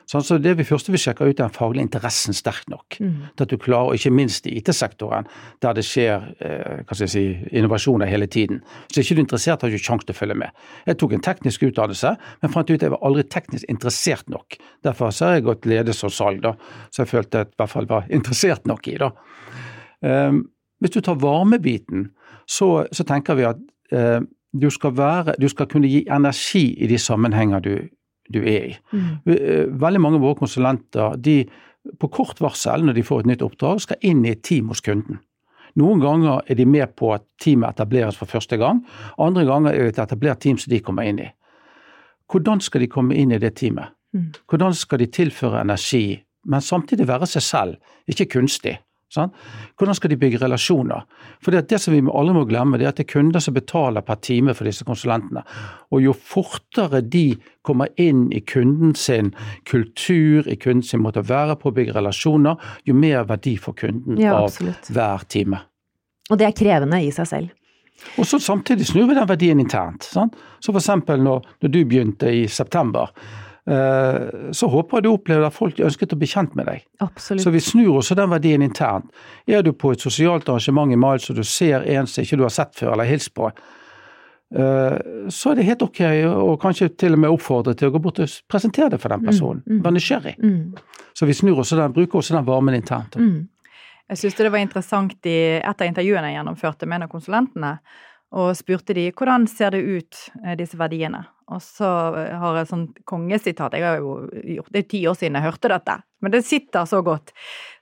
Sånn, 0.09 0.23
så 0.25 0.39
det 0.41 0.55
vi 0.57 0.65
første 0.65 0.89
vi 0.89 0.97
sjekker 0.97 1.27
ut, 1.27 1.35
er 1.37 1.43
den 1.43 1.53
faglige 1.53 1.85
interessen 1.85 2.33
sterk 2.33 2.65
nok. 2.71 2.97
Mm. 2.97 3.29
til 3.37 3.45
at 3.45 3.51
du 3.51 3.57
klarer, 3.61 3.91
og 3.91 3.99
Ikke 3.99 4.09
minst 4.09 4.47
i 4.47 4.55
IT-sektoren, 4.57 5.27
der 5.61 5.73
det 5.77 5.83
skjer 5.85 6.23
eh, 6.41 7.05
si, 7.05 7.37
innovasjoner 7.51 8.09
hele 8.09 8.25
tiden. 8.25 8.63
Så 8.89 8.99
er 8.99 9.03
ikke 9.03 9.15
du 9.19 9.21
interessert, 9.21 9.61
har 9.61 9.69
du 9.69 9.77
ikke 9.77 9.85
sjanse 9.85 10.07
til 10.07 10.15
å 10.15 10.19
følge 10.19 10.37
med. 10.41 10.63
Jeg 10.87 10.97
tok 10.97 11.13
en 11.13 11.21
teknisk 11.21 11.67
utdannelse, 11.69 12.15
men 12.41 12.53
fant 12.53 12.69
ut 12.71 12.77
at 12.79 12.87
jeg 12.87 12.95
var 12.95 13.05
aldri 13.05 13.23
teknisk 13.29 13.69
interessert 13.69 14.29
nok. 14.33 14.57
Derfor 14.83 15.13
har 15.13 15.37
jeg 15.37 15.45
gått 15.45 15.69
ledelse 15.69 16.09
og 16.09 16.15
salg, 16.15 16.41
da, 16.41 16.55
så 16.89 17.03
jeg 17.03 17.11
følte 17.13 17.43
at 17.43 17.51
jeg 17.51 17.53
i 17.53 17.61
hvert 17.61 17.75
fall 17.75 17.91
var 17.91 18.09
interessert 18.09 18.65
nok 18.65 18.89
i. 18.89 18.97
da. 18.97 19.11
Um, 20.01 20.41
hvis 20.79 20.95
du 20.95 21.01
tar 21.05 21.21
varmebiten, 21.21 22.09
så, 22.49 22.87
så 22.91 23.05
tenker 23.05 23.37
vi 23.37 23.45
at 23.45 23.61
uh, 23.93 24.25
du 24.57 24.69
skal, 24.73 24.97
være, 24.97 25.37
du 25.37 25.45
skal 25.51 25.69
kunne 25.69 25.91
gi 25.91 26.01
energi 26.09 26.71
i 26.81 26.89
de 26.89 26.97
sammenhenger 26.97 27.61
du 27.61 27.73
du 28.29 28.39
er 28.43 28.69
i. 28.69 28.75
Mm. 28.93 29.07
Eh, 29.33 29.65
veldig 29.81 30.01
mange 30.01 30.19
av 30.19 30.27
våre 30.27 30.39
konsulenter 30.39 31.17
de 31.17 31.41
på 31.99 32.09
kort 32.13 32.41
varsel 32.43 32.83
når 32.85 32.99
de 32.99 33.05
får 33.07 33.23
et 33.23 33.31
nytt 33.31 33.43
oppdrag, 33.45 33.81
skal 33.83 34.05
inn 34.05 34.23
i 34.25 34.33
et 34.33 34.43
team 34.45 34.69
hos 34.71 34.83
kunden. 34.85 35.21
Noen 35.79 36.01
ganger 36.01 36.41
er 36.49 36.57
de 36.57 36.65
med 36.65 36.95
på 36.97 37.11
at 37.13 37.25
teamet 37.41 37.77
etableres 37.77 38.17
for 38.19 38.29
første 38.29 38.57
gang, 38.59 38.81
andre 39.21 39.45
ganger 39.47 39.73
er 39.75 39.87
det 39.87 39.93
et 39.93 40.03
etablert 40.05 40.41
team 40.43 40.57
som 40.59 40.73
de 40.73 40.81
kommer 40.83 41.07
inn 41.07 41.21
i. 41.23 41.29
Hvordan 42.29 42.61
skal 42.61 42.83
de 42.83 42.91
komme 42.91 43.17
inn 43.17 43.33
i 43.33 43.41
det 43.41 43.55
teamet? 43.57 43.93
Mm. 44.13 44.31
Hvordan 44.49 44.73
skal 44.73 45.01
de 45.01 45.09
tilføre 45.13 45.61
energi, 45.61 46.19
men 46.49 46.65
samtidig 46.65 47.07
være 47.09 47.29
seg 47.29 47.45
selv, 47.45 47.95
ikke 48.09 48.29
kunstig? 48.35 48.79
Sant? 49.09 49.33
Hvordan 49.79 49.97
skal 49.97 50.11
de 50.11 50.17
bygge 50.21 50.37
relasjoner? 50.43 51.05
For 51.41 51.55
det, 51.55 51.63
det 51.71 51.79
som 51.81 51.95
vi 51.95 52.01
aldri 52.05 52.35
må 52.35 52.43
glemme, 52.49 52.77
det 52.77 52.85
er 52.85 52.91
at 52.91 52.99
det 52.99 53.07
er 53.07 53.13
kunder 53.15 53.41
som 53.41 53.55
betaler 53.55 54.05
per 54.05 54.19
time 54.21 54.53
for 54.53 54.69
disse 54.69 54.85
konsulentene. 54.85 55.41
Og 55.89 56.03
jo 56.03 56.13
fortere 56.13 57.01
de 57.01 57.31
kommer 57.65 57.89
inn 57.97 58.27
i 58.35 58.43
kunden 58.45 58.93
sin 58.93 59.33
kultur, 59.69 60.45
i 60.45 60.59
kunden 60.61 60.85
sin 60.85 61.01
måte 61.01 61.23
å 61.23 61.29
være 61.29 61.57
på, 61.57 61.73
bygge 61.73 61.97
relasjoner, 61.97 62.61
jo 62.85 62.97
mer 62.97 63.25
verdi 63.29 63.57
får 63.57 63.79
kunden 63.81 64.21
ja, 64.21 64.37
av 64.43 64.61
hver 64.93 65.25
time. 65.29 65.63
Og 66.29 66.37
det 66.37 66.51
er 66.51 66.57
krevende 66.57 67.01
i 67.01 67.09
seg 67.13 67.29
selv. 67.33 67.55
Og 68.21 68.27
så 68.29 68.39
Samtidig 68.39 68.87
snur 68.87 69.09
vi 69.09 69.17
den 69.17 69.27
verdien 69.27 69.59
internt. 69.59 70.05
Sant? 70.07 70.37
Så 70.63 70.71
f.eks. 70.71 70.93
Når, 71.09 71.45
når 71.61 71.73
du 71.73 71.79
begynte 71.83 72.29
i 72.31 72.45
september 72.47 73.09
så 73.65 74.67
håper 74.71 74.97
jeg 74.97 75.03
du 75.05 75.09
opplever 75.11 75.45
at 75.45 75.53
folk 75.53 75.79
ønsket 75.83 76.15
å 76.15 76.17
bli 76.17 76.29
kjent 76.31 76.55
med 76.57 76.65
deg. 76.69 76.85
Absolutt. 77.05 77.43
Så 77.43 77.51
vi 77.53 77.61
snur 77.61 77.99
også 77.99 78.15
den 78.17 78.31
verdien 78.31 78.63
internt. 78.65 79.11
Er 79.45 79.61
du 79.65 79.73
på 79.77 79.91
et 79.93 80.01
sosialt 80.01 80.49
arrangement 80.49 80.93
i 80.93 80.97
Miles 80.97 81.29
og 81.29 81.37
du 81.37 81.43
ser 81.45 81.85
en 81.85 82.09
som 82.09 82.23
ikke 82.23 82.39
du 82.39 82.45
har 82.47 82.55
sett 82.55 82.73
før 82.79 82.95
eller 82.95 83.09
hilst 83.09 83.33
på, 83.37 83.51
eh, 84.55 84.97
så 85.29 85.51
er 85.51 85.59
det 85.59 85.67
helt 85.69 85.85
ok 85.85 86.01
å 86.31 86.57
kanskje 86.61 86.89
til 86.97 87.17
og 87.17 87.23
med 87.25 87.35
oppfordre 87.35 87.75
til 87.77 87.91
å 87.91 87.93
gå 87.93 88.01
bort 88.07 88.23
og 88.23 88.35
presentere 88.49 88.95
det 88.95 89.01
for 89.03 89.13
den 89.13 89.21
mm, 89.21 89.29
personen. 89.29 89.63
Mm, 89.65 89.75
mm. 89.75 89.85
Være 89.85 89.97
nysgjerrig. 89.99 90.35
Mm. 90.41 91.07
Så 91.13 91.29
vi 91.29 91.37
snur 91.37 91.61
også 91.61 91.77
den, 91.79 91.95
bruker 91.95 92.23
også 92.23 92.39
den 92.39 92.49
varmen 92.49 92.79
internt. 92.79 93.19
Mm. 93.19 93.47
Jeg 94.09 94.17
syns 94.23 94.39
det 94.39 94.49
var 94.49 94.63
interessant 94.63 95.27
i 95.29 95.39
et 95.59 95.69
av 95.69 95.85
intervjuene 95.85 96.31
jeg 96.31 96.39
gjennomførte 96.39 96.87
med 96.89 96.97
en 96.97 97.05
av 97.05 97.11
konsulentene 97.11 97.75
og 98.39 98.53
spurte 98.57 98.93
de 98.97 99.09
hvordan 99.13 99.45
ser 99.49 99.73
det 99.73 99.81
ut, 99.85 100.17
eh, 100.43 100.55
disse 100.57 100.77
verdiene. 100.77 101.25
Og 101.49 101.61
så 101.65 101.87
har 102.13 102.57
jeg 102.57 102.65
et 102.65 102.71
sånt 102.71 102.99
kongesitat, 103.09 103.77
jeg 103.77 103.85
har 103.87 104.03
jo 104.03 104.27
gjort 104.55 104.73
det 104.73 104.83
er 104.83 104.89
ti 104.91 104.99
år 105.09 105.17
siden 105.17 105.39
jeg 105.39 105.47
hørte 105.47 105.71
dette, 105.71 105.95
men 106.21 106.33
det 106.35 106.43
sitter 106.45 106.85
så 106.89 107.01
godt. 107.05 107.33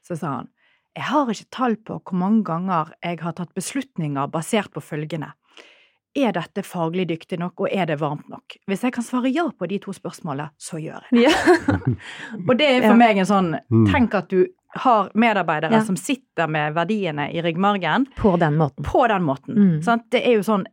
Så 0.08 0.16
sa 0.20 0.38
han 0.40 0.54
jeg 0.98 1.06
har 1.12 1.30
ikke 1.30 1.52
tall 1.54 1.76
på 1.86 2.00
hvor 2.02 2.18
mange 2.18 2.42
ganger 2.48 2.96
jeg 3.06 3.20
har 3.22 3.36
tatt 3.38 3.52
beslutninger 3.54 4.32
basert 4.34 4.72
på 4.74 4.82
følgende. 4.82 5.30
Er 6.18 6.32
dette 6.34 6.64
faglig 6.66 7.06
dyktig 7.12 7.38
nok, 7.38 7.62
og 7.62 7.70
er 7.70 7.86
det 7.86 8.00
varmt 8.02 8.26
nok? 8.32 8.56
Hvis 8.66 8.82
jeg 8.88 8.96
kan 8.96 9.06
svare 9.06 9.30
ja 9.30 9.46
på 9.54 9.68
de 9.70 9.78
to 9.84 9.94
spørsmålene, 9.94 10.50
så 10.58 10.80
gjør 10.82 11.06
jeg 11.06 11.20
det. 11.20 11.28
Ja. 11.28 11.92
og 12.48 12.56
det 12.58 12.70
er 12.72 12.88
for 12.88 12.98
meg 12.98 13.22
en 13.22 13.30
sånn 13.30 13.52
mm. 13.60 13.84
Tenk 13.92 14.18
at 14.18 14.34
du 14.34 14.48
har 14.78 15.12
medarbeidere 15.14 15.78
ja. 15.78 15.84
som 15.86 15.98
sitter 16.00 16.50
med 16.50 16.74
verdiene 16.74 17.30
i 17.30 17.44
ryggmargen. 17.46 18.10
På 18.18 18.34
den 18.42 18.58
måten. 18.58 18.86
På 18.88 19.06
den 19.12 19.26
måten. 19.28 19.78
Mm. 19.78 20.02
Det 20.10 20.24
er 20.24 20.40
jo 20.40 20.48
sånn 20.50 20.66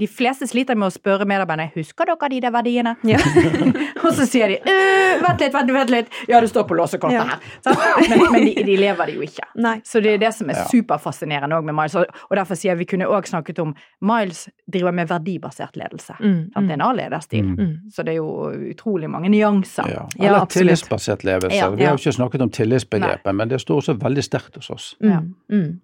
de 0.00 0.06
fleste 0.10 0.46
sliter 0.48 0.76
med 0.78 0.88
å 0.88 0.94
spørre 0.94 1.26
medarbeiderne 1.28 1.72
husker 1.74 2.08
dere 2.08 2.30
de 2.32 2.40
der 2.44 2.52
verdiene. 2.54 2.94
Ja. 3.06 3.18
og 4.04 4.10
så 4.16 4.26
sier 4.28 4.52
de 4.52 4.58
«Øh, 4.60 5.22
vent 5.22 5.42
litt, 5.42 5.54
vent, 5.54 5.72
vent 5.74 5.92
litt, 5.92 6.18
ja 6.30 6.40
det 6.42 6.50
står 6.52 6.66
på 6.68 6.76
låsekortet 6.78 7.16
ja. 7.16 7.24
her. 7.30 8.08
Men, 8.08 8.24
men 8.32 8.46
de, 8.46 8.54
de, 8.66 8.76
lever 8.78 9.10
det 9.10 9.16
jo 9.16 9.24
ikke. 9.26 9.48
Nei. 9.64 9.74
Så 9.86 10.02
det 10.04 10.16
er 10.16 10.22
det 10.22 10.32
som 10.36 10.50
er 10.52 10.62
superfascinerende 10.70 11.60
med 11.66 11.76
Miles. 11.76 11.96
Og 11.98 12.36
derfor 12.38 12.58
sier 12.58 12.72
jeg 12.72 12.82
vi 12.82 12.88
kunne 12.92 13.08
òg 13.10 13.28
snakket 13.30 13.62
om 13.64 13.74
Miles 14.04 14.46
driver 14.70 14.94
med 14.94 15.10
verdibasert 15.10 15.78
ledelse. 15.80 16.16
Mm, 16.20 16.38
mm. 16.52 16.60
Det 16.60 16.68
er 16.68 16.76
en 16.78 16.86
A-lederstil. 16.88 17.50
Mm. 17.56 17.74
Så 17.94 18.04
det 18.06 18.14
er 18.14 18.20
jo 18.20 18.52
utrolig 18.72 19.10
mange 19.10 19.32
nyanser. 19.32 19.90
Ja, 19.94 20.06
Eller 20.18 20.46
tillitsbasert 20.52 21.26
ledelse. 21.26 21.68
Vi 21.76 21.84
har 21.84 21.96
jo 21.96 22.02
ikke 22.02 22.16
snakket 22.20 22.46
om 22.46 22.54
tillitsbegrepet, 22.54 23.34
men 23.34 23.50
det 23.50 23.62
står 23.64 23.82
også 23.82 23.98
veldig 24.02 24.24
sterkt 24.24 24.60
hos 24.60 24.70
oss. 24.74 24.88
Mm. 25.02 25.78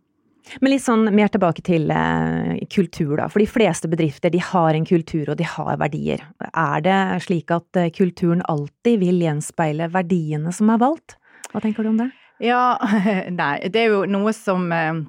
Men 0.60 0.74
litt 0.74 0.84
sånn 0.84 1.08
mer 1.14 1.30
tilbake 1.32 1.64
til 1.64 1.90
eh, 1.92 2.58
kultur, 2.72 3.16
da. 3.20 3.28
For 3.32 3.42
de 3.42 3.48
fleste 3.48 3.88
bedrifter 3.90 4.32
de 4.34 4.42
har 4.44 4.76
en 4.76 4.86
kultur 4.88 5.32
og 5.32 5.38
de 5.40 5.46
har 5.48 5.78
verdier. 5.80 6.24
Er 6.50 6.84
det 6.84 6.98
slik 7.26 7.52
at 7.54 7.80
eh, 7.80 7.92
kulturen 7.94 8.44
alltid 8.50 9.00
vil 9.02 9.22
gjenspeile 9.24 9.88
verdiene 9.94 10.52
som 10.54 10.72
er 10.74 10.82
valgt? 10.82 11.18
Hva 11.52 11.64
tenker 11.64 11.86
du 11.86 11.94
om 11.94 12.00
det? 12.02 12.10
Ja, 12.42 12.76
nei, 13.40 13.56
det 13.72 13.84
er 13.84 13.92
jo 13.94 14.04
noe 14.10 14.34
som 14.36 14.70
eh, 14.74 15.04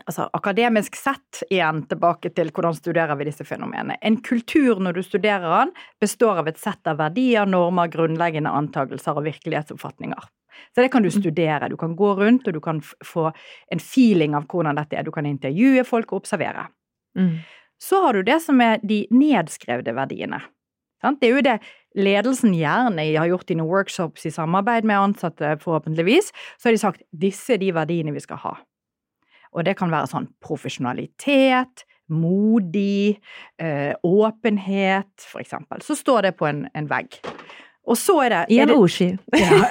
Altså 0.00 0.30
akademisk 0.32 0.94
sett, 0.96 1.42
igjen 1.52 1.82
tilbake 1.90 2.30
til 2.32 2.48
hvordan 2.56 2.72
studerer 2.72 3.18
vi 3.20 3.26
disse 3.28 3.44
fenomenene. 3.44 3.98
En 4.00 4.16
kultur, 4.24 4.80
når 4.80 4.96
du 4.96 5.02
studerer 5.04 5.44
den, 5.44 5.74
består 6.00 6.40
av 6.40 6.48
et 6.48 6.56
sett 6.56 6.88
av 6.88 6.96
verdier, 7.02 7.44
normer, 7.44 7.90
grunnleggende 7.92 8.48
antakelser 8.62 9.20
og 9.20 9.26
virkelighetsoppfatninger. 9.26 10.30
Så 10.74 10.84
det 10.84 10.90
kan 10.92 11.04
du 11.04 11.10
mm. 11.10 11.16
studere. 11.20 11.70
Du 11.70 11.76
kan 11.80 11.96
gå 11.96 12.12
rundt, 12.18 12.48
og 12.48 12.56
du 12.56 12.60
kan 12.64 12.82
få 12.82 13.30
en 13.72 13.82
feeling 13.82 14.36
av 14.38 14.46
hvordan 14.50 14.78
dette 14.80 14.98
er. 14.98 15.06
Du 15.06 15.12
kan 15.14 15.28
intervjue 15.28 15.84
folk 15.88 16.12
og 16.12 16.24
observere. 16.24 16.68
Mm. 17.18 17.40
Så 17.80 18.02
har 18.04 18.16
du 18.16 18.22
det 18.22 18.40
som 18.44 18.60
er 18.60 18.80
de 18.84 19.06
nedskrevde 19.10 19.94
verdiene. 19.96 20.42
Det 21.00 21.28
er 21.28 21.32
jo 21.32 21.44
det 21.44 21.60
ledelsen 21.96 22.52
gjerne 22.54 23.06
har 23.16 23.28
gjort 23.30 23.50
i 23.50 23.56
noen 23.56 23.70
workshops 23.70 24.26
i 24.28 24.32
samarbeid 24.34 24.86
med 24.86 25.00
ansatte, 25.00 25.56
forhåpentligvis. 25.62 26.28
Så 26.58 26.68
har 26.68 26.76
de 26.76 26.82
sagt 26.82 27.06
disse 27.10 27.56
er 27.56 27.62
de 27.62 27.72
verdiene 27.74 28.14
vi 28.14 28.22
skal 28.22 28.42
ha. 28.44 28.58
Og 29.56 29.64
det 29.66 29.74
kan 29.80 29.90
være 29.90 30.10
sånn 30.12 30.28
profesjonalitet, 30.44 31.86
modig, 32.10 33.18
øh, 33.62 33.94
åpenhet, 34.06 35.10
for 35.24 35.42
eksempel. 35.42 35.82
Så 35.82 35.96
står 35.98 36.28
det 36.28 36.36
på 36.38 36.46
en, 36.46 36.66
en 36.74 36.90
vegg. 36.90 37.18
Og 37.88 37.98
så 37.98 38.18
er 38.26 38.34
det 38.34 38.42
I 38.54 38.60
en 38.64 38.74
ordsky. 38.74 39.14
Ja, 39.40 39.64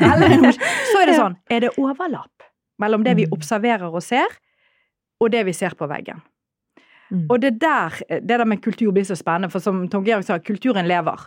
så 0.91 1.01
er 1.01 1.11
det 1.11 1.17
sånn 1.21 1.37
Er 1.51 1.65
det 1.67 1.75
overlapp 1.77 2.47
mellom 2.81 3.03
det 3.05 3.15
vi 3.19 3.27
mm. 3.27 3.35
observerer 3.35 3.91
og 3.91 4.03
ser, 4.03 4.27
og 5.19 5.31
det 5.33 5.43
vi 5.49 5.53
ser 5.53 5.75
på 5.77 5.87
veggen? 5.91 6.21
Mm. 7.09 7.25
Og 7.27 7.41
det 7.41 7.57
der, 7.59 7.95
det 8.07 8.29
der 8.29 8.45
med 8.45 8.61
kultur 8.63 8.93
blir 8.95 9.03
så 9.07 9.17
spennende, 9.19 9.49
for 9.51 9.63
som 9.63 9.81
Tom 9.91 10.05
Georg 10.05 10.23
sa, 10.23 10.37
kulturen 10.39 10.87
lever. 10.87 11.25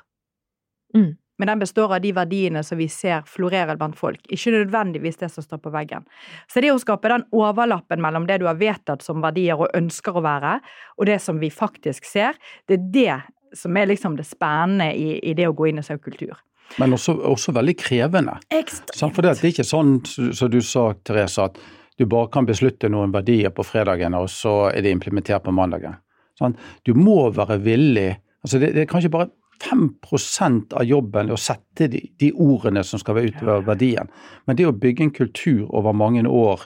Mm. 0.97 1.11
Men 1.38 1.49
den 1.51 1.59
består 1.59 1.95
av 1.97 2.01
de 2.05 2.12
verdiene 2.14 2.62
som 2.62 2.79
vi 2.79 2.87
ser 2.92 3.25
florerer 3.27 3.77
blant 3.81 3.97
folk, 3.99 4.21
ikke 4.31 4.53
nødvendigvis 4.55 5.18
det 5.18 5.31
som 5.33 5.45
står 5.45 5.59
på 5.64 5.73
veggen. 5.75 6.05
Så 6.47 6.62
det 6.62 6.71
å 6.71 6.79
skape 6.79 7.11
den 7.11 7.25
overlappen 7.35 8.03
mellom 8.05 8.29
det 8.29 8.38
du 8.38 8.47
har 8.47 8.61
vedtatt 8.61 9.03
som 9.03 9.25
verdier 9.25 9.59
og 9.59 9.73
ønsker 9.75 10.16
å 10.16 10.23
være, 10.25 10.59
og 11.01 11.09
det 11.09 11.18
som 11.25 11.40
vi 11.42 11.51
faktisk 11.51 12.07
ser, 12.07 12.38
det 12.71 12.79
er 12.79 12.87
det 12.95 13.59
som 13.59 13.77
er 13.77 13.90
liksom 13.90 14.14
det 14.16 14.29
spennende 14.29 14.92
i, 14.95 15.16
i 15.18 15.35
det 15.37 15.49
å 15.49 15.57
gå 15.57 15.68
inn 15.68 15.83
og 15.83 15.88
se 15.88 15.99
kultur. 16.01 16.37
Men 16.80 16.96
også, 16.96 17.14
også 17.28 17.52
veldig 17.52 17.76
krevende. 17.80 18.38
Ekstremt. 18.52 19.14
For 19.14 19.24
det 19.24 19.35
er 19.35 19.50
ikke 19.50 19.66
sånn 19.66 19.98
som 20.06 20.50
du 20.52 20.61
sa, 20.64 20.92
Therese, 21.04 21.50
at 21.50 21.61
du 22.00 22.06
bare 22.08 22.30
kan 22.32 22.48
beslutte 22.48 22.88
noen 22.90 23.12
verdier 23.12 23.52
på 23.54 23.64
fredagen, 23.66 24.16
og 24.16 24.30
så 24.32 24.70
er 24.70 24.80
det 24.85 24.94
implementert 24.94 25.44
på 25.44 25.52
mandagen. 25.54 25.98
Sånn? 26.40 26.56
Du 26.87 26.94
må 26.96 27.26
være 27.35 27.61
villig 27.62 28.11
altså 28.42 28.58
det, 28.58 28.72
det 28.74 28.85
er 28.85 28.90
kanskje 28.90 29.12
bare 29.12 29.30
5% 29.62 30.74
av 30.74 30.87
jobben 30.87 31.30
å 31.30 31.38
sette 31.38 31.87
de, 31.90 32.00
de, 32.18 32.32
ordene 32.35 32.82
som 32.87 32.98
skal 32.98 33.18
være 33.18 33.32
utover 33.32 33.66
verdien. 33.68 34.11
Men 34.46 34.58
det 34.58 34.66
å 34.66 34.74
bygge 34.74 35.06
en 35.06 35.14
kultur 35.14 35.68
over 35.70 35.94
mange 35.94 36.24
år 36.26 36.64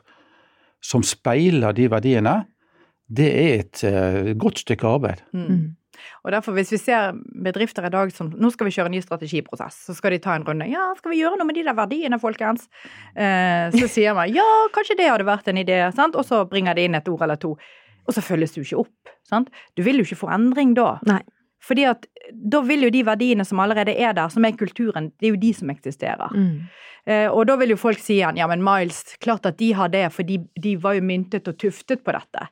som 0.85 1.05
speiler 1.05 1.77
de 1.77 1.91
verdiene, 1.93 2.39
det 3.07 3.27
er 3.29 3.51
et 3.61 3.83
uh, 3.85 4.33
godt 4.41 4.65
stykke 4.65 4.89
arbeid. 4.89 5.21
Mm. 5.37 5.77
Og 6.25 6.33
derfor, 6.35 6.57
hvis 6.57 6.73
vi 6.75 6.81
ser 6.81 7.17
bedrifter 7.47 7.87
i 7.89 7.93
dag 7.95 8.13
som 8.15 8.31
nå 8.33 8.51
skal 8.55 8.69
vi 8.69 8.75
kjøre 8.77 8.91
en 8.91 8.97
ny 8.97 9.03
strategiprosess, 9.05 9.79
så 9.89 9.97
skal 9.97 10.17
de 10.17 10.21
ta 10.25 10.37
en 10.37 10.47
runde. 10.47 10.69
Ja, 10.71 10.89
skal 10.99 11.15
vi 11.15 11.21
gjøre 11.23 11.41
noe 11.41 11.49
med 11.49 11.59
de 11.59 11.67
der 11.67 11.77
verdiene, 11.79 12.21
folkens? 12.23 12.69
Eh, 13.15 13.73
så 13.77 13.91
sier 13.93 14.17
man 14.19 14.33
ja, 14.33 14.47
kanskje 14.75 14.99
det 15.01 15.11
hadde 15.11 15.29
vært 15.29 15.49
en 15.53 15.63
idé, 15.63 15.81
sant? 15.97 16.19
og 16.19 16.27
så 16.29 16.45
bringer 16.51 16.77
de 16.77 16.87
inn 16.89 16.99
et 16.99 17.13
ord 17.13 17.27
eller 17.27 17.41
to. 17.41 17.57
Og 18.07 18.15
så 18.15 18.23
følges 18.23 18.55
det 18.55 18.63
jo 18.63 18.69
ikke 18.69 18.85
opp. 18.87 19.17
Sant? 19.27 19.51
Du 19.75 19.83
vil 19.87 19.99
jo 19.99 20.07
ikke 20.07 20.23
få 20.23 20.31
endring 20.35 20.77
da. 20.79 20.97
Nei. 21.09 21.23
Fordi 21.67 21.87
at 21.89 22.07
da 22.31 22.61
vil 22.67 22.87
jo 22.87 22.93
de 22.95 23.03
verdiene 23.07 23.47
som 23.47 23.61
allerede 23.63 23.95
er 23.97 24.15
der, 24.15 24.31
som 24.31 24.45
er 24.47 24.59
kulturen, 24.59 25.11
det 25.19 25.29
er 25.29 25.35
jo 25.35 25.41
de 25.43 25.53
som 25.57 25.73
eksisterer. 25.73 26.35
Mm. 26.35 26.69
Eh, 27.07 27.27
og 27.31 27.47
da 27.47 27.57
vil 27.61 27.75
jo 27.75 27.79
folk 27.81 28.01
si 28.03 28.19
igjen 28.19 28.39
ja, 28.39 28.49
men 28.51 28.65
Miles, 28.67 29.03
klart 29.23 29.47
at 29.47 29.59
de 29.61 29.73
har 29.79 29.91
det, 29.93 30.09
for 30.15 30.27
de, 30.27 30.41
de 30.63 30.77
var 30.83 30.99
jo 30.99 31.07
myntet 31.07 31.51
og 31.51 31.59
tuftet 31.63 32.03
på 32.07 32.15
dette. 32.15 32.49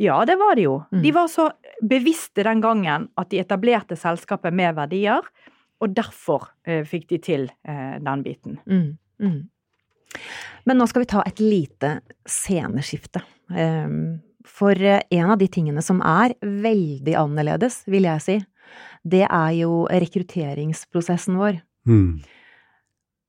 Ja, 0.00 0.22
det 0.28 0.36
var 0.40 0.56
det 0.56 0.66
jo. 0.66 0.78
Mm. 0.92 1.02
De 1.04 1.12
var 1.14 1.28
så 1.28 1.50
bevisste 1.82 2.44
den 2.46 2.62
gangen 2.64 3.08
at 3.18 3.30
de 3.30 3.40
etablerte 3.42 3.98
selskapet 3.98 4.54
med 4.54 4.76
verdier, 4.78 5.26
og 5.82 5.94
derfor 5.96 6.48
eh, 6.66 6.84
fikk 6.86 7.08
de 7.10 7.18
til 7.22 7.48
eh, 7.68 7.96
den 8.02 8.22
biten. 8.24 8.58
Mm. 8.66 8.92
Mm. 9.22 9.40
Men 10.68 10.78
nå 10.78 10.86
skal 10.90 11.04
vi 11.04 11.10
ta 11.10 11.22
et 11.26 11.40
lite 11.42 11.96
sceneskifte. 12.28 13.24
Um, 13.52 14.20
for 14.46 14.78
eh, 14.78 15.02
en 15.10 15.32
av 15.34 15.40
de 15.40 15.48
tingene 15.50 15.82
som 15.84 16.00
er 16.06 16.36
veldig 16.40 17.16
annerledes, 17.18 17.82
vil 17.90 18.06
jeg 18.08 18.24
si, 18.24 18.38
det 19.02 19.24
er 19.26 19.50
jo 19.58 19.84
rekrutteringsprosessen 19.90 21.38
vår. 21.40 21.58
Mm. 21.88 22.22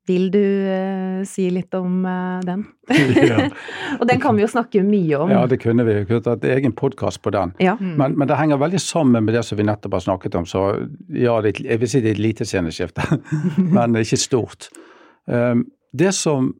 Vil 0.07 0.25
du 0.33 0.39
uh, 0.67 1.21
si 1.23 1.45
litt 1.53 1.73
om 1.77 2.01
uh, 2.05 2.39
den? 2.43 2.65
Ja. 3.23 3.45
og 3.99 4.07
den 4.09 4.19
kan 4.19 4.35
vi 4.35 4.43
jo 4.43 4.49
snakke 4.51 4.81
mye 4.83 5.21
om. 5.23 5.31
Ja, 5.31 5.45
det 5.47 5.61
kunne 5.63 5.85
vi. 5.87 5.95
Vi 6.01 6.07
kunne 6.09 6.25
tatt 6.25 6.43
egen 6.43 6.73
podkast 6.75 7.21
på 7.23 7.31
den. 7.31 7.53
Ja. 7.63 7.77
Mm. 7.79 7.93
Men, 8.01 8.17
men, 8.19 8.27
det 8.27 8.39
henger 8.39 8.59
veldig 8.59 8.81
sammen 8.83 9.23
med 9.23 9.37
det 9.37 9.45
som 9.47 9.59
vi 9.59 9.67
nettopp 9.67 9.95
har 9.95 10.03
snakket 10.03 10.35
om. 10.35 10.47
Så 10.49 10.65
ja, 11.07 11.37
det, 11.45 11.55
jeg 11.63 11.79
vil 11.79 11.91
si 11.91 12.03
det 12.03 12.11
er 12.11 12.17
et 12.17 12.25
lite 12.25 12.47
sceneskifte, 12.49 13.07
men 13.77 13.95
ikke 14.01 14.19
stort. 14.19 14.67
Um, 15.25 15.69
det 15.95 16.11
som, 16.17 16.51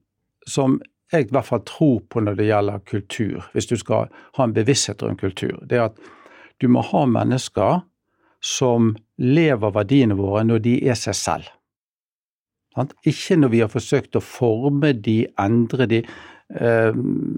som 0.48 0.80
jeg 1.12 1.28
i 1.28 1.34
hvert 1.36 1.50
fall 1.50 1.64
tror 1.68 2.00
på 2.10 2.24
når 2.24 2.38
det 2.40 2.48
gjelder 2.48 2.86
kultur, 2.90 3.50
hvis 3.54 3.68
du 3.70 3.76
skal 3.80 4.08
ha 4.38 4.46
en 4.48 4.56
bevissthet 4.56 5.04
rundt 5.04 5.22
kultur, 5.22 5.60
det 5.68 5.82
er 5.82 5.90
at 5.90 6.00
du 6.62 6.70
må 6.72 6.84
ha 6.86 7.04
mennesker 7.10 7.84
som 8.44 8.94
lever 9.20 9.76
verdiene 9.76 10.16
våre 10.20 10.44
når 10.48 10.64
de 10.64 10.78
er 10.88 10.98
seg 11.00 11.18
selv. 11.18 11.52
Ikke 13.06 13.38
når 13.40 13.54
vi 13.54 13.62
har 13.64 13.72
forsøkt 13.72 14.18
å 14.18 14.24
forme 14.24 14.94
de, 15.06 15.20
endre 15.42 15.88
de. 15.90 16.02
Eh, 16.54 16.92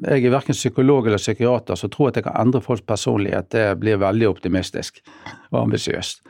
jeg 0.08 0.26
er 0.26 0.34
verken 0.34 0.58
psykolog 0.58 1.08
eller 1.08 1.22
psykiater, 1.22 1.80
så 1.80 1.90
tror 1.92 2.10
jeg 2.10 2.16
at 2.16 2.22
jeg 2.22 2.28
kan 2.30 2.42
endre 2.46 2.64
folks 2.64 2.86
personlighet. 2.88 3.52
Det 3.54 3.68
blir 3.82 4.02
veldig 4.02 4.30
optimistisk 4.32 5.02
og 5.52 5.62
ambisiøst. 5.66 6.26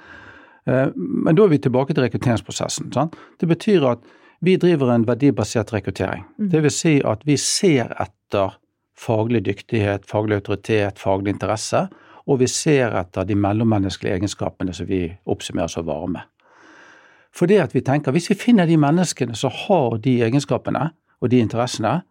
Eh, 0.66 0.88
men 0.96 1.38
da 1.38 1.46
er 1.46 1.54
vi 1.54 1.62
tilbake 1.62 1.94
til 1.94 2.06
rekrutteringsprosessen. 2.06 2.92
Det 3.40 3.50
betyr 3.50 3.90
at 3.94 4.06
vi 4.46 4.58
driver 4.62 4.92
en 4.94 5.08
verdibasert 5.08 5.74
rekruttering. 5.74 6.26
Mm. 6.38 6.50
Det 6.52 6.64
vil 6.66 6.74
si 6.74 6.96
at 7.06 7.24
vi 7.26 7.38
ser 7.42 7.94
etter 8.02 8.58
faglig 8.96 9.44
dyktighet, 9.46 10.06
faglig 10.08 10.40
autoritet, 10.40 11.00
faglig 11.00 11.36
interesse, 11.36 11.86
og 12.26 12.40
vi 12.42 12.48
ser 12.50 12.96
etter 12.98 13.28
de 13.28 13.38
mellommenneskelige 13.38 14.18
egenskapene 14.18 14.74
som 14.74 14.88
vi 14.90 15.08
oppsummerer 15.30 15.72
som 15.72 15.86
varme. 15.88 16.24
For 17.36 17.52
det 17.52 17.60
at 17.60 17.76
vi 17.76 17.82
tenker, 17.82 18.12
Hvis 18.12 18.30
vi 18.30 18.36
finner 18.36 18.66
de 18.66 18.78
menneskene 18.78 19.36
som 19.36 19.52
har 19.52 19.98
de 19.98 20.22
egenskapene 20.24 20.90
og 21.22 21.30
de 21.32 21.40
interessene, 21.40 22.02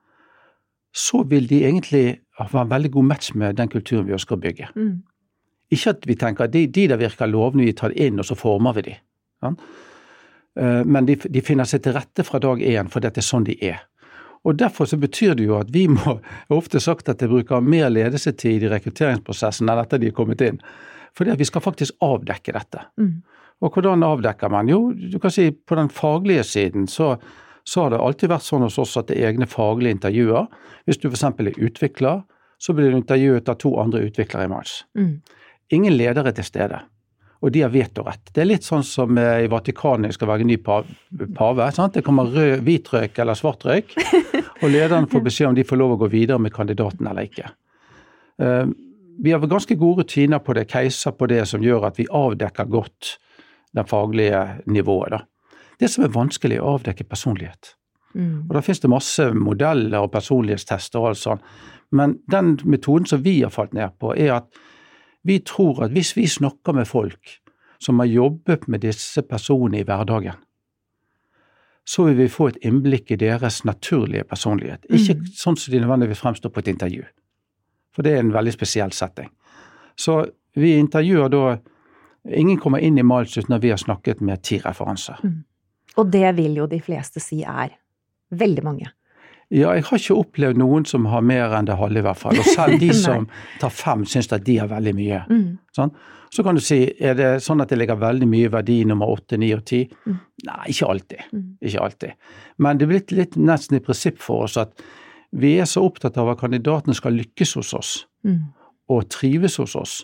så 0.94 1.22
vil 1.22 1.48
de 1.48 1.64
egentlig 1.64 2.20
være 2.38 2.62
en 2.62 2.70
veldig 2.70 2.90
god 2.90 3.04
match 3.04 3.34
med 3.34 3.56
den 3.56 3.68
kulturen 3.68 4.06
vi 4.06 4.12
ønsker 4.12 4.36
å 4.36 4.40
bygge. 4.40 4.68
Mm. 4.76 5.02
Ikke 5.70 5.90
at 5.90 6.06
vi 6.06 6.14
tenker 6.14 6.44
at 6.44 6.52
de, 6.52 6.66
de 6.66 6.86
der 6.88 7.00
virker 7.00 7.26
lovende, 7.26 7.64
vi 7.64 7.72
tar 7.72 7.90
det 7.90 8.06
inn 8.06 8.18
og 8.18 8.28
så 8.28 8.36
former 8.38 8.76
vi 8.76 8.82
de. 8.90 8.94
Ja? 9.42 9.52
Eh, 10.60 10.84
men 10.86 11.08
de, 11.08 11.16
de, 11.16 11.42
finner 11.42 11.66
seg 11.66 11.82
til 11.82 11.96
rette 11.96 12.24
fra 12.26 12.38
dag 12.42 12.62
én, 12.62 12.90
for 12.92 13.02
dette 13.02 13.22
er 13.22 13.26
sånn 13.26 13.46
de 13.48 13.56
er. 13.64 13.82
Og 14.44 14.58
Derfor 14.60 14.86
så 14.86 14.98
betyr 15.00 15.34
det 15.38 15.46
jo 15.46 15.56
at 15.56 15.70
vi 15.72 15.86
må 15.88 16.18
ofte 16.52 16.80
sagt 16.80 17.08
at 17.08 17.22
jeg 17.22 17.32
bruker 17.32 17.64
mer 17.64 17.88
ledelsetid 17.90 18.66
i 18.66 18.70
rekrutteringsprosessen 18.70 19.70
enn 19.70 19.80
etter 19.80 20.02
de 20.02 20.12
er 20.12 20.16
kommet 20.16 20.44
inn. 20.44 20.60
Fordi 21.16 21.32
at 21.32 21.40
vi 21.40 21.48
skal 21.48 21.64
faktisk 21.64 21.96
avdekke 22.04 22.52
dette. 22.52 22.84
Mm. 23.00 23.22
Og 23.64 23.72
hvordan 23.72 24.04
avdekker 24.04 24.52
man? 24.52 24.68
Jo, 24.68 24.92
du 24.92 25.16
kan 25.22 25.32
si 25.32 25.48
på 25.54 25.78
den 25.78 25.88
faglige 25.92 26.44
siden 26.44 26.88
så, 26.90 27.14
så 27.64 27.84
har 27.84 27.94
det 27.94 28.02
alltid 28.04 28.32
vært 28.34 28.46
sånn 28.46 28.66
hos 28.66 28.76
oss 28.82 28.96
at 29.00 29.08
det 29.08 29.18
er 29.18 29.32
egne 29.32 29.48
faglige 29.48 29.96
intervjuer. 29.96 30.50
Hvis 30.84 31.00
du 31.00 31.08
f.eks. 31.08 31.24
er 31.32 31.62
utvikler, 31.68 32.24
så 32.60 32.76
blir 32.76 32.92
du 32.92 33.00
intervjuet 33.00 33.48
av 33.48 33.56
to 33.60 33.72
andre 33.80 34.04
utviklere 34.04 34.46
i 34.46 34.52
Mars. 34.52 34.82
Mm. 34.98 35.14
Ingen 35.72 35.96
ledere 35.96 36.34
til 36.36 36.46
stede 36.46 36.84
og 37.44 37.52
de 37.52 37.60
har 37.60 37.72
vetorett. 37.72 38.30
Det 38.32 38.40
er 38.40 38.48
litt 38.48 38.64
sånn 38.64 38.84
som 38.86 39.18
eh, 39.20 39.44
i 39.44 39.50
Vatikanet 39.52 40.16
skal 40.16 40.30
velge 40.30 40.46
ny 40.48 40.56
pave. 40.64 41.66
Sant? 41.76 41.98
Det 41.98 42.04
kommer 42.06 42.30
rød, 42.32 42.62
hvit 42.64 42.88
røyk 42.88 43.20
eller 43.20 43.36
svart 43.36 43.66
røyk, 43.68 43.92
og 44.62 44.70
lederne 44.70 45.10
får 45.12 45.26
beskjed 45.26 45.50
om 45.50 45.58
de 45.58 45.66
får 45.68 45.80
lov 45.80 45.96
å 45.96 45.98
gå 46.00 46.08
videre 46.14 46.40
med 46.40 46.54
kandidaten 46.56 47.10
eller 47.10 47.28
ikke. 47.28 47.50
Eh, 48.40 48.64
vi 49.24 49.34
har 49.34 49.44
ganske 49.44 49.76
gode 49.78 50.06
rutiner 50.06 50.40
på 50.42 50.56
det, 50.56 50.64
keiser 50.72 51.12
på 51.14 51.28
det, 51.30 51.42
som 51.50 51.62
gjør 51.62 51.90
at 51.90 52.00
vi 52.00 52.08
avdekker 52.08 52.70
godt 52.72 53.18
det 53.74 53.88
faglige 53.90 54.42
nivået. 54.66 55.10
Da. 55.10 55.20
Det 55.80 55.90
som 55.90 56.04
er 56.04 56.14
vanskelig, 56.14 56.58
er 56.58 56.64
å 56.64 56.76
avdekke 56.78 57.06
personlighet. 57.08 57.74
Mm. 58.14 58.46
Og 58.48 58.54
Da 58.54 58.62
finnes 58.62 58.80
det 58.80 58.90
masse 58.90 59.26
modeller 59.34 60.06
og 60.06 60.12
personlighetstester 60.12 61.00
og 61.00 61.08
alt 61.08 61.18
sånt. 61.18 61.42
Men 61.90 62.18
den 62.30 62.58
metoden 62.64 63.06
som 63.06 63.24
vi 63.24 63.40
har 63.42 63.50
falt 63.50 63.74
ned 63.74 63.98
på, 64.00 64.14
er 64.16 64.36
at 64.38 64.46
vi 65.24 65.38
tror 65.38 65.84
at 65.84 65.90
hvis 65.90 66.16
vi 66.16 66.26
snakker 66.26 66.72
med 66.72 66.86
folk 66.86 67.40
som 67.80 67.98
har 67.98 68.06
jobbet 68.06 68.68
med 68.68 68.80
disse 68.80 69.22
personene 69.22 69.80
i 69.80 69.86
hverdagen, 69.86 70.38
så 71.84 72.04
vil 72.04 72.16
vi 72.16 72.28
få 72.32 72.48
et 72.48 72.62
innblikk 72.64 73.10
i 73.12 73.20
deres 73.20 73.64
naturlige 73.64 74.24
personlighet. 74.24 74.86
Ikke 74.88 75.18
mm. 75.18 75.26
sånn 75.36 75.58
som 75.60 75.72
de 75.72 75.82
nødvendigvis 75.82 76.22
fremstår 76.22 76.52
på 76.52 76.62
et 76.62 76.70
intervju, 76.72 77.04
for 77.92 78.06
det 78.06 78.14
er 78.14 78.22
en 78.22 78.32
veldig 78.32 78.54
spesiell 78.54 78.92
setting. 78.92 79.28
Så 79.96 80.22
vi 80.56 80.78
intervjuer 80.78 81.28
da 81.28 81.58
Ingen 82.24 82.58
kommer 82.58 82.80
inn 82.80 82.98
i 82.98 83.04
Miles 83.04 83.36
uten 83.36 83.56
at 83.56 83.62
vi 83.62 83.72
har 83.74 83.80
snakket 83.80 84.22
med 84.24 84.42
ti 84.42 84.58
referanser. 84.62 85.20
Mm. 85.24 85.42
Og 86.00 86.10
det 86.10 86.30
vil 86.38 86.56
jo 86.62 86.66
de 86.70 86.80
fleste 86.82 87.20
si 87.22 87.42
er 87.44 87.76
veldig 88.34 88.64
mange. 88.64 88.90
Ja, 89.52 89.74
jeg 89.76 89.84
har 89.86 90.00
ikke 90.00 90.16
opplevd 90.16 90.58
noen 90.58 90.86
som 90.88 91.04
har 91.12 91.22
mer 91.22 91.52
enn 91.54 91.68
det 91.68 91.76
halve, 91.78 92.00
i 92.00 92.06
hvert 92.06 92.18
fall. 92.18 92.40
Og 92.40 92.48
selv 92.48 92.80
de 92.80 92.90
som 93.04 93.28
tar 93.60 93.72
fem, 93.74 94.06
syns 94.08 94.32
at 94.32 94.46
de 94.46 94.58
har 94.62 94.70
veldig 94.72 94.94
mye. 94.96 95.20
Mm. 95.30 95.46
Sånn? 95.76 95.92
Så 96.34 96.42
kan 96.42 96.56
du 96.58 96.62
si, 96.64 96.80
er 96.98 97.14
det 97.14 97.28
sånn 97.44 97.62
at 97.62 97.70
det 97.70 97.78
ligger 97.78 98.00
veldig 98.00 98.26
mye 98.26 98.50
verdi 98.50 98.80
nummer 98.88 99.12
åtte, 99.12 99.38
ni 99.38 99.52
og 99.54 99.62
ti? 99.68 99.84
Mm. 100.08 100.16
Nei, 100.48 100.60
ikke 100.72 100.88
alltid. 100.90 101.28
Mm. 101.30 101.46
Ikke 101.62 101.84
alltid. 101.84 102.16
Men 102.64 102.80
det 102.80 102.88
er 102.88 102.90
blitt 102.90 103.14
litt 103.14 103.38
nesten 103.38 103.78
i 103.78 103.84
prinsipp 103.84 104.18
for 104.24 104.48
oss 104.48 104.58
at 104.58 104.74
vi 105.34 105.54
er 105.62 105.68
så 105.70 105.84
opptatt 105.86 106.18
av 106.18 106.32
at 106.32 106.40
kandidatene 106.42 106.96
skal 106.96 107.14
lykkes 107.18 107.54
hos 107.58 107.70
oss 107.74 107.92
mm. 108.26 108.40
Og 108.88 109.08
trives 109.12 109.56
hos 109.56 109.74
oss, 109.78 109.94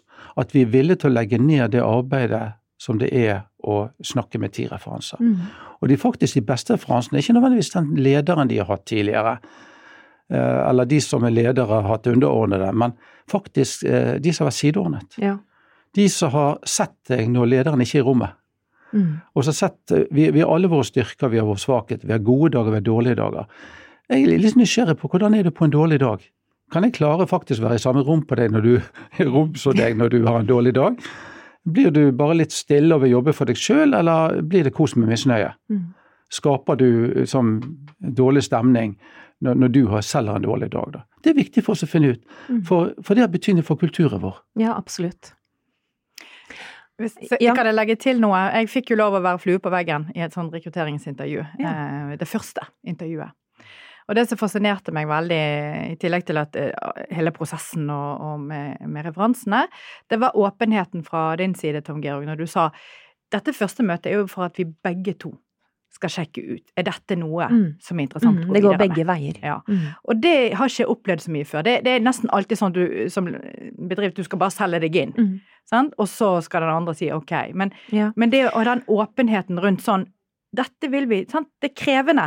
at 0.41 0.55
vi 0.55 0.65
er 0.65 0.73
villige 0.73 1.03
til 1.03 1.11
å 1.11 1.19
legge 1.19 1.41
ned 1.41 1.73
det 1.75 1.83
arbeidet 1.85 2.55
som 2.81 2.97
det 3.01 3.11
er 3.13 3.43
å 3.69 3.91
snakke 4.05 4.41
med 4.41 4.55
ti 4.57 4.65
referanser. 4.71 5.21
Mm. 5.21 5.51
Og 5.81 5.91
de 5.91 5.99
faktisk 6.01 6.39
de 6.39 6.45
beste 6.49 6.77
referansene 6.77 7.19
er 7.19 7.25
ikke 7.25 7.37
nødvendigvis 7.37 7.75
den 7.75 7.91
lederen 8.01 8.49
de 8.49 8.61
har 8.63 8.71
hatt 8.71 8.87
tidligere, 8.89 9.37
eh, 10.33 10.61
eller 10.71 10.89
de 10.89 11.01
som 11.05 11.27
er 11.29 11.35
ledere 11.37 11.69
har 11.69 11.89
hatt 11.91 12.09
underordnede, 12.09 12.73
men 12.73 12.97
faktisk 13.31 13.85
eh, 13.85 14.17
de 14.17 14.33
som 14.33 14.47
har 14.47 14.53
vært 14.53 14.61
sideordnet. 14.63 15.21
Ja. 15.21 15.37
De 15.97 16.09
som 16.09 16.33
har 16.33 16.61
sett 16.65 16.97
deg 17.11 17.29
når 17.29 17.53
lederen 17.53 17.85
ikke 17.85 18.01
er 18.01 18.05
i 18.05 18.09
rommet. 18.09 18.37
Mm. 18.97 19.21
Og 19.37 19.45
så 19.45 19.55
sett, 19.55 19.79
eh, 19.93 20.09
vi, 20.11 20.31
vi, 20.33 20.41
har 20.41 20.49
alle 20.55 20.73
våre 20.73 20.89
styrker, 20.89 21.29
vi 21.29 21.39
har 21.43 21.49
vår 21.49 21.61
svakhet. 21.61 22.07
Vi 22.07 22.17
har 22.17 22.25
gode 22.25 22.55
dager, 22.57 22.73
vi 22.73 22.81
har 22.81 22.89
dårlige 22.89 23.21
dager. 23.21 23.51
Jeg 24.11 24.25
er 24.25 24.41
litt 24.43 24.57
nysgjerrig 24.59 24.97
på 24.99 25.11
hvordan 25.13 25.37
er 25.37 25.47
du 25.47 25.53
på 25.55 25.69
en 25.69 25.75
dårlig 25.77 26.01
dag? 26.03 26.25
Kan 26.71 26.87
jeg 26.87 26.95
klare 27.01 27.27
faktisk 27.27 27.63
å 27.63 27.69
være 27.69 27.81
i 27.81 27.83
samme 27.83 28.05
rom 28.07 28.23
på 28.27 28.39
deg 28.39 28.53
når 28.55 28.67
du, 28.67 28.75
rom 29.35 29.55
som 29.59 29.77
deg 29.77 29.99
når 29.99 30.15
du 30.15 30.21
har 30.27 30.41
en 30.41 30.51
dårlig 30.51 30.75
dag? 30.79 31.01
Blir 31.71 31.91
du 31.93 32.05
bare 32.17 32.39
litt 32.39 32.55
stille 32.57 32.95
og 32.97 33.03
vil 33.05 33.17
jobbe 33.19 33.35
for 33.37 33.51
deg 33.51 33.59
sjøl, 33.59 33.93
eller 33.97 34.39
blir 34.47 34.65
det 34.65 34.75
kos 34.77 34.95
med 34.97 35.11
misnøye? 35.11 35.51
Mm. 35.73 35.91
Skaper 36.33 36.79
du 36.79 37.25
sånn 37.29 37.59
dårlig 37.99 38.47
stemning 38.47 38.95
når, 39.45 39.59
når 39.65 39.75
du 39.75 39.81
selv 40.07 40.33
har 40.33 40.39
en 40.41 40.47
dårlig 40.47 40.71
dag? 40.73 40.95
Da? 40.95 41.03
Det 41.21 41.35
er 41.35 41.41
viktig 41.41 41.65
for 41.67 41.75
oss 41.75 41.85
å 41.85 41.91
finne 41.91 42.15
ut, 42.15 42.23
mm. 42.49 42.63
for, 42.69 42.95
for, 43.03 43.19
det 43.19 43.27
har 43.27 43.35
betydning 43.35 43.67
for 43.67 43.81
kulturen 43.81 44.23
vår. 44.23 44.41
Ja, 44.63 44.77
absolutt. 44.79 45.35
Hvis 47.01 47.17
jeg 47.33 47.57
kan 47.57 47.69
legge 47.73 47.97
til 47.97 48.19
noe. 48.21 48.39
Jeg 48.53 48.69
fikk 48.69 48.93
jo 48.93 49.01
lov 49.01 49.17
å 49.17 49.23
være 49.25 49.41
flue 49.41 49.61
på 49.63 49.73
veggen 49.73 50.11
i 50.13 50.21
et 50.21 50.35
sånt 50.37 50.53
rekrutteringsintervju. 50.53 51.45
Ja. 51.63 51.71
Eh, 51.73 52.17
det 52.21 52.29
første 52.29 52.67
intervjuet. 52.85 53.33
Og 54.11 54.17
det 54.19 54.27
som 54.27 54.41
fascinerte 54.41 54.91
meg 54.95 55.07
veldig, 55.07 55.43
i 55.93 55.99
tillegg 56.03 56.25
til 56.27 56.41
at 56.41 56.57
uh, 56.59 57.05
hele 57.15 57.31
prosessen 57.35 57.87
og, 57.95 58.25
og 58.27 58.41
med, 58.43 58.81
med, 58.83 59.07
referansene, 59.07 59.63
det 60.11 60.19
var 60.19 60.35
åpenheten 60.35 61.07
fra 61.07 61.29
din 61.39 61.55
side, 61.55 61.85
Tom 61.87 62.03
Georg, 62.03 62.27
når 62.27 62.43
du 62.43 62.49
sa 62.51 62.73
dette 63.31 63.55
første 63.55 63.87
møtet 63.87 64.11
er 64.11 64.19
jo 64.19 64.27
for 64.27 64.49
at 64.49 64.59
vi 64.59 64.67
begge 64.67 65.15
to 65.23 65.31
skal 65.95 66.13
sjekke 66.13 66.43
ut 66.55 66.73
er 66.79 66.87
dette 66.87 67.17
noe 67.19 67.47
mm. 67.51 67.65
som 67.83 67.99
er 67.99 68.07
interessant. 68.07 68.45
Mm, 68.47 68.53
det 68.55 68.63
går 68.63 68.79
begge 68.81 69.05
veier. 69.09 69.41
Ja. 69.43 69.57
Mm. 69.67 69.89
Og 70.07 70.21
det 70.23 70.35
har 70.59 70.71
ikke 70.71 70.85
jeg 70.85 70.91
opplevd 70.93 71.25
så 71.25 71.33
mye 71.35 71.49
før. 71.49 71.65
Det, 71.67 71.75
det 71.87 71.95
er 71.97 72.05
nesten 72.05 72.31
alltid 72.35 72.61
sånn 72.61 72.77
du 72.77 72.85
som 73.13 73.27
bedrift 73.91 74.19
du 74.19 74.27
skal 74.27 74.41
bare 74.41 74.55
selge 74.55 74.83
deg 74.87 75.01
inn, 75.03 75.15
mm. 75.15 75.91
og 75.99 76.07
så 76.11 76.37
skal 76.47 76.67
den 76.67 76.75
andre 76.75 76.95
si 76.99 77.11
ok. 77.15 77.35
Men, 77.59 77.75
ja. 77.95 78.11
men 78.17 78.33
det, 78.33 78.47
og 78.53 78.65
den 78.71 78.85
åpenheten 78.91 79.61
rundt 79.63 79.85
sånn 79.87 80.09
dette 80.57 80.89
vil 80.91 81.07
vi 81.11 81.25
sant? 81.31 81.47
Det 81.63 81.71
er 81.71 81.77
krevende 81.79 82.25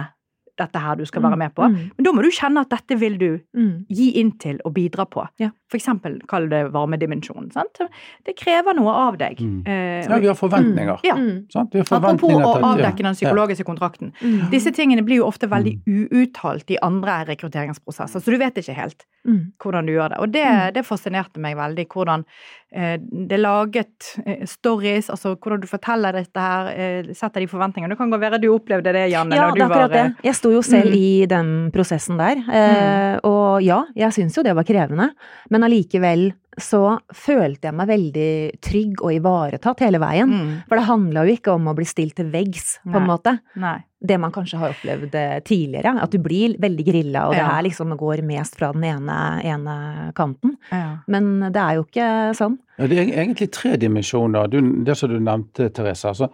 dette 0.57 0.77
her 0.79 0.95
du 0.95 1.05
skal 1.05 1.21
være 1.23 1.33
Mm. 1.35 1.39
med 1.39 1.53
på. 1.55 1.63
Mm. 1.63 1.91
Men 1.97 2.03
da 2.03 2.11
må 2.11 2.21
du 2.21 2.29
kjenne 2.29 2.61
at 2.61 2.69
dette 2.69 2.97
vil 2.99 3.17
du 3.17 3.39
Mm. 3.57 3.85
gi 3.89 4.09
inn 4.19 4.31
til 4.37 4.59
og 4.65 4.73
bidra 4.75 5.05
på. 5.09 5.27
Ja. 5.39 5.49
For 5.69 5.77
eksempel 5.77 6.19
kall 6.27 6.47
det 6.49 6.71
varmedimensjonen. 6.71 7.51
Sant? 7.51 7.79
Det 8.25 8.35
krever 8.37 8.75
noe 8.75 8.89
av 8.93 9.17
deg. 9.17 9.37
Mm. 9.39 9.63
Eh, 9.67 10.05
Ja, 10.07 10.19
vi 10.19 10.27
har 10.27 10.35
forventninger. 10.35 10.99
ja. 11.03 11.15
Sant? 11.49 11.71
Vi 11.73 11.79
har 11.79 11.85
Apropos 11.85 11.89
forventninger 11.89 12.45
å 12.45 12.53
til 12.53 12.63
at- 12.63 12.77
avdekke 12.77 13.03
den 13.03 13.13
psykologiske 13.15 13.63
kontrakten. 13.65 14.11
Mm. 14.21 14.49
Disse 14.51 14.71
tingene 14.71 15.01
blir 15.03 15.17
jo 15.17 15.25
ofte 15.27 15.47
veldig 15.49 15.81
uuttalt 16.11 16.69
i 16.69 16.77
andre 16.81 17.25
rekrutteringsprosesser, 17.25 18.19
så 18.21 18.25
du 18.31 18.37
vet 18.37 18.53
ikke 18.55 18.73
helt 18.75 19.05
Mm. 19.25 19.53
hvordan 19.57 19.85
du 19.85 19.93
gjør 19.93 20.09
det. 20.09 20.17
Og 20.19 20.31
det, 20.31 20.73
det 20.73 20.83
fascinerte 20.85 21.37
meg 21.37 21.55
veldig, 21.55 21.87
hvordan 21.87 22.25
eh, 22.25 22.62
det 22.73 23.35
er 23.37 23.41
laget 23.43 24.07
eh, 24.25 24.45
stories, 24.49 25.09
altså 25.13 25.35
hvordan 25.37 25.61
du 25.61 25.67
forteller 25.69 26.11
dette 26.17 26.41
her, 26.41 26.69
eh, 26.73 27.11
setter 27.13 27.39
de 27.43 27.47
forventningene. 27.47 27.93
Det 27.93 27.97
kan 27.99 28.09
godt 28.09 28.21
være 28.25 28.39
du 28.41 28.49
opplevde 28.53 28.93
det, 28.95 29.03
Janne, 29.13 29.35
Ja, 29.37 29.51
det 29.53 29.61
er 29.61 29.67
akkurat 29.67 29.69
var 29.69 29.83
eh, 29.85 30.09
det. 30.09 30.25
Jeg 30.25 30.35
sto 30.35 30.49
jo 30.51 30.61
selv 30.65 30.89
Mm. 30.89 30.97
i 30.97 31.25
den 31.29 31.71
prosessen 31.71 32.17
der. 32.17 32.41
Eh, 32.49 33.19
og 33.23 33.61
ja, 33.63 33.83
jeg 33.95 34.11
syns 34.13 34.35
jo 34.37 34.43
det 34.43 34.55
var 34.55 34.63
krevende. 34.63 35.11
Men 35.49 35.63
allikevel 35.63 36.33
så 36.61 36.99
følte 37.15 37.69
jeg 37.69 37.75
meg 37.77 37.89
veldig 37.89 38.33
trygg 38.63 39.01
og 39.01 39.15
ivaretatt 39.15 39.81
hele 39.85 40.01
veien. 40.01 40.29
mm, 40.29 40.51
For 40.69 40.79
det 40.79 40.85
handla 40.89 41.23
jo 41.25 41.33
ikke 41.37 41.55
om 41.55 41.71
å 41.71 41.73
bli 41.77 41.87
stilt 41.87 42.15
til 42.19 42.29
veggs, 42.33 42.77
på 42.85 42.99
en 42.99 43.09
måte. 43.09 43.37
Nei. 43.61 43.79
Det 44.03 44.17
man 44.19 44.33
kanskje 44.35 44.59
har 44.59 44.73
opplevd 44.75 45.15
eh, 45.15 45.37
tidligere. 45.47 45.95
At 46.03 46.11
du 46.11 46.19
blir 46.19 46.57
veldig 46.61 46.85
grilla, 46.85 47.27
og 47.29 47.37
det 47.37 47.45
her 47.47 47.63
liksom 47.63 47.95
går 47.97 48.23
mest 48.27 48.57
fra 48.59 48.73
den 48.75 48.83
ene, 48.89 49.17
ene 49.47 49.75
kanten. 50.17 50.57
Ja. 50.71 50.99
Men 51.07 51.29
det 51.47 51.61
er 51.61 51.79
jo 51.79 51.85
ikke 51.87 52.09
sånn. 52.37 52.57
Ja, 52.77 52.89
det 52.91 52.99
er 52.99 53.13
egentlig 53.23 53.49
tre 53.55 53.77
dimensjoner. 53.79 54.51
Du, 54.51 54.59
det 54.83 54.97
som 54.99 55.13
du 55.13 55.19
nevnte, 55.19 55.69
Therese. 55.71 56.11
Altså, 56.11 56.29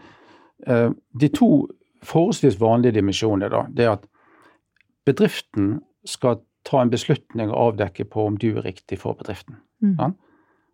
eh, 0.65 0.89
de 1.21 1.31
to 1.35 1.51
forholdsvis 2.03 2.57
vanlige 2.59 2.97
dimensjonene, 2.97 3.51
da, 3.53 3.65
det 3.75 3.85
er 3.85 3.95
at 3.97 4.07
bedriften 5.07 5.77
skal 6.07 6.39
ta 6.69 6.81
en 6.83 6.91
beslutning 6.93 7.49
og 7.49 7.73
avdekke 7.73 8.05
på 8.13 8.27
om 8.29 8.37
du 8.37 8.51
er 8.51 8.65
riktig 8.65 8.99
for 9.01 9.17
bedriften. 9.17 9.57
Mm. 9.81 9.95
Ja. 9.97 10.11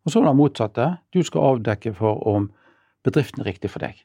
Og 0.06 0.12
så 0.12 0.22
er 0.22 0.28
det 0.28 0.36
motsatte. 0.38 0.89
Du 1.16 1.24
skal 1.24 1.54
avdekke 1.54 1.93
for 1.98 2.22
om 2.30 2.50
bedriften 3.06 3.41
er 3.41 3.50
riktig 3.50 3.72
for 3.74 3.86
deg. 3.86 4.02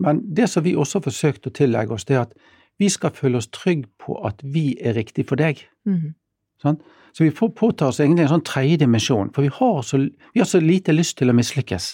Men 0.00 0.22
det 0.36 0.48
som 0.48 0.64
vi 0.64 0.76
også 0.76 1.00
har 1.00 1.08
forsøkt 1.10 1.48
å 1.50 1.54
tillegge 1.56 1.96
oss, 1.96 2.06
det 2.08 2.16
er 2.16 2.22
at 2.28 2.36
vi 2.80 2.88
skal 2.88 3.12
føle 3.12 3.40
oss 3.40 3.50
trygge 3.52 3.90
på 4.00 4.16
at 4.24 4.40
vi 4.40 4.72
er 4.80 4.96
riktig 4.96 5.26
for 5.28 5.40
deg. 5.40 5.60
Mm. 5.88 6.14
Sånn? 6.62 6.78
Så 7.12 7.26
vi 7.26 7.34
får 7.34 7.50
påta 7.58 7.90
oss 7.90 8.00
egentlig 8.00 8.24
en 8.24 8.36
sånn 8.36 8.46
tredje 8.46 8.78
dimensjon, 8.84 9.32
for 9.34 9.44
vi 9.44 9.50
har, 9.52 9.82
så, 9.84 9.98
vi 9.98 10.40
har 10.40 10.48
så 10.48 10.60
lite 10.62 10.94
lyst 10.94 11.18
til 11.18 11.32
å 11.32 11.36
mislykkes. 11.36 11.90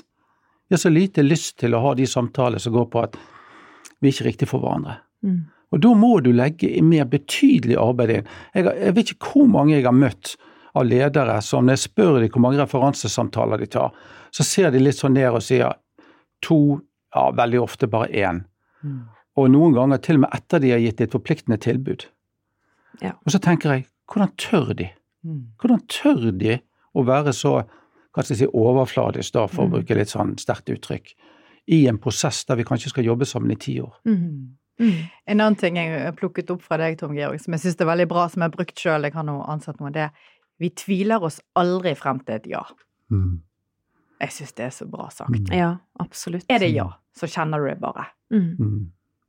Vi 0.69 0.77
har 0.77 0.83
så 0.83 0.93
lite 0.93 1.25
lyst 1.25 1.57
til 1.63 1.75
å 1.75 1.83
ha 1.83 1.95
de 1.99 2.07
samtaler 2.11 2.63
som 2.63 2.75
går 2.75 2.89
på 2.93 3.03
at 3.03 3.19
vi 4.03 4.11
er 4.11 4.15
ikke 4.15 4.29
riktig 4.29 4.49
for 4.51 4.63
hverandre. 4.63 4.99
Mm. 5.27 5.47
Og 5.75 5.81
da 5.83 5.91
må 5.99 6.13
du 6.23 6.31
legge 6.33 6.69
mer 6.83 7.05
betydelig 7.11 7.77
arbeid 7.81 8.11
inn. 8.11 8.29
Jeg, 8.55 8.65
jeg 8.65 8.95
vet 8.95 9.11
ikke 9.15 9.33
hvor 9.33 9.49
mange 9.51 9.75
jeg 9.75 9.85
har 9.85 9.97
møtt 9.97 10.37
av 10.77 10.85
ledere 10.87 11.41
som 11.43 11.67
når 11.67 11.77
jeg 11.77 11.85
spør 11.89 12.21
dem 12.21 12.31
hvor 12.31 12.45
mange 12.45 12.61
referansesamtaler 12.61 13.59
de 13.65 13.67
tar, 13.67 13.93
så 14.31 14.45
ser 14.47 14.71
de 14.71 14.79
litt 14.83 14.99
sånn 14.99 15.17
ned 15.17 15.31
og 15.35 15.43
sier 15.43 15.73
to, 16.45 16.81
ja 17.17 17.31
veldig 17.35 17.61
ofte 17.65 17.89
bare 17.91 18.11
én. 18.13 18.43
Mm. 18.85 19.01
Og 19.37 19.51
noen 19.53 19.75
ganger 19.77 19.99
til 20.05 20.19
og 20.21 20.27
med 20.27 20.37
etter 20.37 20.63
de 20.63 20.71
har 20.75 20.79
gitt 20.85 21.01
et 21.05 21.13
forpliktende 21.13 21.59
tilbud. 21.61 22.07
Ja. 23.03 23.13
Og 23.27 23.33
så 23.35 23.41
tenker 23.43 23.75
jeg, 23.75 23.87
hvordan 24.13 24.33
tør 24.41 24.71
de? 24.79 24.91
Mm. 25.27 25.41
Hvordan 25.61 25.83
tør 25.93 26.31
de 26.41 26.59
å 26.97 27.05
være 27.05 27.33
så 27.37 27.57
hva 28.17 28.23
skal 28.25 28.33
jeg 28.33 28.47
si, 28.47 28.53
overfladisk, 28.57 29.35
da, 29.35 29.43
for 29.51 29.67
å 29.67 29.69
Mm. 29.69 29.73
bruke 29.75 29.97
litt 29.99 30.09
sånn 30.09 30.37
sterkt 30.41 30.71
uttrykk, 30.73 31.11
i 31.69 31.83
en 31.91 31.99
prosess 32.01 32.45
der 32.49 32.57
vi 32.57 32.65
kanskje 32.65 32.89
skal 32.95 33.05
jobbe 33.05 33.27
sammen 33.29 33.51
i 33.53 33.59
ti 33.61 33.75
år? 33.81 33.93
Mhm. 34.07 34.55
Mm. 34.81 35.07
En 35.27 35.41
annen 35.41 35.57
ting 35.61 35.79
jeg 35.81 35.93
har 36.05 36.17
plukket 36.17 36.51
opp 36.53 36.65
fra 36.65 36.77
deg, 36.81 36.99
Tom 37.01 37.15
Georg, 37.17 37.41
som 37.41 37.57
jeg 37.57 37.65
syns 37.65 37.79
er 37.81 37.89
veldig 37.89 38.09
bra, 38.11 38.27
som 38.29 38.43
jeg 38.43 38.51
har 38.51 38.57
brukt 38.57 38.83
sjøl, 38.83 39.09
jeg 39.09 39.17
har 39.17 39.25
nå 39.27 39.37
ansatt 39.49 39.81
noe, 39.81 39.93
det 39.95 40.09
er 40.09 40.33
vi 40.59 40.71
tviler 40.73 41.25
oss 41.25 41.41
aldri 41.59 41.93
frem 41.99 42.21
til 42.25 42.39
et 42.39 42.47
ja. 42.49 42.63
Jeg 44.21 44.33
syns 44.33 44.55
det 44.57 44.65
er 44.65 44.73
så 44.73 44.87
bra 44.89 45.09
sagt. 45.13 45.51
Mm. 45.51 45.53
Ja, 45.53 45.71
absolutt. 46.01 46.47
Er 46.49 46.63
det 46.63 46.71
ja, 46.73 46.89
så 47.17 47.29
kjenner 47.29 47.61
du 47.61 47.69
det 47.69 47.79
bare. 47.83 48.07
Mm. 48.33 48.47
Mm. 48.57 48.85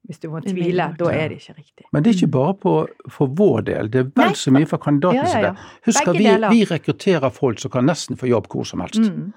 Hvis 0.07 0.21
du 0.23 0.29
må 0.31 0.39
tvile, 0.39 0.85
da 0.95 1.09
er 1.11 1.33
det 1.33 1.41
ikke 1.41 1.57
riktig. 1.57 1.85
Men 1.91 2.03
det 2.03 2.13
er 2.13 2.15
ikke 2.21 2.31
bare 2.31 2.53
på, 2.61 2.73
for 3.11 3.33
vår 3.35 3.65
del, 3.67 3.89
det 3.91 4.05
er 4.05 4.11
vel 4.15 4.37
så 4.39 4.53
mye 4.55 4.69
for 4.69 4.79
kandidatene 4.79 5.25
Ja, 5.25 5.33
ja, 5.33 5.41
ja. 5.41 5.51
del. 5.51 5.73
Husk 5.89 6.07
at 6.07 6.19
vi, 6.19 6.29
vi 6.53 6.61
rekrutterer 6.69 7.33
folk 7.35 7.59
som 7.59 7.73
kan 7.73 7.89
nesten 7.89 8.19
få 8.19 8.29
jobb 8.31 8.47
hvor 8.53 8.69
som 8.69 8.85
helst. 8.85 9.03
Mm. 9.03 9.33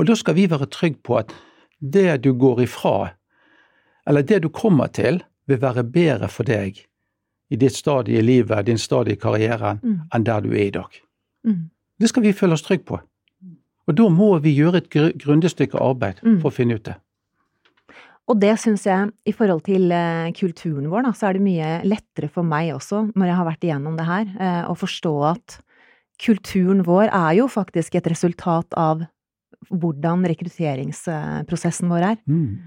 Og 0.00 0.08
da 0.08 0.16
skal 0.16 0.38
vi 0.38 0.48
være 0.48 0.70
trygge 0.72 1.02
på 1.04 1.20
at 1.20 1.34
det 1.80 2.22
du 2.24 2.32
går 2.32 2.64
ifra, 2.64 3.10
eller 4.08 4.24
det 4.24 4.40
du 4.46 4.48
kommer 4.48 4.88
til, 4.88 5.20
vil 5.50 5.60
være 5.62 5.84
bedre 5.90 6.28
for 6.32 6.46
deg 6.48 6.80
i 7.50 7.58
ditt 7.58 7.74
stadie 7.74 8.20
i 8.20 8.22
livet, 8.24 8.66
din 8.68 8.78
stadie 8.78 9.16
i 9.16 9.20
karrieren, 9.20 9.80
Mm. 9.82 10.00
enn 10.14 10.24
der 10.24 10.40
du 10.44 10.50
er 10.54 10.66
i 10.68 10.70
dag. 10.70 10.90
Mm. 11.46 11.68
Det 12.00 12.08
skal 12.08 12.22
vi 12.22 12.32
føle 12.32 12.54
oss 12.54 12.62
trygge 12.62 12.84
på. 12.86 13.00
Og 13.88 13.96
da 13.98 14.06
må 14.08 14.36
vi 14.40 14.52
gjøre 14.54 14.76
et 14.84 14.90
gr- 14.90 15.16
grundig 15.18 15.50
stykke 15.50 15.80
arbeid 15.82 16.20
Mm. 16.22 16.40
for 16.40 16.50
å 16.50 16.54
finne 16.54 16.74
ut 16.78 16.84
det. 16.84 16.94
Og 18.28 18.38
det 18.38 18.52
syns 18.62 18.84
jeg, 18.86 19.10
i 19.26 19.32
forhold 19.34 19.64
til 19.66 19.90
eh, 19.90 20.30
kulturen 20.30 20.86
vår, 20.88 21.02
da, 21.02 21.10
så 21.10 21.26
er 21.28 21.32
det 21.32 21.42
mye 21.42 21.82
lettere 21.82 22.30
for 22.30 22.44
meg 22.46 22.70
også, 22.76 23.10
når 23.16 23.26
jeg 23.26 23.36
har 23.40 23.46
vært 23.48 23.64
igjennom 23.66 23.96
det 23.98 24.06
her, 24.06 24.26
eh, 24.38 24.64
å 24.70 24.76
forstå 24.78 25.14
at 25.32 25.58
kulturen 26.22 26.84
vår 26.84 27.08
er 27.10 27.34
jo 27.40 27.48
faktisk 27.48 27.96
et 27.96 28.06
resultat 28.06 28.66
av 28.76 29.02
hvordan 29.72 30.22
rekrutteringsprosessen 30.30 31.88
vår 31.90 32.02
er. 32.12 32.16
Mm. 32.28 32.60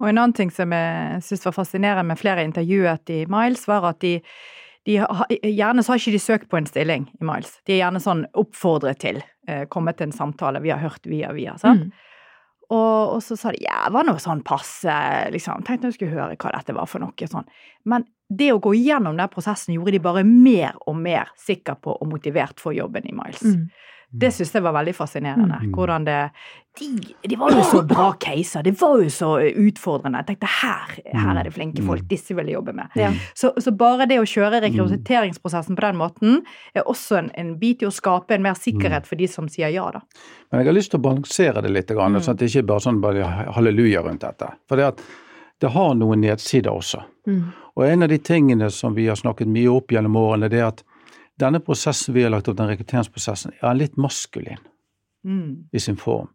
Og 0.00 0.10
en 0.10 0.18
annen 0.18 0.36
ting 0.36 0.52
som 0.54 0.74
jeg 0.74 1.22
syns 1.26 1.46
var 1.48 1.56
fascinerende 1.56 2.06
med 2.10 2.20
flere 2.20 2.44
intervjuet 2.46 3.12
i 3.14 3.22
Miles, 3.32 3.66
var 3.68 3.86
at 3.90 4.00
de, 4.04 4.18
de 4.88 4.98
har, 5.02 5.24
gjerne 5.42 5.84
så 5.84 5.94
har 5.94 6.02
ikke 6.02 6.16
de 6.16 6.22
søkt 6.22 6.50
på 6.52 6.60
en 6.60 6.68
stilling 6.68 7.08
i 7.16 7.28
Miles. 7.28 7.56
De 7.66 7.76
er 7.76 7.84
gjerne 7.84 8.02
sånn 8.02 8.26
oppfordret 8.36 9.00
til, 9.02 9.22
eh, 9.48 9.64
kommet 9.72 9.98
til 9.98 10.10
en 10.10 10.18
samtale 10.18 10.62
vi 10.64 10.74
har 10.74 10.82
hørt 10.84 11.08
via 11.08 11.32
via. 11.36 11.56
sant? 11.62 11.88
Mm. 11.88 12.12
Og, 12.66 13.14
og 13.14 13.20
så 13.22 13.36
sa 13.38 13.52
de 13.54 13.62
ja, 13.62 13.84
det 13.86 13.94
var 13.94 14.06
noe 14.08 14.18
sånn 14.22 14.42
passe, 14.46 14.94
liksom. 15.30 15.62
Tenkte 15.66 15.92
jeg 15.92 16.00
skulle 16.00 16.16
høre 16.16 16.34
hva 16.34 16.54
dette 16.56 16.74
var 16.74 16.88
for 16.90 17.02
noe 17.02 17.28
sånn. 17.30 17.46
Men 17.86 18.06
det 18.26 18.50
å 18.50 18.62
gå 18.62 18.72
gjennom 18.74 19.18
den 19.18 19.30
prosessen 19.30 19.76
gjorde 19.76 19.94
de 19.94 20.02
bare 20.02 20.24
mer 20.26 20.74
og 20.90 20.96
mer 20.98 21.30
sikker 21.38 21.78
på 21.78 21.94
og 21.94 22.10
motivert 22.10 22.58
for 22.62 22.74
jobben 22.74 23.06
i 23.06 23.14
Miles. 23.14 23.44
Mm. 23.46 23.68
Det 24.20 24.30
syns 24.34 24.54
jeg 24.54 24.64
var 24.64 24.72
veldig 24.76 24.94
fascinerende. 24.96 25.58
Mm. 25.62 25.74
Hvordan 25.74 26.06
det 26.06 26.20
de, 26.78 26.88
de 27.24 27.36
var 27.40 27.54
jo 27.56 27.62
så 27.64 27.80
bra 27.88 28.10
caser, 28.20 28.62
det 28.62 28.74
var 28.80 28.98
jo 29.00 29.08
så 29.12 29.30
utfordrende. 29.48 30.20
Jeg 30.20 30.26
tenkte 30.28 30.48
her, 30.58 30.96
her 31.08 31.38
er 31.40 31.48
det 31.48 31.52
flinke 31.54 31.84
folk, 31.86 32.04
disse 32.10 32.36
vil 32.36 32.50
jeg 32.50 32.58
jobbe 32.58 32.74
med. 32.76 32.96
Ja. 33.00 33.12
Så, 33.32 33.54
så 33.64 33.72
bare 33.72 34.04
det 34.10 34.18
å 34.20 34.26
kjøre 34.28 34.60
rekrutteringsprosessen 34.66 35.76
på 35.78 35.84
den 35.86 35.96
måten 36.00 36.42
er 36.76 36.84
også 36.84 37.20
en, 37.22 37.30
en 37.40 37.54
bit 37.60 37.80
i 37.84 37.88
å 37.88 37.92
skape 37.94 38.36
en 38.36 38.44
mer 38.44 38.58
sikkerhet 38.60 39.08
for 39.08 39.16
de 39.16 39.28
som 39.30 39.48
sier 39.48 39.72
ja, 39.72 39.86
da. 39.94 40.02
Men 40.50 40.60
jeg 40.60 40.68
har 40.68 40.76
lyst 40.76 40.92
til 40.92 41.00
å 41.00 41.06
balansere 41.08 41.62
det 41.64 41.72
litt, 41.72 41.94
Mm. 41.96 42.20
sånn 42.20 42.34
at 42.34 42.40
det 42.42 42.50
ikke 42.50 42.60
er 42.64 42.68
bare 42.68 42.82
sånn 42.84 43.00
bare 43.00 43.24
halleluja 43.56 44.02
rundt 44.04 44.20
dette. 44.20 44.50
For 44.68 44.76
det, 44.76 44.90
at 44.92 45.00
det 45.64 45.70
har 45.72 45.94
noen 45.96 46.20
nedsider 46.20 46.74
også. 46.74 47.00
Mm. 47.26 47.40
Og 47.76 47.84
en 47.86 48.02
av 48.04 48.08
de 48.12 48.18
tingene 48.18 48.68
som 48.70 48.94
vi 48.94 49.06
har 49.08 49.16
snakket 49.16 49.48
mye 49.48 49.70
opp 49.72 49.92
gjennom 49.92 50.16
årene, 50.20 50.50
det 50.52 50.60
er 50.60 50.68
at 50.68 50.82
denne 51.40 51.60
prosessen 51.60 52.14
vi 52.14 52.24
har 52.24 52.32
lagt 52.32 52.48
opp, 52.48 52.56
den 52.58 52.70
rekrutteringsprosessen, 52.72 53.56
er 53.62 53.78
litt 53.78 53.96
maskulin 54.00 54.62
Mm. 55.26 55.66
i 55.72 55.78
sin 55.78 55.96
form. 55.96 56.28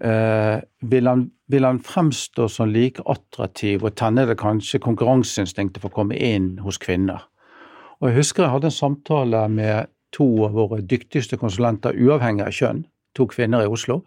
Eh, 0.00 0.60
vil, 0.80 1.06
han, 1.06 1.30
vil 1.48 1.64
han 1.64 1.78
fremstå 1.78 2.48
som 2.48 2.70
like 2.72 3.02
attraktiv 3.06 3.84
og 3.84 3.94
tenne 4.00 4.24
det 4.26 4.38
kanskje 4.40 4.80
konkurranseinstinktet 4.80 5.82
for 5.82 5.92
å 5.92 5.98
komme 5.98 6.16
inn 6.16 6.58
hos 6.64 6.78
kvinner? 6.78 7.28
Og 8.00 8.08
Jeg 8.08 8.16
husker 8.16 8.42
jeg 8.42 8.52
hadde 8.54 8.70
en 8.72 8.78
samtale 8.78 9.48
med 9.48 9.92
to 10.12 10.26
av 10.46 10.56
våre 10.56 10.80
dyktigste 10.80 11.36
konsulenter, 11.36 11.94
uavhengig 11.94 12.46
av 12.46 12.56
kjønn, 12.56 12.84
to 13.14 13.26
kvinner 13.26 13.62
i 13.62 13.70
Oslo, 13.70 14.02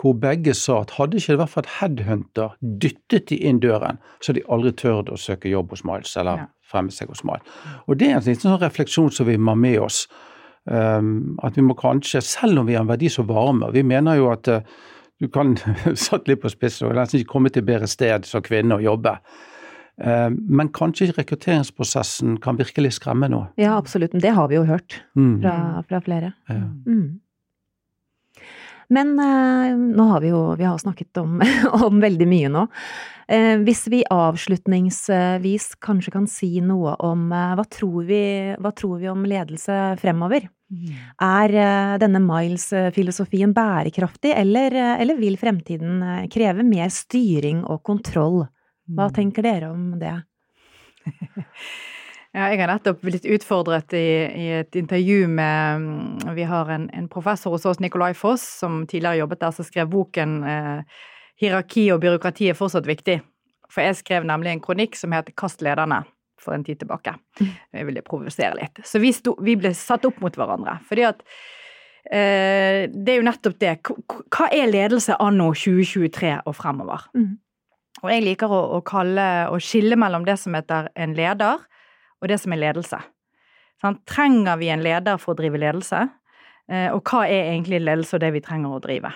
hvor 0.00 0.12
begge 0.18 0.54
sa 0.54 0.80
at 0.80 0.90
hadde 0.98 1.16
ikke 1.20 1.32
det 1.34 1.38
vært 1.38 1.52
for 1.52 1.60
at 1.62 1.72
headhunter 1.80 2.54
dyttet 2.82 3.28
de 3.30 3.36
inn 3.46 3.60
døren, 3.62 3.98
så 4.20 4.32
hadde 4.32 4.40
de 4.42 4.48
aldri 4.50 4.72
tørt 4.72 5.10
å 5.12 5.18
søke 5.20 5.48
jobb 5.52 5.70
hos 5.70 5.84
Miles 5.86 6.16
eller 6.16 6.36
Ja. 6.42 6.46
fremme 6.70 6.90
seg 6.90 7.08
hos 7.08 7.22
Miles. 7.24 7.42
Og 7.86 7.98
det 7.98 8.08
er 8.10 8.16
en 8.16 8.22
liten 8.26 8.40
sånn 8.50 8.58
refleksjon 8.60 9.12
som 9.12 9.26
vi 9.26 9.36
må 9.38 9.54
med 9.56 9.78
oss. 9.80 10.08
Um, 10.66 11.38
at 11.44 11.54
vi 11.56 11.62
må 11.62 11.74
kanskje, 11.76 12.22
selv 12.24 12.58
om 12.58 12.66
vi 12.66 12.72
har 12.74 12.80
en 12.80 12.88
verdi 12.88 13.10
som 13.12 13.26
varmer 13.28 13.70
Vi 13.70 13.82
mener 13.82 14.16
jo 14.16 14.30
at 14.32 14.48
uh, 14.48 14.60
du 15.20 15.28
kan 15.28 15.54
satt 15.94 16.26
litt 16.26 16.40
på 16.40 16.48
spissen 16.50 16.88
og 16.88 16.94
nesten 16.96 17.20
ikke 17.20 17.32
komme 17.34 17.50
til 17.52 17.60
et 17.62 17.66
bedre 17.68 17.86
sted 17.86 18.24
som 18.24 18.40
kvinne 18.42 18.78
å 18.78 18.82
jobbe. 18.82 19.18
Um, 20.00 20.38
men 20.48 20.70
kanskje 20.74 21.12
rekrutteringsprosessen 21.14 22.38
kan 22.42 22.56
virkelig 22.58 22.94
skremme 22.96 23.28
nå. 23.30 23.44
Ja, 23.60 23.76
absolutt. 23.78 24.16
Det 24.20 24.32
har 24.34 24.48
vi 24.48 24.56
jo 24.56 24.64
hørt 24.64 25.02
Mm. 25.14 25.40
fra, 25.42 25.82
fra 25.88 26.00
flere. 26.00 26.32
Ja. 26.48 26.54
Mm. 26.86 27.20
Men 28.92 29.14
eh, 29.18 29.74
nå 29.76 30.08
har 30.12 30.20
vi 30.24 30.32
jo 30.32 30.44
vi 30.58 30.66
har 30.68 30.78
snakket 30.78 31.22
om, 31.22 31.40
om 31.86 32.00
veldig 32.02 32.28
mye 32.28 32.52
nå. 32.52 32.66
Eh, 33.28 33.56
hvis 33.64 33.86
vi 33.88 34.02
avslutningsvis 34.12 35.70
kanskje 35.84 36.12
kan 36.12 36.26
si 36.28 36.58
noe 36.60 36.92
om 37.04 37.30
eh, 37.32 37.54
hva, 37.56 37.64
tror 37.64 38.04
vi, 38.08 38.24
hva 38.60 38.74
tror 38.76 39.00
vi 39.00 39.08
om 39.12 39.24
ledelse 39.28 39.78
fremover? 40.02 40.50
Er 41.22 41.54
eh, 41.54 41.94
denne 42.02 42.20
Miles-filosofien 42.24 43.54
bærekraftig, 43.56 44.34
eller, 44.36 44.76
eller 44.98 45.20
vil 45.20 45.38
fremtiden 45.40 46.28
kreve 46.32 46.66
mer 46.66 46.92
styring 46.92 47.64
og 47.64 47.82
kontroll? 47.86 48.44
Hva 48.94 49.08
tenker 49.16 49.46
dere 49.46 49.72
om 49.72 49.94
det? 50.00 50.18
Ja, 52.34 52.48
jeg 52.50 52.64
har 52.64 52.72
nettopp 52.72 53.04
blitt 53.06 53.26
utfordret 53.30 53.94
i, 53.94 54.06
i 54.26 54.46
et 54.58 54.74
intervju 54.74 55.28
med 55.30 55.82
mm, 55.84 56.32
Vi 56.34 56.46
har 56.50 56.70
en, 56.74 56.88
en, 56.90 57.06
professor 57.08 57.54
hos 57.54 57.66
oss, 57.70 57.78
Nikolai 57.78 58.10
Foss, 58.18 58.42
som 58.58 58.80
tidligere 58.90 59.20
jobbet 59.20 59.44
der, 59.44 59.52
som 59.54 59.66
skrev 59.68 59.92
boken 59.92 60.40
eh, 60.42 61.04
'Hierarki 61.38 61.88
og 61.94 62.00
byråkrati 62.02 62.48
er 62.50 62.58
fortsatt 62.58 62.86
viktig'. 62.86 63.20
For 63.70 63.82
jeg 63.82 63.98
skrev 63.98 64.26
nemlig 64.26 64.50
en 64.50 64.62
kronikk 64.62 64.98
som 64.98 65.14
heter 65.14 65.34
'Kast 65.34 65.62
lederne' 65.62 66.02
for 66.42 66.54
en 66.54 66.64
tid 66.64 66.78
tilbake. 66.82 67.14
Mm. 67.40 67.52
Jeg 67.72 67.86
ville 67.86 68.02
provosere 68.02 68.54
litt. 68.58 68.80
Så 68.84 68.98
vi, 68.98 69.12
sto, 69.14 69.36
vi, 69.40 69.54
ble 69.56 69.70
satt 69.74 70.04
opp 70.04 70.18
mot 70.20 70.34
hverandre. 70.34 70.78
Fordi 70.88 71.06
at 71.06 71.22
eh, 72.10 72.90
Det 72.90 73.14
er 73.14 73.20
jo 73.20 73.28
nettopp 73.28 73.58
det. 73.60 73.76
Hva 74.34 74.50
er 74.50 74.66
ledelse 74.70 75.16
anno 75.22 75.52
2023 75.54 76.40
og 76.44 76.56
fremover? 76.58 77.06
Mm. 77.14 77.38
Og 78.02 78.10
jeg 78.10 78.26
liker 78.26 78.50
å, 78.50 78.60
å 78.76 78.82
kalle 78.82 79.46
og 79.54 79.62
skille 79.62 79.96
mellom 79.96 80.26
det 80.26 80.36
som 80.42 80.54
heter 80.58 80.90
en 80.98 81.14
leder, 81.14 81.62
og 82.22 82.30
det 82.30 82.40
som 82.42 82.54
er 82.54 82.62
ledelse. 82.62 83.00
Sånn, 83.82 84.00
trenger 84.08 84.58
vi 84.60 84.70
en 84.72 84.84
leder 84.84 85.20
for 85.20 85.34
å 85.34 85.38
drive 85.38 85.60
ledelse? 85.60 86.06
Eh, 86.70 86.88
og 86.94 87.04
hva 87.04 87.26
er 87.28 87.52
egentlig 87.52 87.82
ledelse 87.82 88.16
og 88.16 88.24
det 88.24 88.32
vi 88.36 88.44
trenger 88.44 88.76
å 88.76 88.82
drive? 88.82 89.12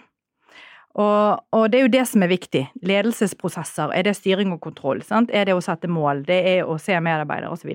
Og, 0.99 1.39
og, 1.55 1.65
det 1.71 1.79
er 1.79 1.85
jo 1.85 1.91
det 1.93 2.05
som 2.11 2.23
er 2.25 2.31
viktig. 2.33 2.63
Ledelsesprosesser. 2.89 3.93
Er 3.95 4.07
det 4.09 4.17
styring 4.19 4.51
og 4.55 4.63
kontroll? 4.65 5.03
Sant? 5.07 5.31
Er 5.31 5.47
det 5.47 5.55
å 5.55 5.63
sette 5.63 5.87
mål? 5.91 6.25
Det 6.27 6.39
er 6.57 6.67
å 6.67 6.75
se 6.83 6.97
medarbeidere 7.05 7.53
osv. 7.55 7.71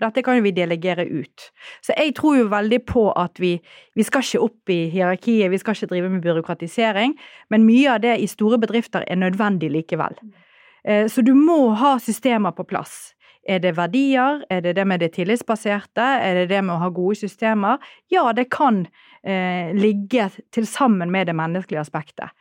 Dette 0.00 0.24
kan 0.26 0.40
vi 0.42 0.54
delegere 0.56 1.04
ut. 1.06 1.48
Så 1.84 1.94
jeg 1.94 2.16
tror 2.18 2.40
jo 2.40 2.48
veldig 2.50 2.80
på 2.88 3.06
at 3.20 3.38
vi, 3.42 3.54
vi 3.94 4.06
skal 4.06 4.26
ikke 4.26 4.42
opp 4.48 4.74
i 4.74 4.80
hierarkiet, 4.90 5.52
vi 5.52 5.60
skal 5.62 5.78
ikke 5.78 5.92
drive 5.92 6.10
med 6.16 6.24
byråkratisering, 6.24 7.14
men 7.54 7.68
mye 7.68 7.94
av 7.94 8.02
det 8.02 8.16
i 8.24 8.30
store 8.30 8.58
bedrifter 8.64 9.06
er 9.06 9.22
nødvendig 9.22 9.70
likevel. 9.76 10.18
Eh, 10.82 11.06
så 11.06 11.22
du 11.22 11.34
må 11.38 11.76
ha 11.78 11.94
systemer 12.02 12.56
på 12.56 12.66
plass. 12.66 13.12
Er 13.48 13.60
det 13.60 13.74
verdier? 13.76 14.42
Er 14.50 14.60
det 14.64 14.76
det 14.76 14.86
med 14.88 15.00
det 15.00 15.12
tillitsbaserte? 15.16 16.04
Er 16.24 16.34
det 16.40 16.48
det 16.52 16.62
med 16.64 16.76
å 16.76 16.82
ha 16.82 16.90
gode 16.94 17.18
systemer? 17.20 17.82
Ja, 18.12 18.30
det 18.32 18.48
kan 18.52 18.86
eh, 19.22 19.74
ligge 19.76 20.30
til 20.52 20.66
sammen 20.66 21.12
med 21.12 21.28
det 21.28 21.36
menneskelige 21.36 21.82
aspektet. 21.82 22.32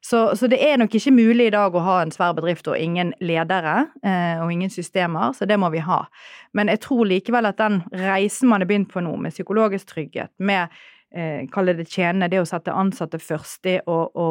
Så, 0.00 0.36
så, 0.36 0.46
det 0.48 0.58
er 0.64 0.78
nok 0.80 0.94
ikke 0.96 1.12
mulig 1.12 1.50
i 1.50 1.52
dag 1.52 1.74
å 1.76 1.82
ha 1.84 1.98
en 2.00 2.12
svær 2.12 2.32
bedrift 2.36 2.68
og 2.72 2.78
ingen 2.80 3.12
ledere 3.20 3.90
eh, 4.00 4.40
og 4.40 4.52
ingen 4.52 4.72
systemer, 4.72 5.34
så 5.36 5.44
det 5.44 5.58
må 5.60 5.68
vi 5.74 5.82
ha. 5.84 6.06
Men 6.56 6.72
jeg 6.72 6.80
tror 6.86 7.04
likevel 7.08 7.50
at 7.50 7.60
den 7.60 7.82
reisen 7.92 8.48
man 8.48 8.64
har 8.64 8.70
begynt 8.70 8.88
på 8.92 9.04
nå, 9.04 9.12
med 9.20 9.36
psykologisk 9.36 9.92
trygghet, 9.92 10.32
med 10.40 10.72
eh, 11.12 11.44
kalle 11.52 11.76
det 11.76 11.90
tjenende, 11.92 12.30
det 12.32 12.40
å 12.40 12.48
sette 12.48 12.72
ansatte 12.72 13.20
først, 13.20 13.60
det 13.68 13.82
å, 13.92 13.98
å 14.08 14.28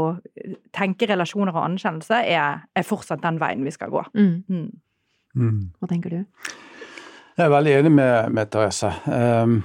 tenke 0.76 1.10
relasjoner 1.10 1.54
og 1.54 1.68
anerkjennelse, 1.68 2.24
er, 2.26 2.66
er, 2.74 2.88
fortsatt 2.88 3.22
den 3.22 3.38
veien 3.42 3.66
vi 3.66 3.76
skal 3.76 3.94
gå. 3.94 4.04
Mm. 4.18 4.36
Mm. 4.50 4.70
Mm. 5.38 5.70
Hva 5.80 5.90
tenker 5.92 6.14
du? 6.14 6.50
Jeg 7.40 7.46
er 7.46 7.54
veldig 7.54 7.74
enig 7.78 7.92
med, 7.96 8.34
med 8.36 8.50
Therese. 8.52 8.90
Um, 9.08 9.62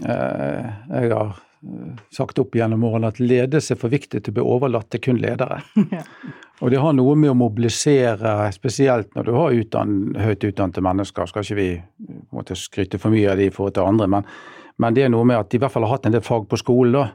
uh, 0.00 0.68
jeg 0.88 1.10
har 1.12 1.34
uh, 1.34 1.98
sagt 2.14 2.38
opp 2.40 2.56
gjennom 2.56 2.86
årene 2.88 3.10
at 3.12 3.20
ledelse 3.20 3.74
er 3.74 3.80
for 3.80 3.92
viktig 3.92 4.22
til 4.22 4.32
å 4.32 4.38
bli 4.38 4.46
overlatt 4.56 4.88
til 4.94 5.02
kun 5.04 5.20
ledere. 5.20 5.60
ja. 5.96 6.04
Og 6.64 6.72
det 6.72 6.80
har 6.82 6.94
noe 6.96 7.14
med 7.20 7.30
å 7.30 7.36
mobilisere, 7.38 8.32
spesielt 8.54 9.12
når 9.14 9.28
du 9.28 9.34
har 9.36 9.58
utdann, 9.60 9.98
høyt 10.18 10.48
utdannede 10.48 10.82
mennesker. 10.82 11.28
Skal 11.30 11.44
ikke 11.44 11.58
vi 11.60 11.70
måtte 12.34 12.56
skryte 12.58 12.98
for 12.98 13.14
mye 13.14 13.28
av 13.30 13.38
de 13.38 13.50
i 13.50 13.54
forhold 13.54 13.76
til 13.76 13.86
andre, 13.86 14.08
men, 14.16 14.28
men, 14.80 14.96
det 14.96 15.06
er 15.06 15.12
noe 15.12 15.28
med 15.28 15.38
at 15.38 15.52
de 15.52 15.60
i 15.60 15.62
hvert 15.62 15.74
fall 15.74 15.86
har 15.86 15.98
hatt 15.98 16.08
en 16.08 16.16
del 16.16 16.24
fag 16.24 16.48
på 16.50 16.58
skolen 16.58 16.96
da, 16.96 17.06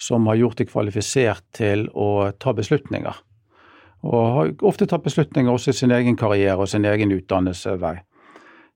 som 0.00 0.26
har 0.28 0.40
gjort 0.40 0.58
de 0.60 0.66
kvalifisert 0.68 1.46
til 1.56 1.86
å 1.94 2.32
ta 2.42 2.52
beslutninger. 2.56 3.22
Og 4.02 4.22
har 4.36 4.52
ofte 4.66 4.88
tatt 4.90 5.04
beslutninger 5.04 5.52
også 5.52 5.70
i 5.70 5.78
sin 5.78 5.94
egen 5.94 6.16
karriere 6.18 6.58
og 6.58 6.70
sin 6.70 6.86
egen 6.88 7.12
utdannelsesvei. 7.14 7.96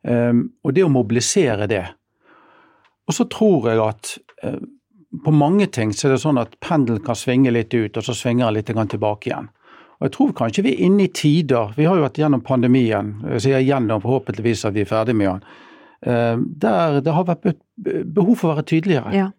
Um, 0.07 0.43
og 0.62 0.74
det 0.77 0.85
å 0.87 0.93
mobilisere 0.93 1.66
det. 1.70 1.83
Og 3.07 3.16
så 3.16 3.27
tror 3.31 3.70
jeg 3.72 3.83
at 3.83 4.12
uh, 4.47 4.61
på 5.24 5.33
mange 5.35 5.66
ting 5.72 5.91
så 5.95 6.07
er 6.07 6.14
det 6.14 6.22
sånn 6.22 6.39
at 6.39 6.55
pendelen 6.62 7.03
kan 7.03 7.18
svinge 7.18 7.51
litt 7.55 7.74
ut, 7.74 7.97
og 7.97 8.07
så 8.07 8.14
svinger 8.14 8.47
den 8.47 8.61
litt 8.61 8.91
tilbake 8.93 9.31
igjen. 9.31 9.49
Og 9.97 10.07
Jeg 10.07 10.12
tror 10.12 10.35
kanskje 10.37 10.62
vi 10.66 10.74
er 10.74 10.85
inne 10.85 11.07
i 11.07 11.09
tider 11.09 11.72
Vi 11.72 11.87
har 11.89 11.97
jo 11.97 12.05
vært 12.05 12.18
gjennom 12.20 12.43
pandemien, 12.45 13.14
jeg 13.33 13.47
sier 13.47 13.64
gjennom, 13.64 14.03
forhåpentligvis 14.05 14.66
at 14.68 14.77
vi 14.77 14.85
er 14.85 14.91
ferdig 14.91 15.16
med 15.16 15.33
den. 15.33 15.45
Uh, 16.07 16.37
der 16.62 17.01
det 17.01 17.16
har 17.16 17.27
vært 17.27 17.59
behov 18.14 18.37
for 18.37 18.53
å 18.53 18.55
være 18.55 18.68
tydeligere. 18.70 19.14
Ja. 19.16 19.31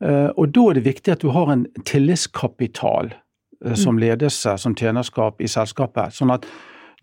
Uh, 0.00 0.28
og 0.36 0.52
da 0.52 0.68
er 0.68 0.80
det 0.80 0.88
viktig 0.88 1.14
at 1.14 1.24
du 1.24 1.30
har 1.32 1.52
en 1.52 1.64
tillitskapital 1.86 3.14
som 3.74 3.96
mm. 3.96 4.00
ledelse, 4.04 4.56
som 4.58 4.74
tjenerskap 4.76 5.40
i 5.42 5.48
selskapet. 5.50 6.14
Sånn 6.16 6.32
at 6.34 6.46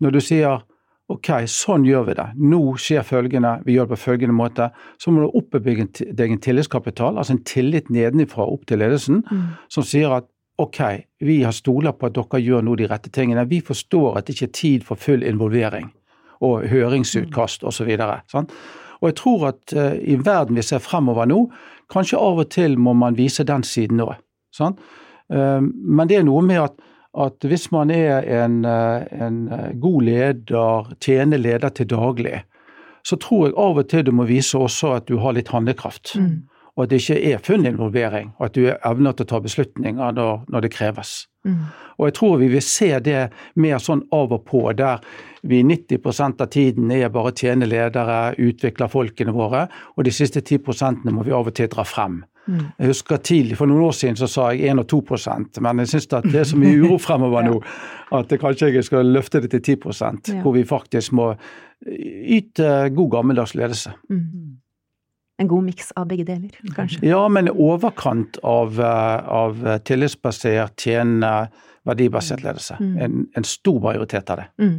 når 0.02 0.16
du 0.16 0.20
sier 0.22 0.64
ok, 1.08 1.30
sånn 1.48 1.86
gjør 1.88 2.08
vi 2.10 2.16
det, 2.18 2.26
nå 2.36 2.60
skjer 2.80 3.04
følgende, 3.06 3.54
vi 3.64 3.78
gjør 3.78 3.86
det 3.88 3.96
på 3.96 4.02
følgende 4.02 4.36
måte, 4.36 4.66
så 5.00 5.12
må 5.12 5.24
du 5.24 5.38
oppbygge 5.40 5.86
deg 6.12 6.34
en 6.34 6.42
tillitskapital, 6.44 7.16
altså 7.16 7.36
en 7.36 7.44
tillit 7.48 7.88
nedenifra 7.92 8.44
opp 8.44 8.66
til 8.68 8.82
ledelsen, 8.82 9.22
mm. 9.24 9.46
som 9.72 9.86
sier 9.86 10.12
at 10.18 10.28
ok, 10.58 10.80
vi 11.24 11.38
har 11.46 11.54
stoler 11.54 11.94
på 11.94 12.10
at 12.10 12.18
dere 12.18 12.42
gjør 12.42 12.66
nå 12.66 12.74
de 12.76 12.88
rette 12.90 13.12
tingene, 13.14 13.46
vi 13.48 13.62
forstår 13.64 14.18
at 14.18 14.28
det 14.28 14.36
ikke 14.36 14.50
er 14.50 14.58
tid 14.58 14.84
for 14.84 15.00
full 15.00 15.24
involvering 15.24 15.92
og 16.44 16.68
høringsutkast 16.70 17.64
osv. 17.66 17.88
Og, 17.88 18.52
og 19.00 19.08
jeg 19.08 19.16
tror 19.22 19.48
at 19.52 19.74
uh, 19.78 19.94
i 19.96 20.18
verden 20.18 20.58
vi 20.58 20.66
ser 20.66 20.82
fremover 20.82 21.30
nå, 21.30 21.44
kanskje 21.90 22.20
av 22.20 22.42
og 22.42 22.50
til 22.52 22.76
må 22.78 22.92
man 22.98 23.16
vise 23.18 23.46
den 23.46 23.64
siden 23.66 24.02
òg. 24.04 24.18
Sånn? 24.54 24.76
Eh, 25.32 25.60
men 25.60 26.08
det 26.08 26.20
er 26.20 26.28
noe 26.28 26.42
med 26.44 26.62
at, 26.62 26.76
at 27.18 27.48
hvis 27.48 27.70
man 27.74 27.92
er 27.94 28.26
en, 28.42 28.60
eh, 28.64 29.08
en, 29.24 29.40
eh, 29.52 29.72
god 29.80 30.02
leder, 30.08 30.92
tjener 31.00 31.38
leder 31.38 31.74
til 31.74 31.90
daglig, 31.90 32.42
så 33.04 33.16
tror 33.16 33.48
jeg 33.48 33.56
av 33.56 33.80
og 33.80 33.88
til 33.88 34.04
du 34.04 34.12
må 34.12 34.28
vise 34.28 34.58
også 34.58 34.96
at 34.98 35.08
du 35.08 35.18
har 35.22 35.36
litt 35.36 35.52
handlekraft. 35.54 36.16
Mm. 36.18 36.48
Og 36.76 36.84
at 36.84 36.90
det 36.92 37.00
ikke 37.02 37.32
er 37.32 37.40
full 37.42 37.66
involvering, 37.66 38.30
og 38.38 38.44
at 38.46 38.54
du 38.54 38.68
evner 38.70 39.16
til 39.16 39.26
å 39.26 39.30
ta 39.32 39.40
beslutninger 39.42 40.12
når, 40.14 40.44
når 40.46 40.62
det 40.62 40.70
kreves. 40.76 41.26
Mm. 41.42 41.64
Og 41.98 42.06
jeg 42.06 42.14
tror 42.14 42.36
vi 42.38 42.50
vil 42.52 42.62
se 42.62 42.90
det 43.02 43.22
mer 43.58 43.80
sånn 43.82 44.04
av 44.14 44.34
og 44.36 44.44
på, 44.46 44.60
der 44.78 45.02
vi 45.42 45.64
90% 45.66 46.44
av 46.44 46.50
tiden 46.54 46.92
er 46.94 47.10
bare 47.10 47.32
tjeneledere, 47.34 48.36
utvikler 48.38 48.92
folkene 48.92 49.34
våre, 49.34 49.66
og 49.96 50.06
de 50.06 50.14
siste 50.14 50.44
10 50.44 51.10
må 51.10 51.26
vi 51.26 51.34
av 51.34 51.50
og 51.50 51.56
til 51.58 51.70
dra 51.72 51.82
frem. 51.82 52.22
Mm. 52.48 52.60
Jeg 52.78 52.92
husker 52.94 53.20
tidlig, 53.20 53.56
For 53.58 53.68
noen 53.68 53.84
år 53.84 53.96
siden 53.96 54.16
så 54.16 54.26
sa 54.30 54.48
jeg 54.56 54.72
1 54.72 54.80
og 54.80 54.86
2% 54.88 55.60
men 55.60 55.82
jeg 55.84 55.90
syns 55.92 56.06
det 56.08 56.34
er 56.40 56.46
så 56.48 56.56
mye 56.56 56.78
uro 56.80 56.96
fremover 57.06 57.44
nå 57.44 57.58
at 58.16 58.30
jeg 58.32 58.40
kanskje 58.40 58.70
jeg 58.72 58.86
skal 58.88 59.10
løfte 59.12 59.42
det 59.44 59.50
til 59.52 59.76
10 59.76 59.76
ja. 60.32 60.40
hvor 60.42 60.56
vi 60.56 60.64
faktisk 60.64 61.12
må 61.12 61.34
yte 61.86 62.88
god 62.94 63.10
gammeldags 63.12 63.54
ledelse. 63.54 63.92
Mm. 64.10 64.56
En 65.38 65.48
god 65.48 65.62
miks 65.68 65.92
av 65.94 66.08
begge 66.10 66.24
deler, 66.26 66.50
kanskje? 66.74 67.04
Ja, 67.06 67.20
men 67.30 67.50
overkant 67.52 68.40
av, 68.42 68.80
eh, 68.80 69.28
av 69.28 69.60
tillitsbasert, 69.86 70.74
tjenende, 70.80 71.50
verdibasert 71.86 72.42
ledelse. 72.42 72.78
Mm. 72.80 72.96
En, 72.98 73.26
en, 73.36 73.46
stor 73.46 73.78
majoritet 73.84 74.30
av 74.30 74.42
det. 74.42 74.48
Mm. 74.58 74.78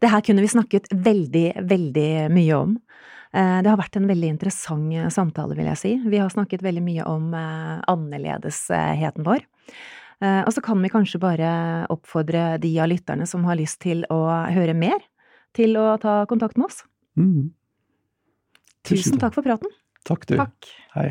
Det 0.00 0.10
her 0.12 0.20
kunne 0.26 0.44
vi 0.44 0.50
snakket 0.52 0.90
veldig, 0.92 1.46
veldig 1.70 2.10
mye 2.34 2.58
om. 2.58 2.76
Eh, 3.36 3.58
det 3.62 3.68
har 3.68 3.80
vært 3.80 3.98
en 3.98 4.08
veldig 4.08 4.30
interessant 4.32 4.94
eh, 4.96 5.10
samtale, 5.12 5.56
vil 5.58 5.68
jeg 5.68 5.80
si. 5.80 5.92
Vi 6.08 6.20
har 6.22 6.32
snakket 6.32 6.64
veldig 6.64 6.84
mye 6.86 7.06
om 7.10 7.34
eh, 7.36 7.76
annerledesheten 7.92 9.26
vår. 9.26 9.46
Og 10.16 10.48
så 10.48 10.62
kan 10.64 10.80
vi 10.80 10.88
kanskje 10.88 11.18
bare 11.20 11.48
oppfordre 11.92 12.54
de 12.56 12.70
av 12.80 12.88
lytterne 12.88 13.26
som 13.28 13.42
har 13.44 13.58
lyst 13.60 13.82
til 13.84 14.00
å 14.08 14.22
høre 14.48 14.72
mer, 14.72 15.04
til 15.52 15.76
å 15.76 15.90
ta 16.00 16.22
kontakt 16.30 16.56
med 16.56 16.70
oss. 16.70 16.80
Mm. 17.20 17.52
Tusen 18.88 19.20
takk 19.20 19.36
for 19.36 19.44
praten. 19.44 19.68
Takk, 20.08 20.24
du. 20.24 20.38
Takk. 20.40 20.72
Hei. 20.96 21.10